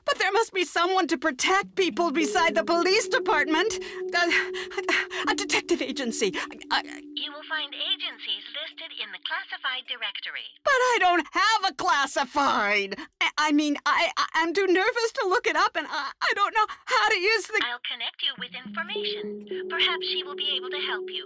But 0.05 0.17
there 0.19 0.31
must 0.31 0.53
be 0.53 0.65
someone 0.65 1.07
to 1.07 1.17
protect 1.17 1.75
people 1.75 2.11
beside 2.11 2.55
the 2.55 2.63
police 2.63 3.07
department. 3.07 3.73
A, 4.13 4.17
a, 4.17 5.31
a 5.31 5.35
detective 5.35 5.81
agency. 5.81 6.33
I, 6.71 6.81
you 7.15 7.31
will 7.31 7.47
find 7.49 7.73
agencies 7.73 8.43
listed 8.57 8.91
in 9.01 9.11
the 9.11 9.19
classified 9.25 9.83
directory. 9.87 10.47
But 10.63 10.71
I 10.71 10.97
don't 10.99 11.25
have 11.31 11.71
a 11.71 11.73
classified. 11.73 12.95
I, 13.21 13.29
I 13.37 13.51
mean, 13.51 13.77
I, 13.85 14.11
I, 14.17 14.43
am 14.43 14.53
too 14.53 14.67
nervous 14.67 15.11
to 15.21 15.27
look 15.27 15.47
it 15.47 15.55
up, 15.55 15.75
and 15.75 15.87
I, 15.89 16.11
I 16.21 16.33
don't 16.35 16.53
know 16.53 16.65
how 16.85 17.09
to 17.09 17.17
use 17.17 17.47
the. 17.47 17.61
I'll 17.69 17.79
connect 17.91 18.23
you 18.23 18.33
with 18.39 18.51
information. 18.55 19.67
Perhaps 19.69 20.05
she 20.07 20.23
will 20.23 20.35
be 20.35 20.53
able 20.55 20.69
to 20.69 20.79
help 20.87 21.05
you. 21.09 21.25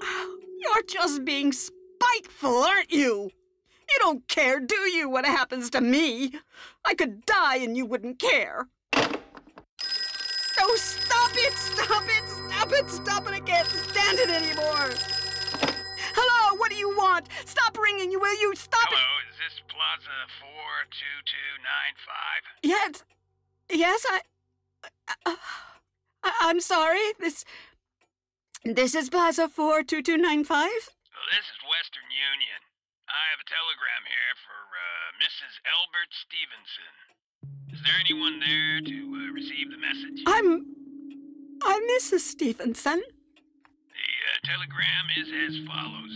You're 0.60 0.84
just 0.88 1.26
being 1.26 1.52
spiteful, 1.52 2.64
aren't 2.64 2.92
you? 2.92 3.32
You 3.90 3.98
don't 4.00 4.28
care, 4.28 4.60
do 4.60 4.76
you, 4.76 5.10
what 5.10 5.26
happens 5.26 5.70
to 5.72 5.82
me? 5.82 6.34
I 6.86 6.94
could 6.94 7.26
die 7.26 7.58
and 7.58 7.76
you 7.78 7.86
wouldn't 7.86 8.20
care. 8.20 8.68
Oh, 8.96 10.76
stop 10.78 11.32
it! 11.36 11.54
Stop 11.54 12.04
it! 12.08 12.30
Stop 12.30 12.72
it! 12.72 12.90
Stop 12.90 13.28
it! 13.28 13.34
I 13.34 13.40
can't 13.40 13.68
stand 13.68 14.20
it 14.20 14.30
anymore! 14.30 14.90
Hello, 16.16 16.56
what 16.58 16.70
do 16.70 16.76
you 16.78 16.96
want? 16.96 17.28
Stop 17.46 17.78
ringing, 17.78 18.12
you 18.12 18.20
will 18.20 18.40
you? 18.40 18.56
Stop 18.56 18.92
it! 18.92 18.98
Hello, 18.98 19.20
it! 19.20 19.28
is 19.34 19.38
this 19.40 19.60
Plaza 19.68 20.28
42295? 20.40 22.44
Yes. 22.64 23.04
Yes, 23.70 24.06
I, 24.10 24.22
uh, 25.26 25.36
I. 26.24 26.32
I'm 26.42 26.60
sorry. 26.62 27.14
This. 27.20 27.44
This 28.64 28.96
is 28.96 29.10
Plaza 29.10 29.50
42295? 29.50 30.48
Well, 30.48 30.64
this 31.32 31.44
is 31.44 31.60
Western 31.68 32.08
Union. 32.08 32.62
I 33.14 33.30
have 33.30 33.46
a 33.46 33.46
telegram 33.46 34.04
here 34.10 34.34
for 34.42 34.58
uh, 34.58 35.22
Mrs. 35.22 35.54
Albert 35.70 36.10
Stevenson. 36.18 36.94
Is 37.70 37.78
there 37.86 37.94
anyone 38.02 38.42
there 38.42 38.82
to 38.82 38.98
uh, 39.06 39.30
receive 39.38 39.70
the 39.70 39.78
message? 39.78 40.26
I'm. 40.26 40.66
I'm 41.62 41.84
Mrs. 41.94 42.26
Stevenson. 42.26 43.06
The 43.06 44.10
uh, 44.18 44.38
telegram 44.50 45.06
is 45.14 45.30
as 45.30 45.62
follows 45.62 46.14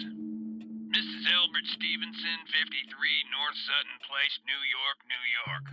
Mrs. 0.89 1.23
Albert 1.37 1.69
Stevenson, 1.69 2.37
53 2.49 2.65
North 3.29 3.57
Sutton 3.61 3.97
Place, 4.01 4.35
New 4.49 4.61
York, 4.65 4.97
New 5.05 5.25
York. 5.37 5.65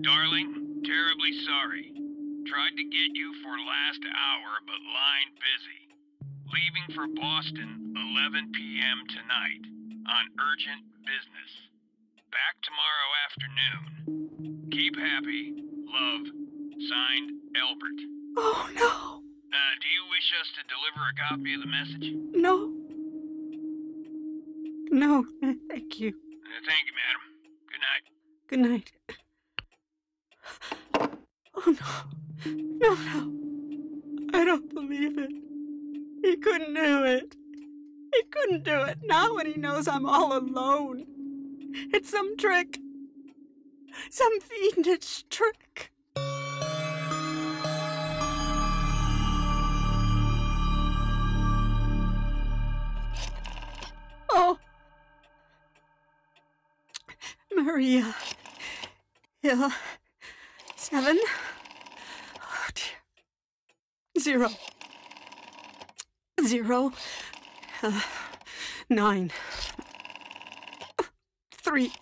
Darling, 0.00 0.80
terribly 0.88 1.36
sorry. 1.44 1.92
Tried 2.48 2.80
to 2.80 2.84
get 2.88 3.12
you 3.12 3.36
for 3.44 3.60
last 3.60 4.00
hour, 4.08 4.64
but 4.64 4.80
line 4.88 5.36
busy. 5.36 5.84
Leaving 6.48 6.96
for 6.96 7.04
Boston 7.12 7.92
11 7.92 8.56
p.m. 8.56 9.04
tonight 9.04 9.79
on 10.08 10.24
urgent 10.40 10.84
business. 11.04 11.52
Back 12.30 12.56
tomorrow 12.62 13.10
afternoon. 13.26 14.68
Keep 14.70 14.96
happy. 14.98 15.54
Love. 15.86 16.26
Signed, 16.88 17.30
Albert. 17.56 18.00
Oh, 18.36 18.70
no. 18.74 19.22
Uh, 19.52 19.72
do 19.80 19.88
you 19.88 20.04
wish 20.10 20.32
us 20.40 20.48
to 20.56 20.62
deliver 20.70 21.02
a 21.08 21.14
copy 21.28 21.54
of 21.54 21.60
the 21.60 21.66
message? 21.66 22.14
No. 22.32 22.72
No, 24.92 25.24
thank 25.68 25.98
you. 26.00 26.08
Uh, 26.08 26.60
thank 26.66 26.86
you, 26.86 26.94
madam. 26.96 27.22
Good 27.68 27.80
night. 27.80 28.04
Good 28.48 28.60
night. 28.60 28.92
Oh, 31.54 31.70
no. 31.80 31.90
No, 32.78 32.94
no. 32.94 34.38
I 34.38 34.44
don't 34.44 34.72
believe 34.72 35.18
it. 35.18 35.30
He 36.22 36.36
couldn't 36.36 36.74
do 36.74 37.04
it. 37.04 37.36
He 38.12 38.22
couldn't 38.30 38.64
do 38.64 38.82
it, 38.82 38.98
now 39.04 39.34
when 39.36 39.46
he 39.46 39.54
knows 39.54 39.86
I'm 39.86 40.06
all 40.06 40.36
alone. 40.36 41.04
It's 41.92 42.10
some 42.10 42.36
trick. 42.36 42.78
Some 44.10 44.40
fiendish 44.40 45.24
trick. 45.30 45.92
Oh. 54.32 54.58
Murray. 57.54 58.04
Hill. 59.42 59.70
Seven. 60.76 61.18
Oh, 62.42 62.68
dear. 62.74 64.20
Zero. 64.20 64.48
Zero. 66.44 66.92
Nine. 68.90 69.32
Three. 71.52 71.92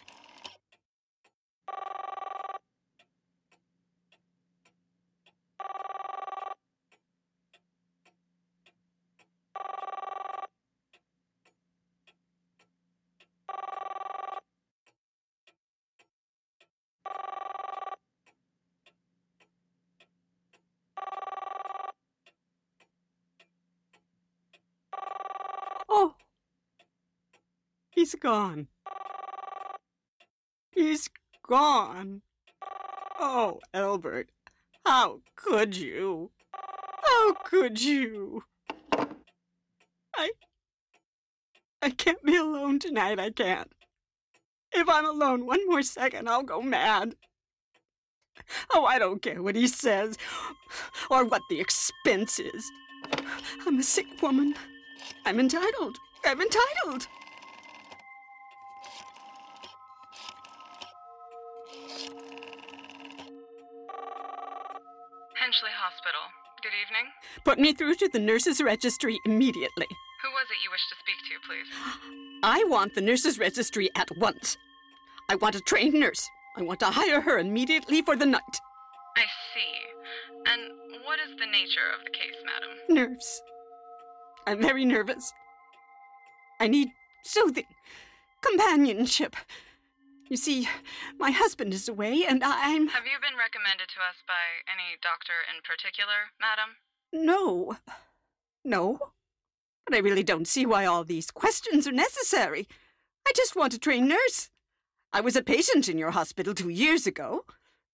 Oh. 25.91 26.15
He's 27.91 28.08
gone. 28.19 28.69
He's 30.71 31.09
gone. 31.47 32.23
Oh, 33.19 33.61
Albert, 33.75 34.31
how 34.85 35.21
could 35.37 35.77
you? 35.77 36.31
How 37.03 37.35
could 37.45 37.83
you? 37.83 38.45
I. 40.17 40.31
I 41.81 41.91
can't 41.91 42.23
be 42.23 42.37
alone 42.37 42.79
tonight, 42.79 43.19
I 43.19 43.31
can't. 43.31 43.73
If 44.73 44.89
I'm 44.89 45.07
alone 45.07 45.47
one 45.47 45.67
more 45.67 45.83
second, 45.83 46.29
I'll 46.29 46.43
go 46.43 46.61
mad. 46.61 47.15
Oh, 48.73 48.85
I 48.85 48.99
don't 48.99 49.23
care 49.23 49.43
what 49.43 49.57
he 49.57 49.67
says 49.67 50.17
or 51.11 51.25
what 51.25 51.43
the 51.51 51.61
expense 51.61 52.39
is. 52.39 52.71
I'm 53.67 53.79
a 53.79 53.83
sick 53.83 54.07
woman. 54.23 54.55
I'm 55.25 55.41
entitled. 55.41 55.97
I'm 56.25 56.41
entitled. 56.41 57.09
Hospital. 65.67 66.21
Good 66.63 66.73
evening. 66.87 67.11
Put 67.45 67.59
me 67.59 67.73
through 67.73 67.97
to 67.97 68.09
the 68.09 68.21
nurses' 68.21 68.61
registry 68.61 69.19
immediately. 69.25 69.87
Who 70.23 70.31
was 70.31 70.47
it 70.51 70.63
you 70.63 70.71
wished 70.71 70.89
to 70.91 70.97
speak 71.01 71.17
to, 71.27 71.39
please? 71.47 72.39
I 72.45 72.63
want 72.65 72.95
the 72.95 73.01
nurses' 73.01 73.41
registry 73.41 73.91
at 73.97 74.09
once. 74.19 74.57
I 75.29 75.35
want 75.35 75.57
a 75.57 75.61
trained 75.61 75.95
nurse. 75.95 76.29
I 76.57 76.63
want 76.63 76.79
to 76.81 76.87
hire 76.87 77.21
her 77.21 77.39
immediately 77.39 78.03
for 78.03 78.15
the 78.15 78.27
night. 78.27 78.61
I 79.17 79.25
see. 79.53 80.47
And 80.47 81.03
what 81.05 81.19
is 81.19 81.37
the 81.39 81.47
nature 81.47 81.91
of 81.99 82.05
the 82.05 82.11
case, 82.11 82.37
madam? 82.45 82.79
Nerves. 82.89 83.43
I'm 84.47 84.63
very 84.63 84.85
nervous. 84.85 85.33
I 86.61 86.69
need 86.69 86.91
soothing, 87.25 87.67
companionship. 88.43 89.35
You 90.29 90.37
see, 90.37 90.69
my 91.19 91.31
husband 91.31 91.73
is 91.73 91.89
away 91.89 92.25
and 92.29 92.45
I'm. 92.45 92.89
Have 92.89 93.07
you 93.07 93.19
been 93.21 93.39
recommended 93.39 93.89
to 93.89 94.01
us 94.01 94.21
by 94.27 94.63
any 94.71 94.97
doctor 95.03 95.33
in 95.49 95.63
particular, 95.65 96.33
madam? 96.41 96.77
No. 97.13 97.77
No. 98.65 98.99
But 99.87 99.97
I 99.97 100.01
really 100.01 100.23
don't 100.23 100.47
see 100.47 100.67
why 100.67 100.85
all 100.85 101.03
these 101.03 101.31
questions 101.31 101.89
are 101.89 101.93
necessary. 101.93 102.69
I 103.27 103.33
just 103.35 103.57
want 103.57 103.75
a 103.75 103.79
trained 103.79 104.09
nurse. 104.09 104.51
I 105.13 105.23
was 105.23 105.37
a 105.37 105.43
patient 105.43 105.89
in 105.89 105.97
your 105.97 106.11
hospital 106.11 106.55
two 106.55 106.69
years 106.69 107.07
ago. 107.07 107.45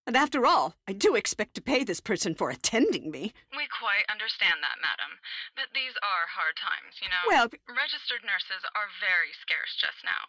And 0.06 0.18
after 0.18 0.44
all, 0.44 0.74
I 0.86 0.92
do 0.92 1.14
expect 1.14 1.54
to 1.54 1.64
pay 1.64 1.80
this 1.80 2.02
person 2.02 2.34
for 2.34 2.50
attending 2.50 3.10
me. 3.10 3.32
We 3.56 3.64
quite 3.72 4.04
understand 4.12 4.60
that, 4.60 4.82
madam. 4.82 5.16
But 5.56 5.72
these 5.72 5.96
are 6.04 6.28
hard 6.28 6.60
times, 6.60 7.00
you 7.00 7.08
know? 7.08 7.24
Well, 7.24 7.48
registered 7.70 8.20
nurses 8.20 8.66
are 8.76 8.90
very 9.00 9.32
scarce 9.32 9.72
just 9.80 10.04
now. 10.04 10.28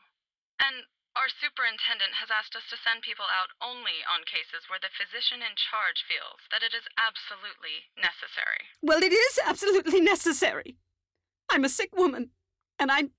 And 0.63 0.87
our 1.15 1.31
superintendent 1.31 2.19
has 2.19 2.27
asked 2.29 2.55
us 2.55 2.67
to 2.69 2.77
send 2.77 3.01
people 3.01 3.25
out 3.31 3.55
only 3.63 4.03
on 4.03 4.27
cases 4.27 4.67
where 4.67 4.79
the 4.83 4.91
physician 4.91 5.39
in 5.39 5.55
charge 5.55 6.03
feels 6.03 6.43
that 6.51 6.61
it 6.61 6.75
is 6.75 6.91
absolutely 6.99 7.87
necessary. 7.95 8.67
Well, 8.83 8.99
it 8.99 9.15
is 9.15 9.39
absolutely 9.39 10.03
necessary. 10.03 10.75
I'm 11.49 11.63
a 11.63 11.71
sick 11.71 11.95
woman, 11.95 12.35
and 12.77 12.91
I'm 12.91 13.11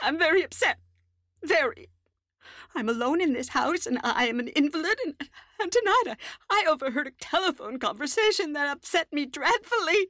I'm 0.00 0.18
very 0.18 0.42
upset. 0.42 0.78
Very. 1.42 1.90
I'm 2.74 2.88
alone 2.88 3.20
in 3.20 3.34
this 3.34 3.50
house, 3.50 3.86
and 3.86 3.98
I 4.02 4.26
am 4.26 4.40
an 4.40 4.48
invalid, 4.48 4.98
and, 5.04 5.14
and 5.60 5.70
tonight 5.70 6.04
I, 6.06 6.16
I 6.50 6.66
overheard 6.68 7.06
a 7.06 7.12
telephone 7.20 7.78
conversation 7.78 8.52
that 8.52 8.70
upset 8.70 9.12
me 9.12 9.26
dreadfully. 9.26 10.08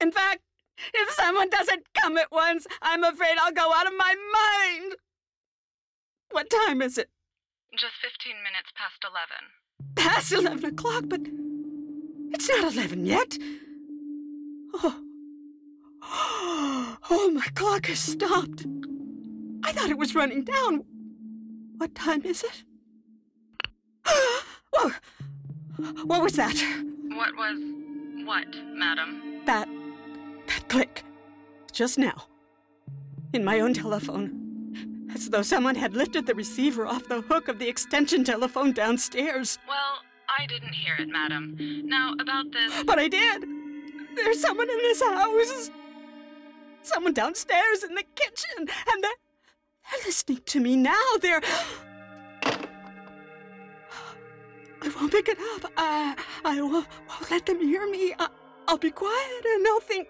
In 0.00 0.12
fact, 0.12 0.42
if 0.94 1.10
someone 1.10 1.50
doesn't 1.50 1.86
come 1.94 2.16
at 2.18 2.32
once, 2.32 2.66
I'm 2.82 3.04
afraid 3.04 3.36
I'll 3.38 3.52
go 3.52 3.72
out 3.72 3.86
of 3.86 3.92
my 3.96 4.14
mind. 4.32 4.96
What 6.40 6.48
time 6.48 6.80
is 6.80 6.96
it? 6.96 7.10
Just 7.76 7.92
15 8.00 8.32
minutes 8.42 8.70
past 8.74 9.04
11. 9.04 9.92
Past 9.94 10.32
11 10.32 10.64
o'clock, 10.70 11.04
but 11.06 11.20
it's 12.32 12.48
not 12.48 12.72
11 12.72 13.04
yet. 13.04 13.36
Oh. 14.72 14.96
Oh, 17.10 17.30
my 17.30 17.46
clock 17.54 17.86
has 17.86 17.98
stopped. 17.98 18.64
I 19.64 19.72
thought 19.72 19.90
it 19.90 19.98
was 19.98 20.14
running 20.14 20.44
down. 20.44 20.82
What 21.76 21.94
time 21.94 22.22
is 22.24 22.42
it? 22.42 22.64
Whoa! 24.72 24.92
What 26.04 26.22
was 26.22 26.32
that? 26.36 26.56
What 27.10 27.36
was 27.36 27.58
what, 28.24 28.48
madam? 28.72 29.42
That. 29.44 29.68
that 30.46 30.68
click. 30.68 31.04
Just 31.70 31.98
now. 31.98 32.28
In 33.34 33.44
my 33.44 33.60
own 33.60 33.74
telephone. 33.74 34.39
As 35.14 35.28
though 35.28 35.42
someone 35.42 35.74
had 35.74 35.94
lifted 35.94 36.26
the 36.26 36.34
receiver 36.34 36.86
off 36.86 37.08
the 37.08 37.22
hook 37.22 37.48
of 37.48 37.58
the 37.58 37.68
extension 37.68 38.24
telephone 38.24 38.72
downstairs. 38.72 39.58
Well, 39.66 40.02
I 40.28 40.46
didn't 40.46 40.72
hear 40.72 40.94
it, 40.98 41.08
madam. 41.08 41.56
Now, 41.84 42.14
about 42.20 42.52
this. 42.52 42.82
But 42.84 42.98
I 42.98 43.08
did! 43.08 43.44
There's 44.14 44.40
someone 44.40 44.70
in 44.70 44.78
this 44.78 45.02
house! 45.02 45.70
Someone 46.82 47.12
downstairs 47.12 47.82
in 47.82 47.94
the 47.94 48.04
kitchen, 48.14 48.58
and 48.58 49.04
they're, 49.04 49.10
they're 49.90 50.06
listening 50.06 50.40
to 50.46 50.60
me 50.60 50.76
now. 50.76 51.02
They're. 51.20 51.42
I 54.82 54.88
won't 54.96 55.12
pick 55.12 55.28
it 55.28 55.38
up. 55.54 55.70
I, 55.76 56.16
I 56.44 56.62
won't, 56.62 56.86
won't 57.08 57.30
let 57.30 57.46
them 57.46 57.60
hear 57.60 57.88
me. 57.90 58.14
I, 58.18 58.28
I'll 58.66 58.78
be 58.78 58.90
quiet 58.90 59.44
and 59.44 59.66
they'll 59.66 59.80
think. 59.80 60.08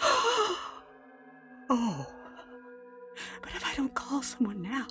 oh. 1.70 2.06
But 3.42 3.50
if 3.54 3.64
I 3.64 3.74
don't 3.74 3.94
call 3.94 4.22
someone 4.22 4.62
now, 4.62 4.86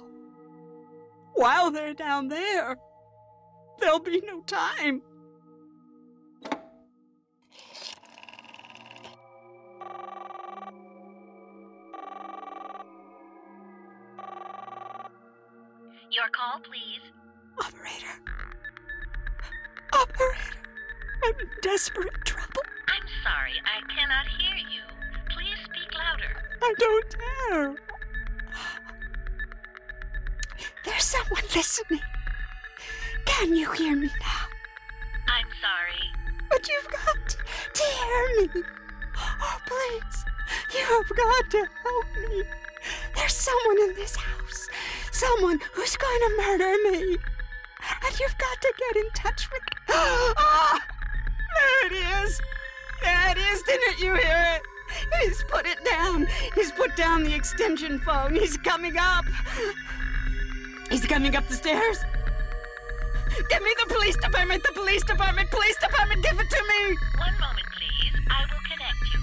while 1.33 1.71
they're 1.71 1.93
down 1.93 2.29
there, 2.29 2.77
there'll 3.79 3.99
be 3.99 4.21
no 4.25 4.41
time. 4.41 5.01
Your 16.11 16.29
call, 16.31 16.61
please. 16.63 17.01
Operator. 17.59 18.21
Operator. 19.91 20.55
I'm 21.25 21.39
in 21.39 21.49
desperate 21.61 22.13
trouble. 22.23 22.61
I'm 22.87 23.07
sorry, 23.21 23.53
I 23.65 23.81
cannot 23.93 24.25
hear 24.39 24.55
you. 24.55 24.81
Please 25.31 25.57
speak 25.65 25.93
louder. 25.93 26.41
I 26.61 26.73
don't 26.79 27.15
dare. 27.49 27.94
There's 30.85 31.03
someone 31.03 31.43
listening. 31.55 32.01
Can 33.25 33.55
you 33.55 33.71
hear 33.71 33.95
me 33.95 34.07
now? 34.21 34.45
I'm 35.27 35.47
sorry. 35.59 36.11
But 36.49 36.67
you've 36.69 36.89
got 36.91 37.37
to 37.73 37.83
hear 37.83 38.47
me. 38.47 38.63
Oh, 39.17 39.57
please. 39.65 40.25
You've 40.73 41.09
got 41.17 41.49
to 41.49 41.57
help 41.57 42.05
me. 42.29 42.43
There's 43.15 43.33
someone 43.33 43.89
in 43.89 43.95
this 43.95 44.15
house. 44.15 44.69
Someone 45.11 45.59
who's 45.73 45.97
going 45.97 46.19
to 46.19 46.43
murder 46.45 46.75
me. 46.91 47.17
And 48.05 48.19
you've 48.19 48.37
got 48.37 48.61
to 48.61 48.73
get 48.77 49.03
in 49.03 49.09
touch 49.11 49.49
with. 49.51 49.61
Ah! 50.37 50.79
There 51.55 51.87
it 51.87 52.23
is. 52.23 52.41
There 53.01 53.31
it 53.31 53.37
is. 53.37 53.63
Didn't 53.63 53.99
you 53.99 54.15
hear 54.15 54.55
it? 54.55 54.61
He's 55.21 55.43
put 55.43 55.65
it 55.65 55.83
down. 55.83 56.27
He's 56.53 56.71
put 56.71 56.95
down 56.95 57.23
the 57.23 57.33
extension 57.33 57.99
phone. 57.99 58.35
He's 58.35 58.57
coming 58.57 58.97
up. 58.97 59.25
He's 60.95 61.05
coming 61.05 61.35
up 61.35 61.45
the 61.49 61.55
stairs. 61.55 61.97
Give 63.49 63.61
me 63.61 63.69
the 63.83 63.93
police 63.93 64.15
department. 64.15 64.63
The 64.63 64.71
police 64.73 65.03
department. 65.03 65.51
Police 65.51 65.75
department. 65.75 66.23
Give 66.23 66.39
it 66.39 66.49
to 66.49 66.63
me. 66.69 66.95
One 67.17 67.37
moment, 67.37 67.67
please. 67.75 68.13
I 68.31 68.45
will 68.49 68.63
connect 68.63 69.03
you. 69.11 69.19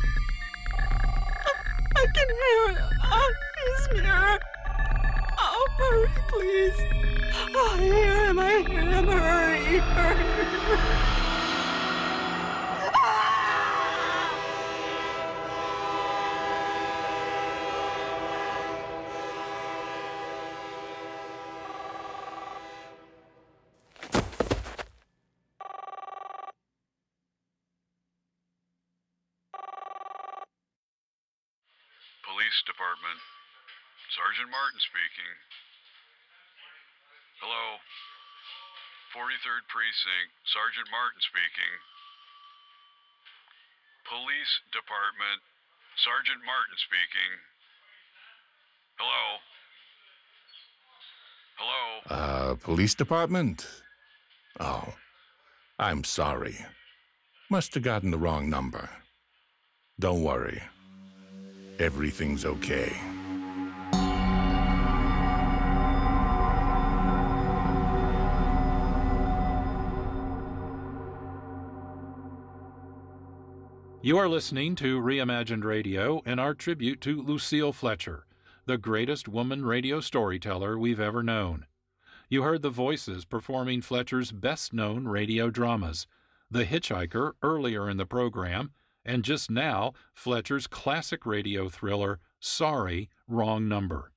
Oh, 1.49 1.57
I 1.97 2.07
can 2.14 2.29
hear 2.29 2.68
it. 2.73 2.79
Oh, 3.11 3.33
he's 3.64 4.03
near. 4.03 4.39
Oh, 5.39 5.66
hurry, 5.79 6.11
please. 6.29 6.79
Oh, 7.55 7.70
I 7.73 7.81
hear 7.81 8.27
him. 8.27 8.39
I 8.39 8.41
hear 8.68 8.83
him. 8.83 9.07
Hurry, 9.07 9.79
hurry. 9.79 11.23
Police 32.23 32.62
Department. 32.66 33.20
Sergeant 34.16 34.41
Martin 34.53 34.80
speaking. 34.84 35.32
Hello. 37.40 37.80
43rd 39.16 39.64
Precinct. 39.72 40.30
Sergeant 40.53 40.88
Martin 40.92 41.20
speaking. 41.24 41.74
Police 44.05 44.53
Department. 44.76 45.40
Sergeant 46.05 46.44
Martin 46.44 46.76
speaking. 46.84 47.32
Hello? 49.00 49.24
Hello? 51.57 51.82
Uh, 52.12 52.55
police 52.57 52.94
department? 52.94 53.66
Oh, 54.61 54.94
I'm 55.78 56.05
sorry. 56.05 56.59
Must 57.50 57.72
have 57.72 57.82
gotten 57.82 58.11
the 58.11 58.18
wrong 58.18 58.50
number. 58.50 58.90
Don't 59.98 60.22
worry. 60.22 60.62
Everything's 61.78 62.44
okay. 62.44 62.92
You 74.05 74.18
are 74.18 74.28
listening 74.28 74.74
to 74.76 75.00
Reimagined 75.00 75.62
Radio 75.62 76.22
and 76.26 76.40
our 76.40 76.55
tribute 76.55 77.00
to 77.03 77.22
Lucille 77.22 77.72
Fletcher, 77.72 78.26
the 78.66 78.76
greatest 78.76 79.28
woman 79.28 79.64
radio 79.64 80.00
storyteller 80.00 80.76
we've 80.76 80.98
ever 80.98 81.22
known. 81.22 81.66
You 82.28 82.42
heard 82.42 82.62
the 82.62 82.70
voices 82.70 83.24
performing 83.24 83.80
Fletcher's 83.80 84.32
best 84.32 84.72
known 84.72 85.07
radio 85.07 85.50
dramas 85.50 86.09
The 86.50 86.64
Hitchhiker 86.64 87.34
earlier 87.44 87.88
in 87.88 87.96
the 87.96 88.05
program, 88.05 88.72
and 89.05 89.22
just 89.22 89.53
now, 89.53 89.92
Fletcher's 90.12 90.66
classic 90.66 91.24
radio 91.24 91.68
thriller, 91.68 92.18
Sorry, 92.40 93.09
Wrong 93.28 93.68
Number. 93.68 94.11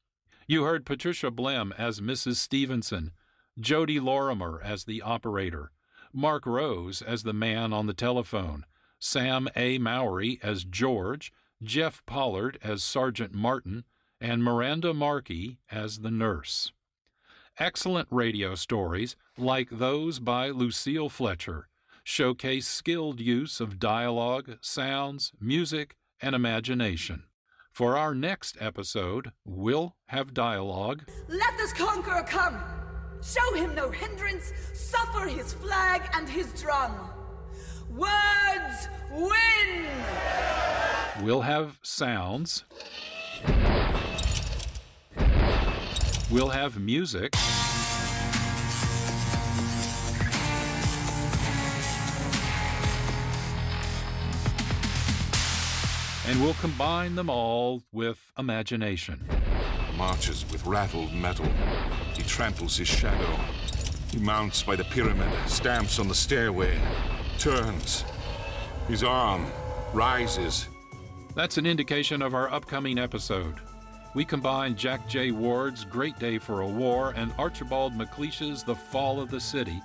You 0.48 0.64
heard 0.64 0.88
Patricia 0.88 1.30
Blem 1.30 1.72
as 1.78 2.02
Mrs. 2.02 2.38
Stevenson, 2.38 3.12
Jody 3.60 4.00
Lorimer 4.00 4.60
as 4.64 4.86
the 4.86 5.04
operator, 5.04 5.72
Mark 6.12 6.48
Rose 6.48 7.04
as 7.04 7.22
the 7.22 7.34
man 7.34 7.72
on 7.72 7.86
the 7.86 7.94
telephone, 7.94 8.66
Sam 9.00 9.48
A. 9.56 9.78
Mowry 9.78 10.40
as 10.42 10.64
George, 10.64 11.32
Jeff 11.64 12.06
Pollard 12.06 12.58
as 12.64 12.84
Sergeant 12.84 13.34
Martin, 13.34 13.86
and 14.20 14.44
Miranda 14.44 14.94
Markey 14.94 15.60
as 15.72 16.00
the 16.00 16.12
nurse. 16.12 16.72
Excellent 17.58 18.08
radio 18.12 18.56
stories, 18.56 19.16
like 19.38 19.70
those 19.70 20.20
by 20.20 20.50
Lucille 20.50 21.10
Fletcher, 21.10 21.70
showcase 22.04 22.68
skilled 22.68 23.20
use 23.20 23.60
of 23.60 23.80
dialogue, 23.80 24.58
sounds, 24.62 25.32
music, 25.40 25.96
and 26.22 26.36
imagination. 26.36 27.24
For 27.72 27.98
our 27.98 28.16
next 28.16 28.58
episode, 28.60 29.32
we'll 29.46 29.96
have 30.08 30.34
dialogue. 30.34 31.04
Let 31.28 31.58
this 31.58 31.74
conqueror 31.74 32.24
come! 32.24 32.58
Show 33.22 33.54
him 33.56 33.74
no 33.74 33.90
hindrance, 33.90 34.54
suffer 34.74 35.28
his 35.28 35.54
flag 35.54 36.02
and 36.14 36.30
his 36.30 36.54
drum. 36.62 36.92
Words 37.90 38.90
win! 39.12 39.86
We'll 41.22 41.42
have 41.42 41.80
sounds. 41.82 42.64
We'll 46.32 46.50
have 46.50 46.80
music. 46.80 47.36
And 56.28 56.42
we'll 56.42 56.56
combine 56.56 57.16
them 57.16 57.30
all 57.30 57.84
with 57.92 58.32
imagination. 58.38 59.24
Marches 59.96 60.44
with 60.52 60.66
rattled 60.66 61.14
metal. 61.14 61.46
He 62.16 62.24
tramples 62.24 62.78
his 62.78 62.88
shadow. 62.88 63.40
He 64.12 64.18
mounts 64.18 64.64
by 64.64 64.76
the 64.76 64.84
pyramid, 64.86 65.32
stamps 65.48 66.00
on 66.00 66.08
the 66.08 66.16
stairway, 66.16 66.80
turns. 67.38 68.04
His 68.88 69.04
arm 69.04 69.46
rises. 69.94 70.68
That's 71.36 71.58
an 71.58 71.66
indication 71.66 72.22
of 72.22 72.34
our 72.34 72.52
upcoming 72.52 72.98
episode. 72.98 73.56
We 74.14 74.24
combine 74.24 74.76
Jack 74.76 75.10
J. 75.10 75.32
Ward's 75.32 75.84
Great 75.84 76.18
Day 76.20 76.38
for 76.38 76.62
a 76.62 76.68
War 76.68 77.14
and 77.18 77.34
Archibald 77.38 77.94
MacLeish's 77.96 78.64
The 78.64 78.76
Fall 78.76 79.20
of 79.20 79.30
the 79.30 79.42
City 79.42 79.82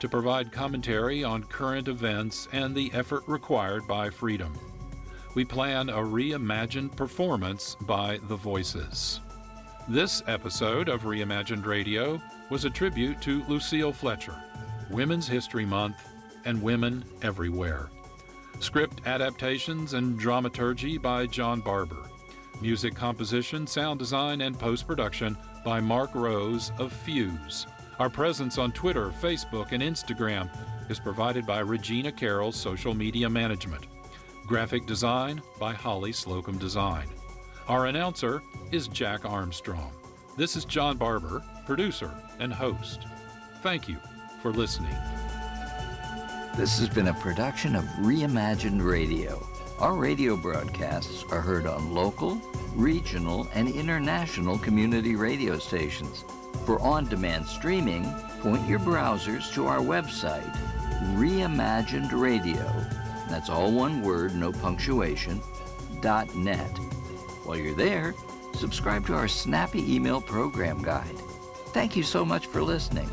to 0.00 0.08
provide 0.08 0.50
commentary 0.50 1.22
on 1.22 1.44
current 1.44 1.88
events 1.88 2.48
and 2.52 2.74
the 2.74 2.90
effort 2.92 3.22
required 3.26 3.86
by 3.86 4.10
freedom. 4.10 4.58
We 5.34 5.44
plan 5.44 5.88
a 5.88 5.98
reimagined 5.98 6.96
performance 6.96 7.76
by 7.82 8.18
The 8.28 8.36
Voices. 8.36 9.20
This 9.88 10.22
episode 10.26 10.88
of 10.88 11.02
Reimagined 11.02 11.64
Radio 11.64 12.20
was 12.50 12.64
a 12.64 12.70
tribute 12.70 13.22
to 13.22 13.44
Lucille 13.44 13.92
Fletcher, 13.92 14.34
Women's 14.90 15.28
History 15.28 15.64
Month, 15.64 15.96
and 16.48 16.62
women 16.62 17.04
everywhere. 17.20 17.90
Script 18.58 19.02
adaptations 19.06 19.92
and 19.92 20.18
dramaturgy 20.18 20.96
by 20.96 21.26
John 21.26 21.60
Barber. 21.60 22.08
Music 22.62 22.94
composition, 22.94 23.66
sound 23.66 23.98
design, 23.98 24.40
and 24.40 24.58
post 24.58 24.86
production 24.86 25.36
by 25.62 25.78
Mark 25.78 26.14
Rose 26.14 26.72
of 26.78 26.90
Fuse. 26.90 27.66
Our 27.98 28.08
presence 28.08 28.56
on 28.56 28.72
Twitter, 28.72 29.10
Facebook, 29.20 29.72
and 29.72 29.82
Instagram 29.82 30.48
is 30.90 30.98
provided 30.98 31.46
by 31.46 31.58
Regina 31.58 32.10
Carroll's 32.10 32.56
Social 32.56 32.94
Media 32.94 33.28
Management. 33.28 33.86
Graphic 34.46 34.86
design 34.86 35.42
by 35.60 35.74
Holly 35.74 36.12
Slocum 36.12 36.56
Design. 36.56 37.08
Our 37.68 37.86
announcer 37.86 38.42
is 38.72 38.88
Jack 38.88 39.26
Armstrong. 39.26 39.92
This 40.38 40.56
is 40.56 40.64
John 40.64 40.96
Barber, 40.96 41.44
producer 41.66 42.10
and 42.40 42.54
host. 42.54 43.06
Thank 43.62 43.86
you 43.86 43.98
for 44.40 44.50
listening. 44.50 44.96
This 46.58 46.80
has 46.80 46.88
been 46.88 47.06
a 47.06 47.14
production 47.14 47.76
of 47.76 47.84
Reimagined 48.00 48.84
Radio. 48.84 49.40
Our 49.78 49.94
radio 49.94 50.36
broadcasts 50.36 51.24
are 51.30 51.40
heard 51.40 51.66
on 51.66 51.94
local, 51.94 52.42
regional, 52.74 53.48
and 53.54 53.68
international 53.68 54.58
community 54.58 55.14
radio 55.14 55.56
stations. 55.60 56.24
For 56.66 56.80
on 56.80 57.08
demand 57.08 57.46
streaming, 57.46 58.12
point 58.40 58.68
your 58.68 58.80
browsers 58.80 59.54
to 59.54 59.68
our 59.68 59.78
website, 59.78 60.52
Reimagined 61.14 62.10
Radio. 62.10 62.66
That's 63.30 63.50
all 63.50 63.70
one 63.70 64.02
word, 64.02 64.34
no 64.34 64.50
punctuation, 64.50 65.40
dot 66.00 66.34
net. 66.34 66.76
While 67.44 67.58
you're 67.58 67.72
there, 67.72 68.16
subscribe 68.54 69.06
to 69.06 69.14
our 69.14 69.28
snappy 69.28 69.94
email 69.94 70.20
program 70.20 70.82
guide. 70.82 71.18
Thank 71.68 71.94
you 71.94 72.02
so 72.02 72.24
much 72.24 72.48
for 72.48 72.62
listening. 72.62 73.08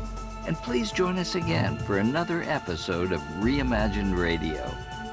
And 0.46 0.56
please 0.58 0.92
join 0.92 1.18
us 1.18 1.34
again 1.34 1.76
for 1.76 1.98
another 1.98 2.44
episode 2.44 3.10
of 3.10 3.20
Reimagined 3.40 4.16
Radio, 4.16 4.62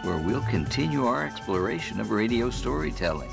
where 0.03 0.19
we'll 0.19 0.43
continue 0.43 1.07
our 1.07 1.25
exploration 1.25 1.99
of 1.99 2.11
radio 2.11 2.51
storytelling. 2.51 3.31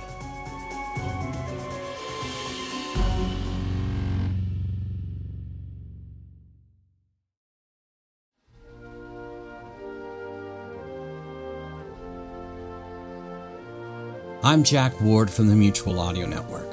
I'm 14.43 14.65
Jack 14.65 14.99
Ward 15.03 15.31
from 15.31 15.49
the 15.49 15.55
Mutual 15.55 16.01
Audio 16.01 16.27
Network. 16.27 16.71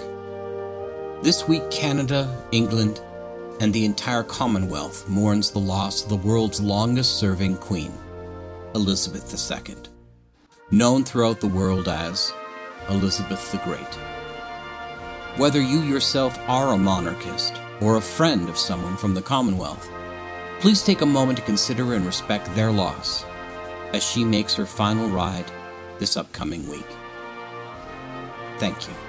This 1.22 1.50
week, 1.50 1.70
Canada, 1.70 2.48
England, 2.54 3.02
and 3.60 3.74
the 3.74 3.86
entire 3.86 4.24
Commonwealth 4.24 5.08
mourns 5.08 5.52
the 5.52 5.60
loss 5.60 6.04
of 6.04 6.10
the 6.10 6.28
world's 6.28 6.62
longest 6.62 7.20
serving 7.20 7.58
queen, 7.58 7.92
Elizabeth 8.76 9.34
II, 9.34 9.76
known 10.72 11.04
throughout 11.04 11.40
the 11.40 11.48
world 11.48 11.88
as 11.88 12.34
Elizabeth 12.90 13.52
the 13.52 13.58
Great. 13.60 13.82
Whether 15.38 15.62
you 15.62 15.82
yourself 15.82 16.38
are 16.48 16.74
a 16.74 16.78
monarchist 16.78 17.60
or 17.82 17.98
a 17.98 18.02
friend 18.02 18.50
of 18.50 18.58
someone 18.58 18.98
from 18.98 19.14
the 19.14 19.22
Commonwealth, 19.22 19.90
please 20.60 20.84
take 20.84 21.02
a 21.02 21.06
moment 21.06 21.38
to 21.38 21.46
consider 21.46 21.94
and 21.94 22.06
respect 22.06 22.54
their 22.56 22.72
loss 22.72 23.24
as 23.94 24.04
she 24.04 24.24
makes 24.24 24.56
her 24.56 24.66
final 24.66 25.08
ride 25.10 25.46
this 26.00 26.18
upcoming 26.18 26.68
week. 26.70 26.88
Thank 28.58 28.88
you. 28.88 29.07